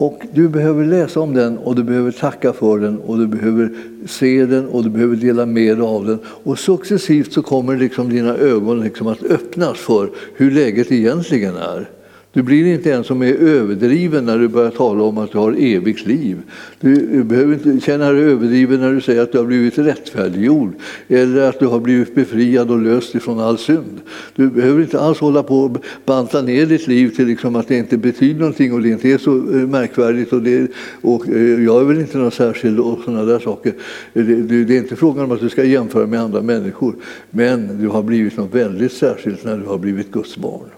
Och 0.00 0.22
du 0.32 0.48
behöver 0.48 0.84
läsa 0.84 1.20
om 1.20 1.34
den 1.34 1.58
och 1.58 1.74
du 1.74 1.82
behöver 1.82 2.10
tacka 2.10 2.52
för 2.52 2.78
den 2.78 2.98
och 2.98 3.18
du 3.18 3.26
behöver 3.26 3.70
se 4.06 4.46
den 4.46 4.68
och 4.68 4.84
du 4.84 4.90
behöver 4.90 5.16
dela 5.16 5.46
med 5.46 5.78
dig 5.78 5.86
av 5.86 6.06
den. 6.06 6.18
Och 6.24 6.58
successivt 6.58 7.32
så 7.32 7.42
kommer 7.42 7.76
liksom 7.76 8.08
dina 8.08 8.36
ögon 8.36 8.80
liksom 8.80 9.06
att 9.06 9.22
öppnas 9.22 9.78
för 9.78 10.10
hur 10.34 10.50
läget 10.50 10.92
egentligen 10.92 11.56
är. 11.56 11.88
Du 12.32 12.42
blir 12.42 12.66
inte 12.66 12.92
en 12.92 13.04
som 13.04 13.22
är 13.22 13.34
överdriven 13.34 14.24
när 14.24 14.38
du 14.38 14.48
börjar 14.48 14.70
tala 14.70 15.02
om 15.02 15.18
att 15.18 15.32
du 15.32 15.38
har 15.38 15.52
evigt 15.58 16.06
liv. 16.06 16.38
Du 16.80 17.24
behöver 17.24 17.54
inte 17.54 17.86
känna 17.86 18.12
dig 18.12 18.22
överdriven 18.22 18.80
när 18.80 18.92
du 18.92 19.00
säger 19.00 19.22
att 19.22 19.32
du 19.32 19.38
har 19.38 19.44
blivit 19.44 19.78
rättfärdiggjord 19.78 20.72
eller 21.08 21.48
att 21.48 21.60
du 21.60 21.66
har 21.66 21.80
blivit 21.80 22.14
befriad 22.14 22.70
och 22.70 22.78
löst 22.78 23.14
ifrån 23.14 23.40
all 23.40 23.58
synd. 23.58 24.00
Du 24.34 24.50
behöver 24.50 24.80
inte 24.80 25.00
alls 25.00 25.18
hålla 25.18 25.42
på 25.42 25.60
och 25.60 25.84
banta 26.04 26.42
ner 26.42 26.66
ditt 26.66 26.86
liv 26.86 27.08
till 27.08 27.26
liksom 27.26 27.56
att 27.56 27.68
det 27.68 27.76
inte 27.76 27.96
betyder 27.96 28.40
någonting 28.40 28.72
och 28.72 28.82
det 28.82 28.88
inte 28.88 29.08
är 29.08 29.18
så 29.18 29.36
eh, 29.36 29.68
märkvärdigt. 29.68 30.32
Och, 30.32 30.42
det, 30.42 30.70
och 31.00 31.28
eh, 31.28 31.64
jag 31.64 31.80
är 31.80 31.84
väl 31.84 32.00
inte 32.00 32.18
någon 32.18 32.30
särskild 32.30 32.80
och 32.80 32.98
sådana 33.04 33.24
där 33.24 33.38
saker. 33.38 33.72
Det, 34.12 34.64
det 34.64 34.74
är 34.74 34.78
inte 34.78 34.96
frågan 34.96 35.24
om 35.24 35.32
att 35.32 35.40
du 35.40 35.48
ska 35.48 35.64
jämföra 35.64 36.06
med 36.06 36.20
andra 36.20 36.42
människor 36.42 36.94
men 37.30 37.80
du 37.80 37.88
har 37.88 38.02
blivit 38.02 38.36
något 38.36 38.54
väldigt 38.54 38.92
särskilt 38.92 39.44
när 39.44 39.58
du 39.58 39.64
har 39.64 39.78
blivit 39.78 40.12
Guds 40.12 40.36
barn. 40.36 40.68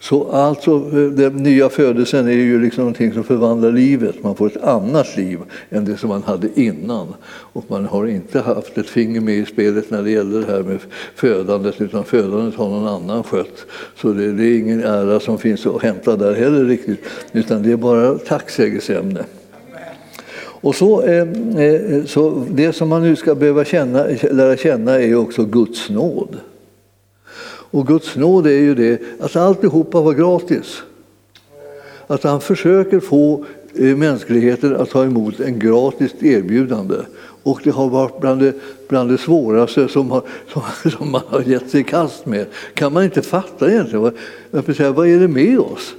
Så 0.00 0.30
alltså, 0.30 0.70
eh, 0.70 1.10
den 1.10 1.36
nya 1.36 1.68
födelsen 1.68 2.28
är 2.28 2.32
ju 2.32 2.62
liksom 2.62 2.82
någonting 2.82 3.12
som 3.12 3.24
förvandlar 3.24 3.72
livet. 3.72 4.22
Man 4.22 4.36
får 4.36 4.46
ett 4.46 4.64
annat 4.64 5.16
liv 5.16 5.38
än 5.70 5.84
det 5.84 5.96
som 5.96 6.08
man 6.08 6.22
hade 6.22 6.48
innan. 6.60 7.14
Och 7.28 7.64
man 7.68 7.86
har 7.86 8.06
inte 8.06 8.40
haft 8.40 8.78
ett 8.78 8.88
finger 8.88 9.20
med 9.20 9.34
i 9.34 9.44
spelet 9.44 9.90
när 9.90 10.02
det 10.02 10.10
gäller 10.10 10.40
det 10.40 10.52
här 10.52 10.62
med 10.62 10.78
födandet, 11.14 11.80
utan 11.80 12.04
födandet 12.04 12.54
har 12.54 12.68
någon 12.68 12.88
annan 12.88 13.22
skött. 13.22 13.66
Så 13.96 14.12
det, 14.12 14.32
det 14.32 14.44
är 14.44 14.58
ingen 14.58 14.84
ära 14.84 15.20
som 15.20 15.38
finns 15.38 15.66
att 15.66 15.82
hämta 15.82 16.16
där 16.16 16.34
heller 16.34 16.64
riktigt, 16.64 17.00
utan 17.32 17.62
det 17.62 17.72
är 17.72 17.76
bara 17.76 18.18
tacksägelseämne. 18.18 19.24
Och 20.62 20.74
så, 20.74 21.02
eh, 21.02 21.28
eh, 21.64 22.04
så 22.04 22.44
det 22.50 22.72
som 22.72 22.88
man 22.88 23.02
nu 23.02 23.16
ska 23.16 23.34
behöva 23.34 23.64
känna, 23.64 24.06
lära 24.30 24.56
känna 24.56 25.00
är 25.00 25.14
också 25.14 25.44
Guds 25.44 25.90
nåd. 25.90 26.36
Och 27.70 27.86
Guds 27.86 28.16
nåd 28.16 28.46
är 28.46 28.50
ju 28.50 28.74
det 28.74 29.00
att 29.20 29.36
alltihopa 29.36 30.00
var 30.00 30.12
gratis. 30.12 30.82
Att 32.06 32.22
han 32.22 32.40
försöker 32.40 33.00
få 33.00 33.44
eh, 33.74 33.96
mänskligheten 33.96 34.76
att 34.76 34.90
ta 34.90 35.04
emot 35.04 35.40
en 35.40 35.58
gratis 35.58 36.14
erbjudande. 36.20 36.96
Och 37.42 37.60
det 37.64 37.70
har 37.70 37.88
varit 37.88 38.20
bland 38.20 38.40
det, 38.40 38.54
bland 38.88 39.10
det 39.10 39.18
svåraste 39.18 39.88
som, 39.88 40.10
har, 40.10 40.22
som, 40.52 40.62
som, 40.90 41.10
man 41.10 41.22
har 41.26 41.40
gett 41.40 41.70
sig 41.70 41.80
i 41.80 41.84
kast 41.84 42.26
med. 42.26 42.46
kan 42.74 42.92
man 42.92 43.04
inte 43.04 43.22
fatta 43.22 43.70
egentligen. 43.70 44.12
Vad, 44.50 44.76
säga, 44.76 44.92
vad 44.92 45.08
är 45.08 45.20
det 45.20 45.28
med 45.28 45.58
oss? 45.58 45.94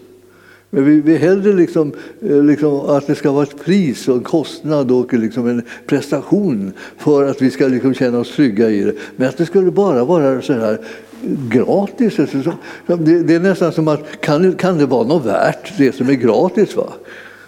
Men 0.70 0.86
vi, 0.86 1.02
vi 1.02 1.18
hellre 1.18 1.54
liksom, 1.54 1.92
eh, 2.22 2.44
liksom 2.44 2.80
att 2.80 3.08
det 3.08 3.16
ska 3.16 3.32
vara 3.32 3.44
ett 3.44 3.66
pris 3.66 4.08
och 4.08 4.16
en 4.16 4.24
kostnad 4.24 4.92
och 4.92 5.14
liksom 5.14 5.48
en 5.48 5.62
prestation 5.88 6.74
för 6.98 7.30
att 7.30 7.42
vi 7.42 7.52
ska 7.52 7.68
liksom 7.68 7.94
känna 7.94 8.20
oss 8.20 8.36
trygga 8.36 8.70
i 8.70 8.84
det. 8.84 8.94
Men 9.16 9.30
att 9.30 9.38
det 9.38 9.46
skulle 9.46 9.72
bara 9.72 10.04
vara 10.04 10.42
så 10.42 10.54
här 10.54 10.80
gratis. 11.50 12.16
Det 12.16 13.36
är 13.36 13.40
nästan 13.40 13.72
som 13.72 13.88
att 13.88 14.22
kan, 14.22 14.54
kan 14.54 14.78
det 14.78 14.86
vara 14.86 15.08
något 15.08 15.26
värt 15.26 15.78
det 15.78 15.96
som 15.96 16.10
är 16.10 16.14
gratis? 16.14 16.76
Va? 16.76 16.94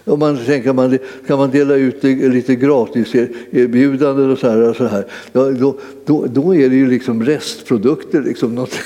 Om 0.05 0.19
man 0.19 0.37
tänker 0.45 0.73
man 0.73 0.97
kan 1.27 1.37
man 1.37 1.51
dela 1.51 1.75
ut 1.75 2.03
lite 2.03 2.55
gratis 2.55 3.15
erbjudanden 3.51 4.31
och 4.31 4.37
så 4.37 4.49
här, 4.49 4.69
och 4.69 4.75
så 4.75 4.87
här 4.87 5.05
då, 5.31 5.75
då, 6.05 6.25
då 6.25 6.55
är 6.55 6.69
det 6.69 6.75
ju 6.75 6.87
liksom 6.87 7.23
restprodukter. 7.23 8.21
Liksom 8.21 8.55
något, 8.55 8.79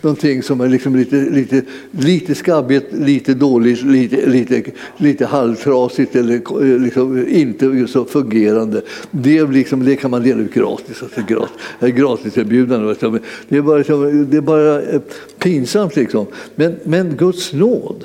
någonting 0.00 0.42
som 0.42 0.60
är 0.60 0.68
liksom 0.68 0.96
lite, 0.96 1.16
lite, 1.16 1.62
lite 1.90 2.34
skabbigt, 2.34 2.92
lite 2.92 3.34
dåligt, 3.34 3.82
lite, 3.82 4.26
lite, 4.26 4.62
lite 4.96 5.26
halvtrasigt 5.26 6.16
eller 6.16 6.34
eh, 6.34 6.80
liksom 6.80 7.28
inte 7.28 7.86
så 7.86 8.04
fungerande. 8.04 8.82
Det, 9.10 9.42
liksom, 9.42 9.84
det 9.84 9.96
kan 9.96 10.10
man 10.10 10.22
dela 10.22 10.40
ut 10.40 10.54
gratis. 10.54 11.02
Alltså 11.02 11.20
gratis, 11.28 11.56
eh, 11.80 11.88
gratis 11.88 12.38
erbjudande. 12.38 12.94
Det 13.48 13.56
är 13.56 13.62
bara, 13.62 13.78
liksom, 13.78 14.26
det 14.30 14.36
är 14.36 14.40
bara 14.40 14.82
eh, 14.82 15.00
pinsamt. 15.38 15.96
Liksom. 15.96 16.26
Men, 16.54 16.76
men 16.84 17.16
Guds 17.16 17.52
nåd 17.52 18.04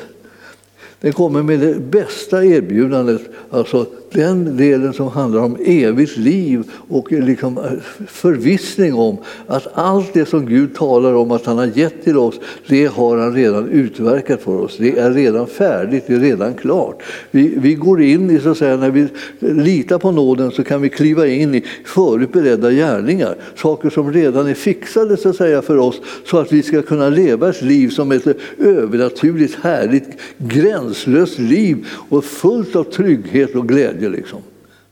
den 1.01 1.13
kommer 1.13 1.43
med 1.43 1.59
det 1.59 1.79
bästa 1.79 2.45
erbjudandet, 2.45 3.21
alltså 3.49 3.85
den 4.11 4.57
delen 4.57 4.93
som 4.93 5.07
handlar 5.07 5.41
om 5.41 5.57
evigt 5.65 6.17
liv 6.17 6.63
och 6.89 7.11
liksom 7.11 7.57
eh, 7.57 7.63
förvissning 8.07 8.93
om 8.93 9.17
att 9.47 9.67
allt 9.73 10.13
det 10.13 10.25
som 10.25 10.45
Gud 10.45 10.75
talar 10.75 11.13
om 11.13 11.31
att 11.31 11.45
han 11.45 11.57
har 11.57 11.65
gett 11.65 12.03
till 12.03 12.17
oss, 12.17 12.39
det 12.67 12.85
har 12.85 13.17
han 13.17 13.33
redan 13.33 13.69
utverkat 13.69 14.41
för 14.41 14.55
oss. 14.55 14.77
Det 14.77 14.99
är 14.99 15.11
redan 15.11 15.47
färdigt, 15.47 16.03
det 16.07 16.13
är 16.13 16.19
redan 16.19 16.53
klart. 16.53 17.03
Vi, 17.31 17.53
vi 17.57 17.73
går 17.73 18.01
in 18.01 18.29
i, 18.29 18.39
så 18.39 18.49
att 18.49 18.57
säga, 18.57 18.77
när 18.77 18.91
vi 18.91 19.07
litar 19.39 19.97
på 19.97 20.11
nåden 20.11 20.51
så 20.51 20.63
kan 20.63 20.81
vi 20.81 20.89
kliva 20.89 21.27
in 21.27 21.55
i 21.55 21.63
förutberedda 21.85 22.71
gärningar, 22.71 23.35
saker 23.55 23.89
som 23.89 24.13
redan 24.13 24.47
är 24.47 24.53
fixade 24.53 25.17
så 25.17 25.29
att 25.29 25.35
säga, 25.35 25.61
för 25.61 25.77
oss 25.77 26.01
så 26.25 26.37
att 26.39 26.53
vi 26.53 26.63
ska 26.63 26.81
kunna 26.81 27.09
leva 27.09 27.49
ett 27.49 27.61
liv 27.61 27.89
som 27.89 28.11
ett 28.11 28.27
övernaturligt 28.57 29.55
härligt 29.61 30.09
gränslöst 30.37 31.39
liv 31.39 31.87
och 32.09 32.23
fullt 32.23 32.75
av 32.75 32.83
trygghet 32.83 33.55
och 33.55 33.67
glädje. 33.67 34.06
Liksom. 34.09 34.39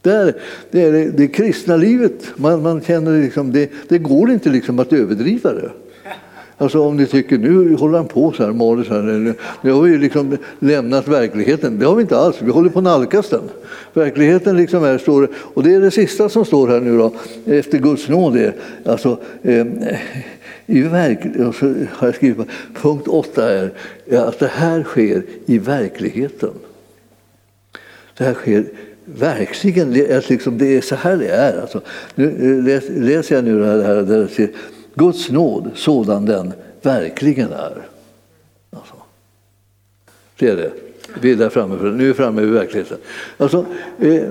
Där, 0.02 0.34
det, 0.72 0.82
är 0.82 0.92
det, 0.92 1.12
det 1.12 1.28
kristna 1.28 1.78
livet, 1.78 2.32
man, 2.36 2.62
man 2.62 2.82
känner 2.82 3.22
liksom, 3.22 3.52
det, 3.52 3.70
det 3.88 3.98
går 3.98 4.32
inte 4.32 4.50
liksom 4.50 4.80
att 4.80 4.94
överdriva 4.94 5.54
det. 5.54 5.72
Alltså 6.58 6.82
om 6.82 6.98
ni 6.98 7.06
tycker 7.06 7.38
nu 7.38 7.76
håller 7.76 7.98
han 7.98 8.08
på 8.08 8.32
så 8.32 8.46
här, 8.46 8.52
maler 8.52 8.84
så 8.84 8.94
här, 8.94 9.02
nu, 9.02 9.34
nu 9.62 9.72
har 9.72 9.82
vi 9.82 9.98
liksom 9.98 10.38
lämnat 10.60 11.08
verkligheten. 11.08 11.80
Det 11.80 11.86
har 11.86 11.96
vi 11.96 12.02
inte 12.02 12.18
alls, 12.18 12.36
vi 12.42 12.52
håller 12.52 12.70
på 12.70 12.80
att 12.80 12.84
nalkas 12.84 13.30
den. 13.30 13.50
Verkligheten 13.94 14.58
liksom 14.58 14.84
är, 14.84 14.98
står, 14.98 15.30
och 15.36 15.64
det 15.64 15.74
är 15.74 15.82
det 15.82 15.92
sista 15.92 16.30
som 16.30 16.46
står 16.46 16.68
här 16.68 16.80
nu 16.80 16.98
då, 16.98 17.14
efter 17.46 17.78
Guds 17.78 18.10
nåd. 18.10 18.38
Är, 18.38 18.54
alltså, 18.86 19.20
eh, 19.44 19.66
i 20.66 20.82
verk, 20.82 21.20
och 21.48 21.56
så 21.56 21.66
har 21.92 22.08
jag 22.08 22.16
skrivit, 22.16 22.48
punkt 22.82 23.08
åtta 23.08 23.54
är 23.54 23.72
att 24.12 24.40
det 24.40 24.52
här 24.54 24.84
sker 24.84 25.24
i 25.46 25.58
verkligheten. 25.58 26.54
Det 28.18 28.24
här 28.24 28.34
sker 28.34 28.66
verkligen, 29.06 29.94
liksom, 30.30 30.58
det 30.58 30.78
är 30.78 30.82
så 30.82 30.96
här 30.96 31.18
det 31.18 31.28
är. 31.28 31.62
Alltså, 31.62 31.82
nu 32.16 32.58
eh, 32.58 33.04
läser 33.04 33.36
jag 33.36 33.44
nu 33.44 33.60
det 33.60 33.84
här 33.84 33.96
där 33.96 34.20
det 34.20 34.28
ser 34.28 34.50
Guds 34.96 35.30
nåd 35.30 35.72
sådan 35.76 36.26
den 36.26 36.54
verkligen 36.82 37.52
är. 37.52 37.88
Alltså, 38.70 38.96
det 40.40 40.50
är 40.50 40.56
det. 40.56 40.72
Vi 41.22 41.32
är 41.32 41.36
där 41.36 41.50
framme, 41.50 41.76
nu 41.76 42.04
är 42.04 42.08
vi 42.08 42.14
framme 42.14 42.42
vid 42.42 42.54
verkligheten. 42.54 42.98
Alltså, 43.38 43.66
eh, 44.00 44.24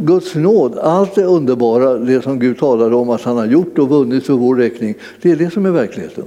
Guds 0.00 0.34
nåd, 0.34 0.78
allt 0.78 1.14
det 1.14 1.24
underbara, 1.24 1.94
det 1.94 2.22
som 2.22 2.38
Gud 2.38 2.58
talar 2.58 2.92
om 2.92 3.10
att 3.10 3.22
han 3.22 3.36
har 3.36 3.46
gjort 3.46 3.78
och 3.78 3.88
vunnit 3.88 4.26
för 4.26 4.32
vår 4.32 4.56
räkning, 4.56 4.94
det 5.22 5.30
är 5.30 5.36
det 5.36 5.50
som 5.50 5.66
är 5.66 5.70
verkligheten. 5.70 6.24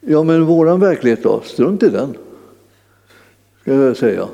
Ja, 0.00 0.22
men 0.22 0.44
våran 0.44 0.80
verklighet 0.80 1.22
då? 1.22 1.40
Strunt 1.44 1.82
i 1.82 1.88
den, 1.88 2.16
ska 3.62 3.74
jag 3.74 3.96
säga. 3.96 4.28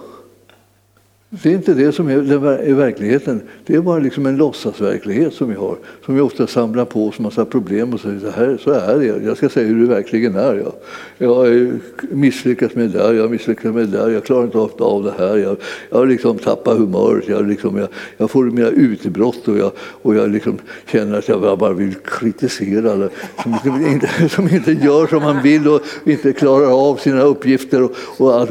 Det 1.33 1.49
är 1.49 1.53
inte 1.53 1.75
det 1.75 1.93
som 1.93 2.09
är, 2.09 2.75
verkligheten. 2.75 3.43
Det 3.67 3.75
är 3.75 3.81
bara 3.81 3.99
liksom 3.99 4.27
en 4.27 4.37
låtsasverklighet 4.37 5.35
som 5.35 5.49
vi 5.49 5.55
har, 5.55 5.77
som 6.05 6.15
vi 6.15 6.21
ofta 6.21 6.47
samlar 6.47 6.85
på 6.85 7.09
oss 7.09 7.19
massa 7.19 7.45
problem 7.45 7.95
och 7.95 8.01
säger 8.01 8.19
så 8.21 8.31
här, 8.31 8.59
så 8.65 8.71
är 8.71 8.99
det. 8.99 9.25
Jag 9.25 9.37
ska 9.37 9.49
säga 9.49 9.67
hur 9.67 9.81
det 9.81 9.95
verkligen 9.95 10.35
är. 10.35 10.55
Jag, 10.55 10.73
jag 11.19 11.35
har 11.35 11.73
misslyckats 12.15 12.75
med 12.75 12.91
det 12.91 12.99
där, 12.99 13.15
jag 13.15 13.23
har 13.23 13.29
misslyckats 13.29 13.75
med 13.75 13.89
det 13.89 13.99
där, 13.99 14.11
jag 14.11 14.25
klarar 14.25 14.45
inte 14.45 14.85
av 14.85 15.05
det 15.05 15.15
här. 15.19 15.37
Jag, 15.37 15.57
jag 15.91 15.99
har 15.99 16.07
liksom 16.07 16.39
tappat 16.39 16.79
humöret, 16.79 17.29
jag, 17.29 17.49
liksom, 17.49 17.77
jag, 17.79 17.89
jag 18.17 18.31
får 18.31 18.45
mina 18.45 18.69
utbrott 18.69 19.49
och 19.49 19.59
jag, 19.59 19.73
och 19.79 20.15
jag 20.15 20.31
liksom 20.31 20.59
känner 20.87 21.19
att 21.19 21.29
jag 21.29 21.59
bara 21.59 21.73
vill 21.73 21.95
kritisera 21.95 22.93
alla 22.93 23.09
som 23.63 23.87
inte, 23.87 24.29
som 24.29 24.49
inte 24.49 24.73
gör 24.73 25.07
som 25.07 25.23
man 25.23 25.43
vill 25.43 25.69
och 25.69 25.81
inte 26.05 26.33
klarar 26.33 26.91
av 26.91 26.97
sina 26.97 27.23
uppgifter. 27.23 27.83
Och, 27.83 27.93
och 28.19 28.35
allt 28.35 28.51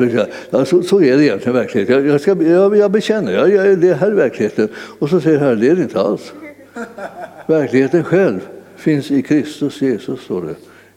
så, 0.68 0.84
så 0.84 1.02
är 1.02 1.18
det 1.18 1.26
egentligen 1.26 1.56
verkligheten. 1.56 1.96
Jag, 1.96 2.08
jag, 2.08 2.22
ska, 2.22 2.44
jag, 2.44 2.69
jag 2.78 2.92
bekänner, 2.92 3.32
jag, 3.32 3.50
jag, 3.50 3.80
det 3.80 3.94
här 3.94 4.12
är 4.12 4.16
verkligheten. 4.16 4.70
Och 5.00 5.10
så 5.10 5.22
säger 5.22 5.40
Herren, 5.40 5.60
det 5.60 5.68
är 5.70 5.76
det 5.76 5.84
inte 5.84 6.02
alls. 6.02 6.34
Verkligheten 7.48 8.04
själv 8.04 8.48
finns 8.76 9.12
i 9.12 9.22
Kristus 9.22 9.82
Jesus, 9.82 10.22
står 10.22 10.42
det 10.42 10.56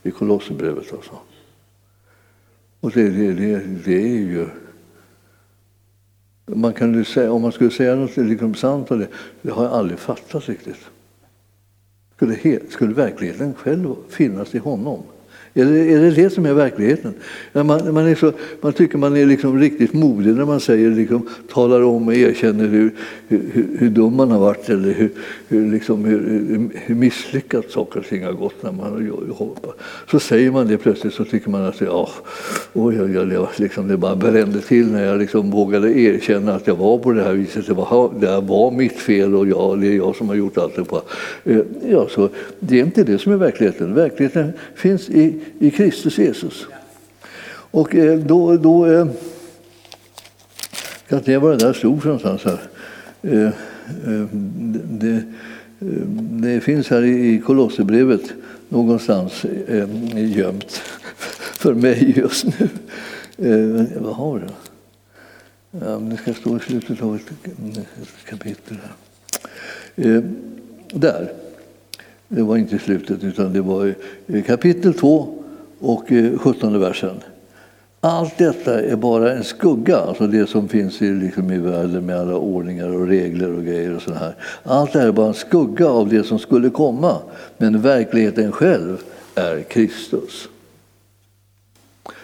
i 0.08 0.10
Kolosserbrevet. 0.10 0.92
Alltså. 0.92 1.18
Och 2.80 2.90
det, 2.90 3.10
det, 3.10 3.32
det, 3.32 3.60
det 3.84 4.02
är 4.02 4.18
ju... 4.18 4.46
Man 6.46 6.72
kan 6.72 7.04
säga, 7.04 7.32
om 7.32 7.42
man 7.42 7.52
skulle 7.52 7.70
säga 7.70 7.94
något 7.94 8.16
liksom 8.16 8.54
sant 8.54 8.90
om 8.90 8.98
det, 8.98 9.08
det 9.42 9.50
har 9.50 9.64
jag 9.64 9.72
aldrig 9.72 9.98
fattat 9.98 10.48
riktigt. 10.48 10.90
Skulle, 12.16 12.60
skulle 12.68 12.94
verkligheten 12.94 13.54
själv 13.54 13.94
finnas 14.08 14.54
i 14.54 14.58
honom? 14.58 15.02
Är 15.54 15.64
det, 15.64 15.92
är 15.92 16.00
det 16.00 16.10
det 16.10 16.30
som 16.30 16.46
är 16.46 16.52
verkligheten? 16.52 17.14
Man, 17.52 17.66
man, 17.66 18.06
är 18.06 18.14
så, 18.14 18.32
man 18.60 18.72
tycker 18.72 18.98
man 18.98 19.16
är 19.16 19.26
liksom 19.26 19.58
riktigt 19.58 19.92
modig 19.92 20.34
när 20.34 20.44
man 20.44 20.60
säger, 20.60 20.90
liksom, 20.90 21.28
talar 21.52 21.82
om 21.82 22.08
och 22.08 22.14
erkänner 22.14 22.68
hur, 22.68 22.90
hur, 23.28 23.66
hur 23.78 23.90
dum 23.90 24.16
man 24.16 24.30
har 24.30 24.38
varit 24.38 24.68
eller 24.68 24.92
hur, 24.92 25.10
hur, 25.48 25.72
liksom, 25.72 26.04
hur, 26.04 26.70
hur 26.74 26.94
misslyckat 26.94 27.70
saker 27.70 28.00
och 28.00 28.06
ting 28.06 28.24
har 28.24 28.32
gått. 28.32 28.62
När 28.62 28.72
man. 28.72 29.12
Så 30.10 30.20
säger 30.20 30.50
man 30.50 30.66
det 30.66 30.78
plötsligt 30.78 31.14
så 31.14 31.24
tycker 31.24 31.50
man 31.50 31.64
att 31.64 31.80
ja, 31.80 32.08
oj, 32.72 33.02
oj, 33.02 33.18
oj, 33.18 33.48
liksom, 33.56 33.88
det 33.88 33.96
bara 33.96 34.16
brände 34.16 34.60
till 34.60 34.92
när 34.92 35.04
jag 35.04 35.18
liksom 35.18 35.50
vågade 35.50 35.98
erkänna 35.98 36.54
att 36.54 36.66
jag 36.66 36.76
var 36.76 36.98
på 36.98 37.12
det 37.12 37.22
här 37.22 37.32
viset. 37.32 37.66
Det 37.66 37.74
var, 37.74 38.12
det 38.20 38.40
var 38.40 38.70
mitt 38.70 38.98
fel 38.98 39.34
och 39.34 39.48
jag, 39.48 39.80
det 39.80 39.86
är 39.86 39.96
jag 39.96 40.16
som 40.16 40.28
har 40.28 40.34
gjort 40.34 40.58
allt 40.58 40.76
det. 40.76 40.84
På. 40.84 41.02
Eh, 41.44 41.58
ja, 41.90 42.06
så 42.10 42.28
det 42.60 42.80
är 42.80 42.84
inte 42.84 43.04
det 43.04 43.18
som 43.18 43.32
är 43.32 43.36
verkligheten. 43.36 43.94
Verkligheten 43.94 44.52
finns 44.74 45.10
i 45.10 45.41
i 45.58 45.70
Kristus 45.70 46.18
Jesus. 46.18 46.66
Och 47.72 47.94
eh, 47.94 48.18
då, 48.18 48.56
då 48.56 48.84
ska 48.84 49.08
kan 51.08 51.18
inte 51.18 51.38
var 51.38 51.50
det 51.50 51.56
där 51.56 51.72
stod 51.72 52.02
för 52.02 52.08
någonstans 52.08 52.44
här. 52.44 52.60
Eh, 53.22 53.50
det, 54.84 55.22
det 56.42 56.60
finns 56.60 56.90
här 56.90 57.02
i 57.04 57.42
Kolosserbrevet 57.46 58.32
någonstans 58.68 59.44
gömt 60.14 60.82
för 61.54 61.74
mig 61.74 62.14
just 62.16 62.44
nu. 62.44 62.68
Vad 64.00 64.14
har 64.14 64.38
vi 64.38 64.46
då? 64.46 64.52
Ja, 65.86 65.96
det 65.96 66.16
ska 66.16 66.34
stå 66.34 66.56
i 66.56 66.60
slutet 66.60 67.02
av 67.02 67.16
ett 67.16 67.32
kapitel. 68.24 68.76
här. 69.96 70.22
där. 70.92 71.41
Det 72.34 72.42
var 72.42 72.56
inte 72.56 72.76
i 72.76 72.78
slutet, 72.78 73.24
utan 73.24 73.52
det 73.52 73.60
var 73.60 73.94
i 74.26 74.42
kapitel 74.42 74.94
2 74.94 75.42
och 75.78 76.12
eh, 76.12 76.38
17 76.38 76.80
versen. 76.80 77.16
Allt 78.00 78.38
detta 78.38 78.80
är 78.80 78.96
bara 78.96 79.32
en 79.32 79.44
skugga, 79.44 79.96
alltså 79.96 80.26
det 80.26 80.46
som 80.46 80.68
finns 80.68 81.02
i, 81.02 81.12
liksom 81.12 81.52
i 81.52 81.58
världen 81.58 82.06
med 82.06 82.20
alla 82.20 82.36
ordningar 82.36 82.88
och 82.88 83.06
regler 83.06 83.56
och 83.56 83.64
grejer. 83.64 83.96
och 83.96 84.02
så 84.02 84.14
här. 84.14 84.34
Allt 84.62 84.92
det 84.92 84.98
här 84.98 85.08
är 85.08 85.12
bara 85.12 85.26
en 85.26 85.34
skugga 85.34 85.88
av 85.88 86.08
det 86.08 86.24
som 86.24 86.38
skulle 86.38 86.70
komma, 86.70 87.18
men 87.58 87.80
verkligheten 87.80 88.52
själv 88.52 89.02
är 89.34 89.62
Kristus. 89.62 90.48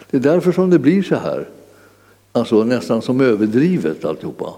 Det 0.09 0.17
är 0.17 0.21
därför 0.21 0.51
som 0.51 0.69
det 0.69 0.79
blir 0.79 1.03
så 1.03 1.15
här, 1.15 1.47
alltså 2.31 2.63
nästan 2.63 3.01
som 3.01 3.21
överdrivet 3.21 4.05
alltihopa. 4.05 4.53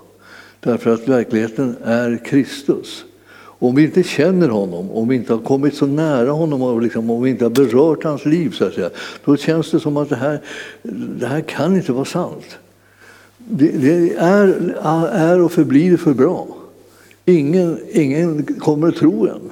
Därför 0.60 0.94
att 0.94 1.08
verkligheten 1.08 1.76
är 1.84 2.26
Kristus. 2.26 3.06
Om 3.64 3.76
vi 3.76 3.84
inte 3.84 4.04
känner 4.04 4.50
honom, 4.50 4.92
om 4.92 5.08
vi 5.08 5.16
inte 5.16 5.34
har 5.34 5.40
kommit 5.40 5.76
så 5.76 5.86
nära 5.86 6.32
honom 6.32 6.62
och 6.62 6.82
liksom, 6.82 7.10
om 7.10 7.24
vi 7.24 7.30
inte 7.30 7.46
har 7.46 7.50
berört 7.50 8.04
hans 8.04 8.26
liv, 8.26 8.50
så 8.50 8.66
att 8.66 8.74
säga, 8.74 8.90
då 9.26 9.38
känns 9.38 9.72
det 9.72 9.80
som 9.80 9.98
att 9.98 10.10
det 10.10 10.16
här, 10.16 10.42
det 11.20 11.28
här 11.28 11.42
kan 11.42 11.76
inte 11.76 11.92
vara 11.92 12.06
sant. 12.06 12.58
Det, 13.38 13.68
det 13.68 14.16
är, 14.16 14.76
är 15.12 15.42
och 15.42 15.52
förblir 15.52 15.98
för 15.98 16.14
bra. 16.14 16.48
Ingen, 17.26 17.80
ingen 17.92 18.44
kommer 18.44 18.88
att 18.88 18.96
tro 18.96 19.28
en. 19.28 19.50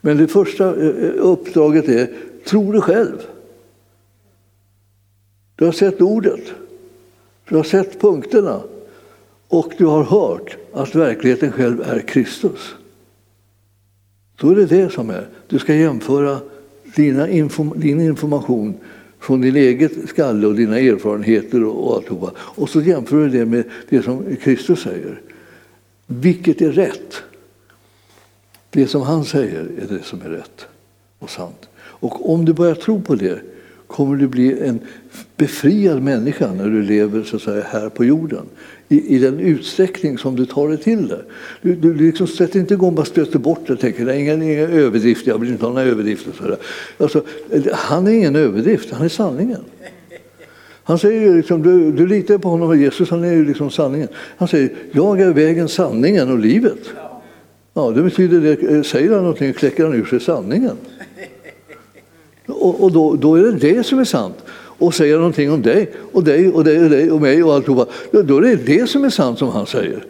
Men 0.00 0.16
det 0.16 0.28
första 0.28 0.76
eh, 0.76 0.88
eh, 0.88 1.12
uppdraget 1.16 1.88
är, 1.88 2.10
tro 2.44 2.72
det 2.72 2.80
själv. 2.80 3.22
Du 5.56 5.64
har 5.64 5.72
sett 5.72 6.00
ordet, 6.00 6.44
du 7.48 7.56
har 7.56 7.64
sett 7.64 8.00
punkterna 8.00 8.60
och 9.48 9.72
du 9.78 9.86
har 9.86 10.04
hört 10.04 10.56
att 10.72 10.94
verkligheten 10.94 11.52
själv 11.52 11.80
är 11.80 12.00
Kristus. 12.00 12.74
Då 14.42 14.50
är 14.50 14.54
det 14.54 14.66
det 14.66 14.90
som 14.90 15.10
är. 15.10 15.28
Du 15.46 15.58
ska 15.58 15.74
jämföra 15.74 16.40
dina 16.96 17.28
inform 17.28 17.72
din 17.76 18.00
information 18.00 18.74
från 19.18 19.40
din 19.40 19.56
eget 19.56 20.08
skalle 20.08 20.46
och 20.46 20.54
dina 20.54 20.78
erfarenheter 20.78 21.64
och 21.64 21.96
alltihopa. 21.96 22.32
Och 22.38 22.68
så 22.68 22.80
jämför 22.80 23.16
du 23.16 23.28
det 23.28 23.46
med 23.46 23.64
det 23.88 24.02
som 24.02 24.36
Kristus 24.36 24.82
säger. 24.82 25.20
Vilket 26.06 26.60
är 26.60 26.72
rätt? 26.72 27.22
Det 28.70 28.86
som 28.86 29.02
han 29.02 29.24
säger 29.24 29.60
är 29.60 29.96
det 29.96 30.04
som 30.04 30.20
är 30.22 30.28
rätt 30.28 30.66
och 31.18 31.30
sant. 31.30 31.68
Och 31.76 32.32
om 32.34 32.44
du 32.44 32.52
börjar 32.52 32.74
tro 32.74 33.00
på 33.00 33.14
det 33.14 33.40
kommer 33.92 34.16
du 34.16 34.28
bli 34.28 34.60
en 34.60 34.80
befriad 35.36 36.02
människa 36.02 36.52
när 36.52 36.66
du 36.66 36.82
lever 36.82 37.22
så 37.22 37.36
att 37.36 37.42
säga, 37.42 37.64
här 37.70 37.88
på 37.88 38.04
jorden 38.04 38.46
i, 38.88 39.16
i 39.16 39.18
den 39.18 39.40
utsträckning 39.40 40.18
som 40.18 40.36
du 40.36 40.46
tar 40.46 40.68
det 40.68 40.76
till 40.76 41.08
det. 41.08 41.22
Du, 41.62 41.74
du 41.74 41.94
liksom 41.94 42.26
sätter 42.26 42.60
inte 42.60 42.74
igång 42.74 42.94
bara 42.94 43.06
stöter 43.06 43.38
bort 43.38 43.60
det 43.66 43.72
och 43.72 43.80
tänker 43.80 44.04
det 44.06 44.14
är 44.14 44.18
ingen, 44.18 44.42
ingen 44.42 44.70
överdrift, 44.70 45.26
jag 45.26 45.38
vill 45.38 45.50
inte 45.50 45.64
ha 45.64 45.72
några 45.72 45.86
överdrifter. 45.86 46.32
Så 46.32 46.56
alltså, 47.04 47.22
han 47.72 48.06
är 48.06 48.12
ingen 48.12 48.36
överdrift, 48.36 48.90
han 48.90 49.04
är 49.04 49.08
sanningen. 49.08 49.60
Han 50.84 50.98
säger 50.98 51.34
liksom, 51.34 51.62
du, 51.62 51.92
du 51.92 52.06
litar 52.06 52.38
på 52.38 52.48
honom 52.48 52.68
och 52.68 52.76
Jesus, 52.76 53.10
han 53.10 53.24
är 53.24 53.32
ju 53.32 53.44
liksom 53.44 53.70
sanningen. 53.70 54.08
Han 54.14 54.48
säger, 54.48 54.72
jag 54.92 55.20
är 55.20 55.32
vägen, 55.32 55.68
sanningen 55.68 56.32
och 56.32 56.38
livet. 56.38 56.78
Ja, 57.74 57.90
det 57.90 58.02
betyder 58.02 58.40
det, 58.40 58.84
säger 58.84 59.10
han 59.10 59.20
någonting 59.20 59.52
kläcker 59.52 59.84
han 59.84 59.94
ur 59.94 60.04
sig 60.04 60.20
sanningen. 60.20 60.76
Och, 62.46 62.84
och 62.84 62.92
då, 62.92 63.14
då, 63.14 63.34
är 63.34 63.42
det 63.42 63.52
det 63.52 63.84
som 63.84 63.98
är 63.98 64.04
sant. 64.04 64.36
Och 64.54 64.94
säger 64.94 65.16
någonting 65.16 65.52
om 65.52 65.62
dig 65.62 65.92
och 66.12 66.24
dig 66.24 66.48
och 66.48 66.64
dig 66.64 66.84
och 66.84 66.90
dig 66.90 67.10
och 67.10 67.20
mig 67.20 67.42
och 67.42 67.54
alltihopa, 67.54 67.86
då 68.10 68.36
är 68.36 68.42
det 68.42 68.56
det 68.56 68.86
som 68.86 69.04
är 69.04 69.10
sant 69.10 69.38
som 69.38 69.48
han 69.48 69.66
säger. 69.66 70.04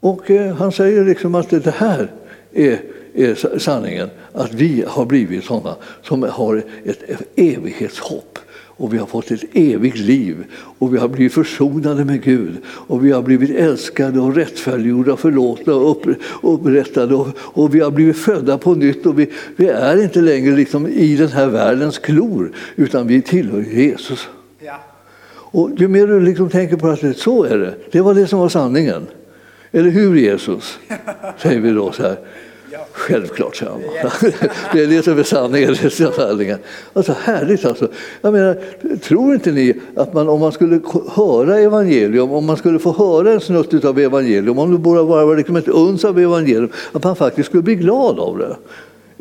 Och 0.00 0.30
eh, 0.30 0.54
han 0.54 0.72
säger 0.72 1.04
liksom 1.04 1.34
att 1.34 1.50
det 1.50 1.74
här 1.76 2.10
är, 2.52 2.80
är 3.14 3.58
sanningen, 3.58 4.10
att 4.32 4.54
vi 4.54 4.84
har 4.88 5.04
blivit 5.04 5.44
sådana 5.44 5.76
som 6.02 6.22
har 6.22 6.62
ett 6.84 7.22
evighetshopp 7.36 8.38
och 8.82 8.94
vi 8.94 8.98
har 8.98 9.06
fått 9.06 9.30
ett 9.30 9.44
evigt 9.52 9.98
liv 9.98 10.44
och 10.54 10.94
vi 10.94 10.98
har 10.98 11.08
blivit 11.08 11.32
försonade 11.32 12.04
med 12.04 12.22
Gud 12.22 12.56
och 12.66 13.04
vi 13.04 13.12
har 13.12 13.22
blivit 13.22 13.50
älskade 13.50 14.20
och 14.20 14.34
rättfärdiggjorda, 14.34 15.16
förlåtna 15.16 15.74
och 15.74 16.06
upprättade 16.42 17.14
och, 17.14 17.28
och, 17.38 17.74
vi 17.74 17.80
har 17.80 17.90
blivit 17.90 18.16
födda 18.16 18.58
på 18.58 18.74
nytt 18.74 19.06
och 19.06 19.18
vi, 19.18 19.30
vi 19.56 19.68
är 19.68 20.02
inte 20.02 20.20
längre 20.20 20.56
liksom 20.56 20.86
i 20.86 21.16
den 21.16 21.28
här 21.28 21.46
världens 21.46 21.98
klor 21.98 22.52
utan 22.76 23.06
vi 23.06 23.22
tillhör 23.22 23.60
Jesus. 23.60 24.28
Ja. 24.60 24.80
Och 25.34 25.70
ju 25.76 25.88
mer 25.88 26.06
du 26.06 26.20
liksom 26.20 26.48
tänker 26.48 26.76
på 26.76 26.88
att 26.88 27.16
så 27.16 27.44
är 27.44 27.58
det, 27.58 27.74
det 27.92 28.00
var 28.00 28.14
det 28.14 28.26
som 28.26 28.38
var 28.38 28.48
sanningen. 28.48 29.06
Eller 29.72 29.90
hur 29.90 30.16
Jesus? 30.16 30.78
Säger 31.38 31.60
vi 31.60 31.70
då 31.70 31.92
så 31.92 32.02
här. 32.02 32.16
Självklart, 32.92 33.56
säger 33.56 33.72
han. 33.72 33.80
Det 34.72 34.82
är 34.82 34.86
det 34.86 35.02
som 35.02 35.18
är 35.18 35.22
sanningen. 35.22 35.76
Det 35.82 35.84
är 35.84 36.12
sanningen. 36.12 36.58
Alltså, 36.92 37.16
härligt 37.22 37.64
alltså. 37.64 37.88
Jag 38.20 38.32
menar, 38.32 38.58
tror 38.98 39.34
inte 39.34 39.52
ni 39.52 39.80
att 39.96 40.14
man, 40.14 40.28
om 40.28 40.40
man 40.40 40.52
skulle 40.52 40.80
höra 41.08 41.58
evangelium, 41.58 42.32
om 42.32 42.46
man 42.46 42.56
skulle 42.56 42.78
få 42.78 42.92
höra 42.92 43.32
en 43.32 43.40
snutt 43.40 43.84
av 43.84 43.98
evangelium, 43.98 44.58
om 44.58 44.72
det 44.72 44.78
bara 44.78 45.02
var 45.02 45.36
liksom 45.36 45.56
ett 45.56 45.68
uns 45.68 46.04
av 46.04 46.18
evangelium, 46.18 46.70
att 46.92 47.04
man 47.04 47.16
faktiskt 47.16 47.48
skulle 47.48 47.62
bli 47.62 47.74
glad 47.74 48.18
av 48.18 48.38
det? 48.38 48.56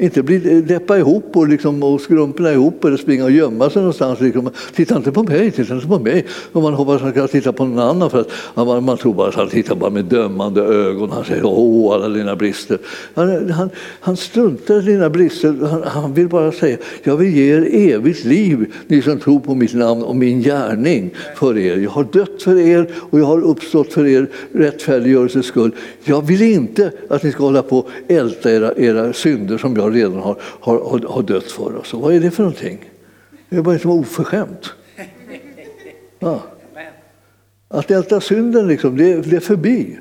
Inte 0.01 0.23
bli 0.23 0.57
eh, 0.57 0.63
deppa 0.63 0.97
ihop 0.97 1.37
och, 1.37 1.47
liksom, 1.47 1.83
och 1.83 2.01
skrumpna 2.01 2.51
ihop 2.51 2.85
eller 2.85 2.97
springa 2.97 3.23
och 3.23 3.31
gömma 3.31 3.69
sig 3.69 3.81
någonstans. 3.81 4.19
Liksom. 4.19 4.49
Titta 4.75 4.97
inte 4.97 5.11
på 5.11 5.23
mig, 5.23 5.51
titta 5.51 5.73
inte 5.73 5.87
på 5.87 5.99
mig. 5.99 6.25
Och 6.51 6.61
man 6.61 6.73
hoppas 6.73 6.95
att 6.95 7.01
han 7.01 7.11
ska 7.11 7.27
titta 7.27 7.53
på 7.53 7.65
någon 7.65 7.79
annan 7.79 8.09
för 8.09 8.19
att 8.19 8.31
man, 8.53 8.83
man 8.83 8.97
tror 8.97 9.13
bara 9.13 9.29
att 9.29 9.35
han 9.35 9.49
tittar 9.49 9.75
bara 9.75 9.89
med 9.89 10.05
dömande 10.05 10.61
ögon. 10.61 11.11
Han 11.11 11.25
säger 11.25 11.45
åh, 11.45 11.93
alla 11.93 12.09
dina 12.09 12.35
brister. 12.35 12.77
Han, 13.13 13.49
han, 13.49 13.69
han 13.99 14.17
struntar 14.17 14.79
i 14.79 14.81
dina 14.81 15.09
brister. 15.09 15.67
Han, 15.69 15.83
han, 15.83 16.13
vill 16.13 16.27
bara 16.27 16.51
säga 16.51 16.77
jag 17.03 17.17
vill 17.17 17.35
ge 17.35 17.53
er 17.53 17.67
evigt 17.71 18.25
liv, 18.25 18.73
ni 18.87 19.01
som 19.01 19.19
tror 19.19 19.39
på 19.39 19.55
mitt 19.55 19.73
namn 19.73 20.03
och 20.03 20.15
min 20.15 20.41
gärning 20.41 21.11
för 21.35 21.57
er. 21.57 21.77
Jag 21.77 21.91
har 21.91 22.03
dött 22.03 22.43
för 22.43 22.59
er 22.59 22.87
och 22.95 23.19
jag 23.19 23.25
har 23.25 23.41
uppstått 23.41 23.93
för 23.93 24.07
er 24.07 24.27
rättfärdiggörelses 24.51 25.45
skull. 25.45 25.71
Jag 26.03 26.27
vill 26.27 26.41
inte 26.41 26.91
att 27.09 27.23
ni 27.23 27.31
ska 27.31 27.43
hålla 27.43 27.61
på 27.61 27.77
och 27.77 27.89
älta 28.07 28.51
era, 28.51 28.73
era 28.77 29.13
synder 29.13 29.57
som 29.57 29.75
jag 29.75 29.90
redan 29.93 30.19
har, 30.19 30.35
har, 30.41 31.07
har 31.07 31.23
dött 31.23 31.51
för 31.51 31.75
oss. 31.75 31.93
vad 31.93 32.15
är 32.15 32.19
det 32.19 32.31
för 32.31 32.43
någonting? 32.43 32.89
Det 33.49 33.57
är 33.57 33.61
bara 33.61 33.73
liksom 33.73 33.91
oförskämt. 33.91 34.73
Ja. 36.19 36.41
Att 37.67 37.91
älta 37.91 38.21
synden, 38.21 38.67
liksom, 38.67 38.97
det, 38.97 39.21
det 39.21 39.35
är 39.35 39.39
förbi. 39.39 39.97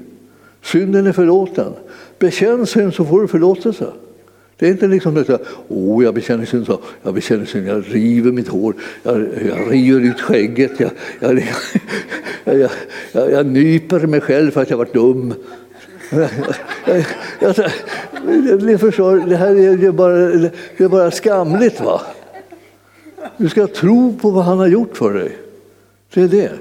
Synden 0.63 1.07
är 1.07 1.13
förlåten. 1.13 1.73
Bekänn 2.19 2.67
synd 2.67 2.95
så 2.95 3.05
får 3.05 3.21
du 3.21 3.29
förlåtelse. 3.29 3.87
Det 4.61 4.67
är 4.67 4.71
inte 4.71 4.87
liksom 4.87 5.17
att 5.17 5.31
oh, 5.69 6.05
jag 6.05 6.15
bekänner 6.15 6.45
synd, 6.45 6.67
så, 6.67 6.81
jag 7.03 7.15
bekänner 7.15 7.45
synd, 7.45 7.69
jag 7.69 7.85
river 7.89 8.33
mitt 8.33 8.49
hår, 8.49 8.75
jag, 9.03 9.29
jag 9.49 9.73
river 9.73 10.01
ut 10.01 10.21
skägget, 10.21 10.81
jag, 10.81 10.91
jag, 11.21 11.43
jag, 12.45 12.71
jag, 13.13 13.33
jag 13.33 13.47
nyper 13.47 14.07
mig 14.07 14.21
själv 14.21 14.51
för 14.51 14.63
att 14.63 14.71
jag 14.71 14.77
varit 14.77 14.95
dum. 14.95 15.35
Ni 18.61 18.79
förstår, 18.79 19.27
det 19.29 19.37
här 19.37 19.85
är 19.85 19.93
bara, 19.93 20.15
det 20.77 20.85
är 20.85 20.89
bara 20.89 21.11
skamligt. 21.11 21.81
va? 21.81 22.01
Du 23.37 23.49
ska 23.49 23.67
tro 23.67 24.19
på 24.21 24.31
vad 24.31 24.45
han 24.45 24.59
har 24.59 24.67
gjort 24.67 24.97
för 24.97 25.15
dig. 25.15 25.39
Det 26.15 26.23
är 26.23 26.29
det. 26.29 26.53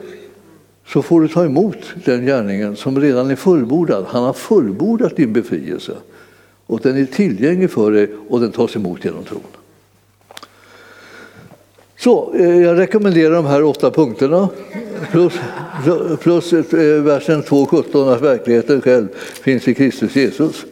Så 0.88 1.02
får 1.02 1.22
du 1.22 1.28
ta 1.28 1.46
emot 1.46 1.78
den 2.06 2.26
gärningen 2.26 2.76
som 2.76 3.02
redan 3.02 3.32
är 3.32 3.36
fullbordad. 3.36 4.06
Han 4.10 4.24
har 4.24 4.34
fullbordat 4.34 5.16
din 5.16 5.34
befrielse. 5.34 5.94
Och 6.66 6.80
den 6.80 6.98
är 6.98 7.06
tillgänglig 7.06 7.72
för 7.72 7.92
dig 7.92 8.10
och 8.30 8.40
den 8.40 8.52
tas 8.52 8.76
emot 8.76 9.06
genom 9.06 9.24
tron. 9.24 9.42
Så, 12.00 12.34
eh, 12.34 12.62
jag 12.62 12.78
rekommenderar 12.78 13.36
de 13.36 13.46
här 13.46 13.64
åtta 13.64 13.92
punkterna 13.92 14.50
plus, 15.12 15.34
plus 16.20 16.54
eh, 16.54 17.02
versen 17.02 17.44
2.17 17.44 18.14
att 18.14 18.22
verkligheten 18.22 18.82
själv 18.82 19.08
finns 19.16 19.68
i 19.68 19.74
Kristus 19.74 20.16
Jesus. 20.16 20.66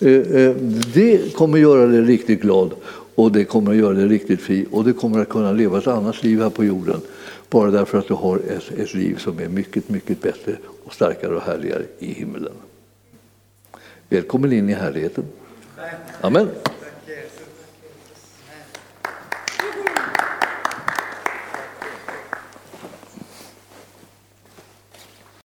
Eh, 0.00 0.54
det 0.94 1.34
kommer 1.34 1.58
göra 1.58 1.86
dig 1.86 2.00
riktigt 2.00 2.40
glad 2.40 2.70
och 3.14 3.32
det 3.32 3.44
kommer 3.44 3.70
att 3.70 3.76
göra 3.76 3.92
dig 3.92 4.08
riktigt 4.08 4.40
fri 4.40 4.66
och 4.70 4.84
du 4.84 4.92
kommer 4.92 5.20
att 5.20 5.28
kunna 5.28 5.52
leva 5.52 5.78
ett 5.78 5.86
annat 5.86 6.22
liv 6.22 6.42
här 6.42 6.50
på 6.50 6.64
jorden 6.64 7.00
bara 7.50 7.70
därför 7.70 7.98
att 7.98 8.08
du 8.08 8.14
har 8.14 8.36
ett, 8.36 8.78
ett 8.78 8.94
liv 8.94 9.16
som 9.18 9.38
är 9.38 9.48
mycket, 9.48 9.88
mycket 9.88 10.22
bättre 10.22 10.56
och 10.84 10.94
starkare 10.94 11.36
och 11.36 11.42
härligare 11.42 11.82
i 11.98 12.12
himlen. 12.12 12.52
Välkommen 14.08 14.52
in 14.52 14.68
i 14.68 14.72
härligheten. 14.72 15.24
Amen. 16.20 16.48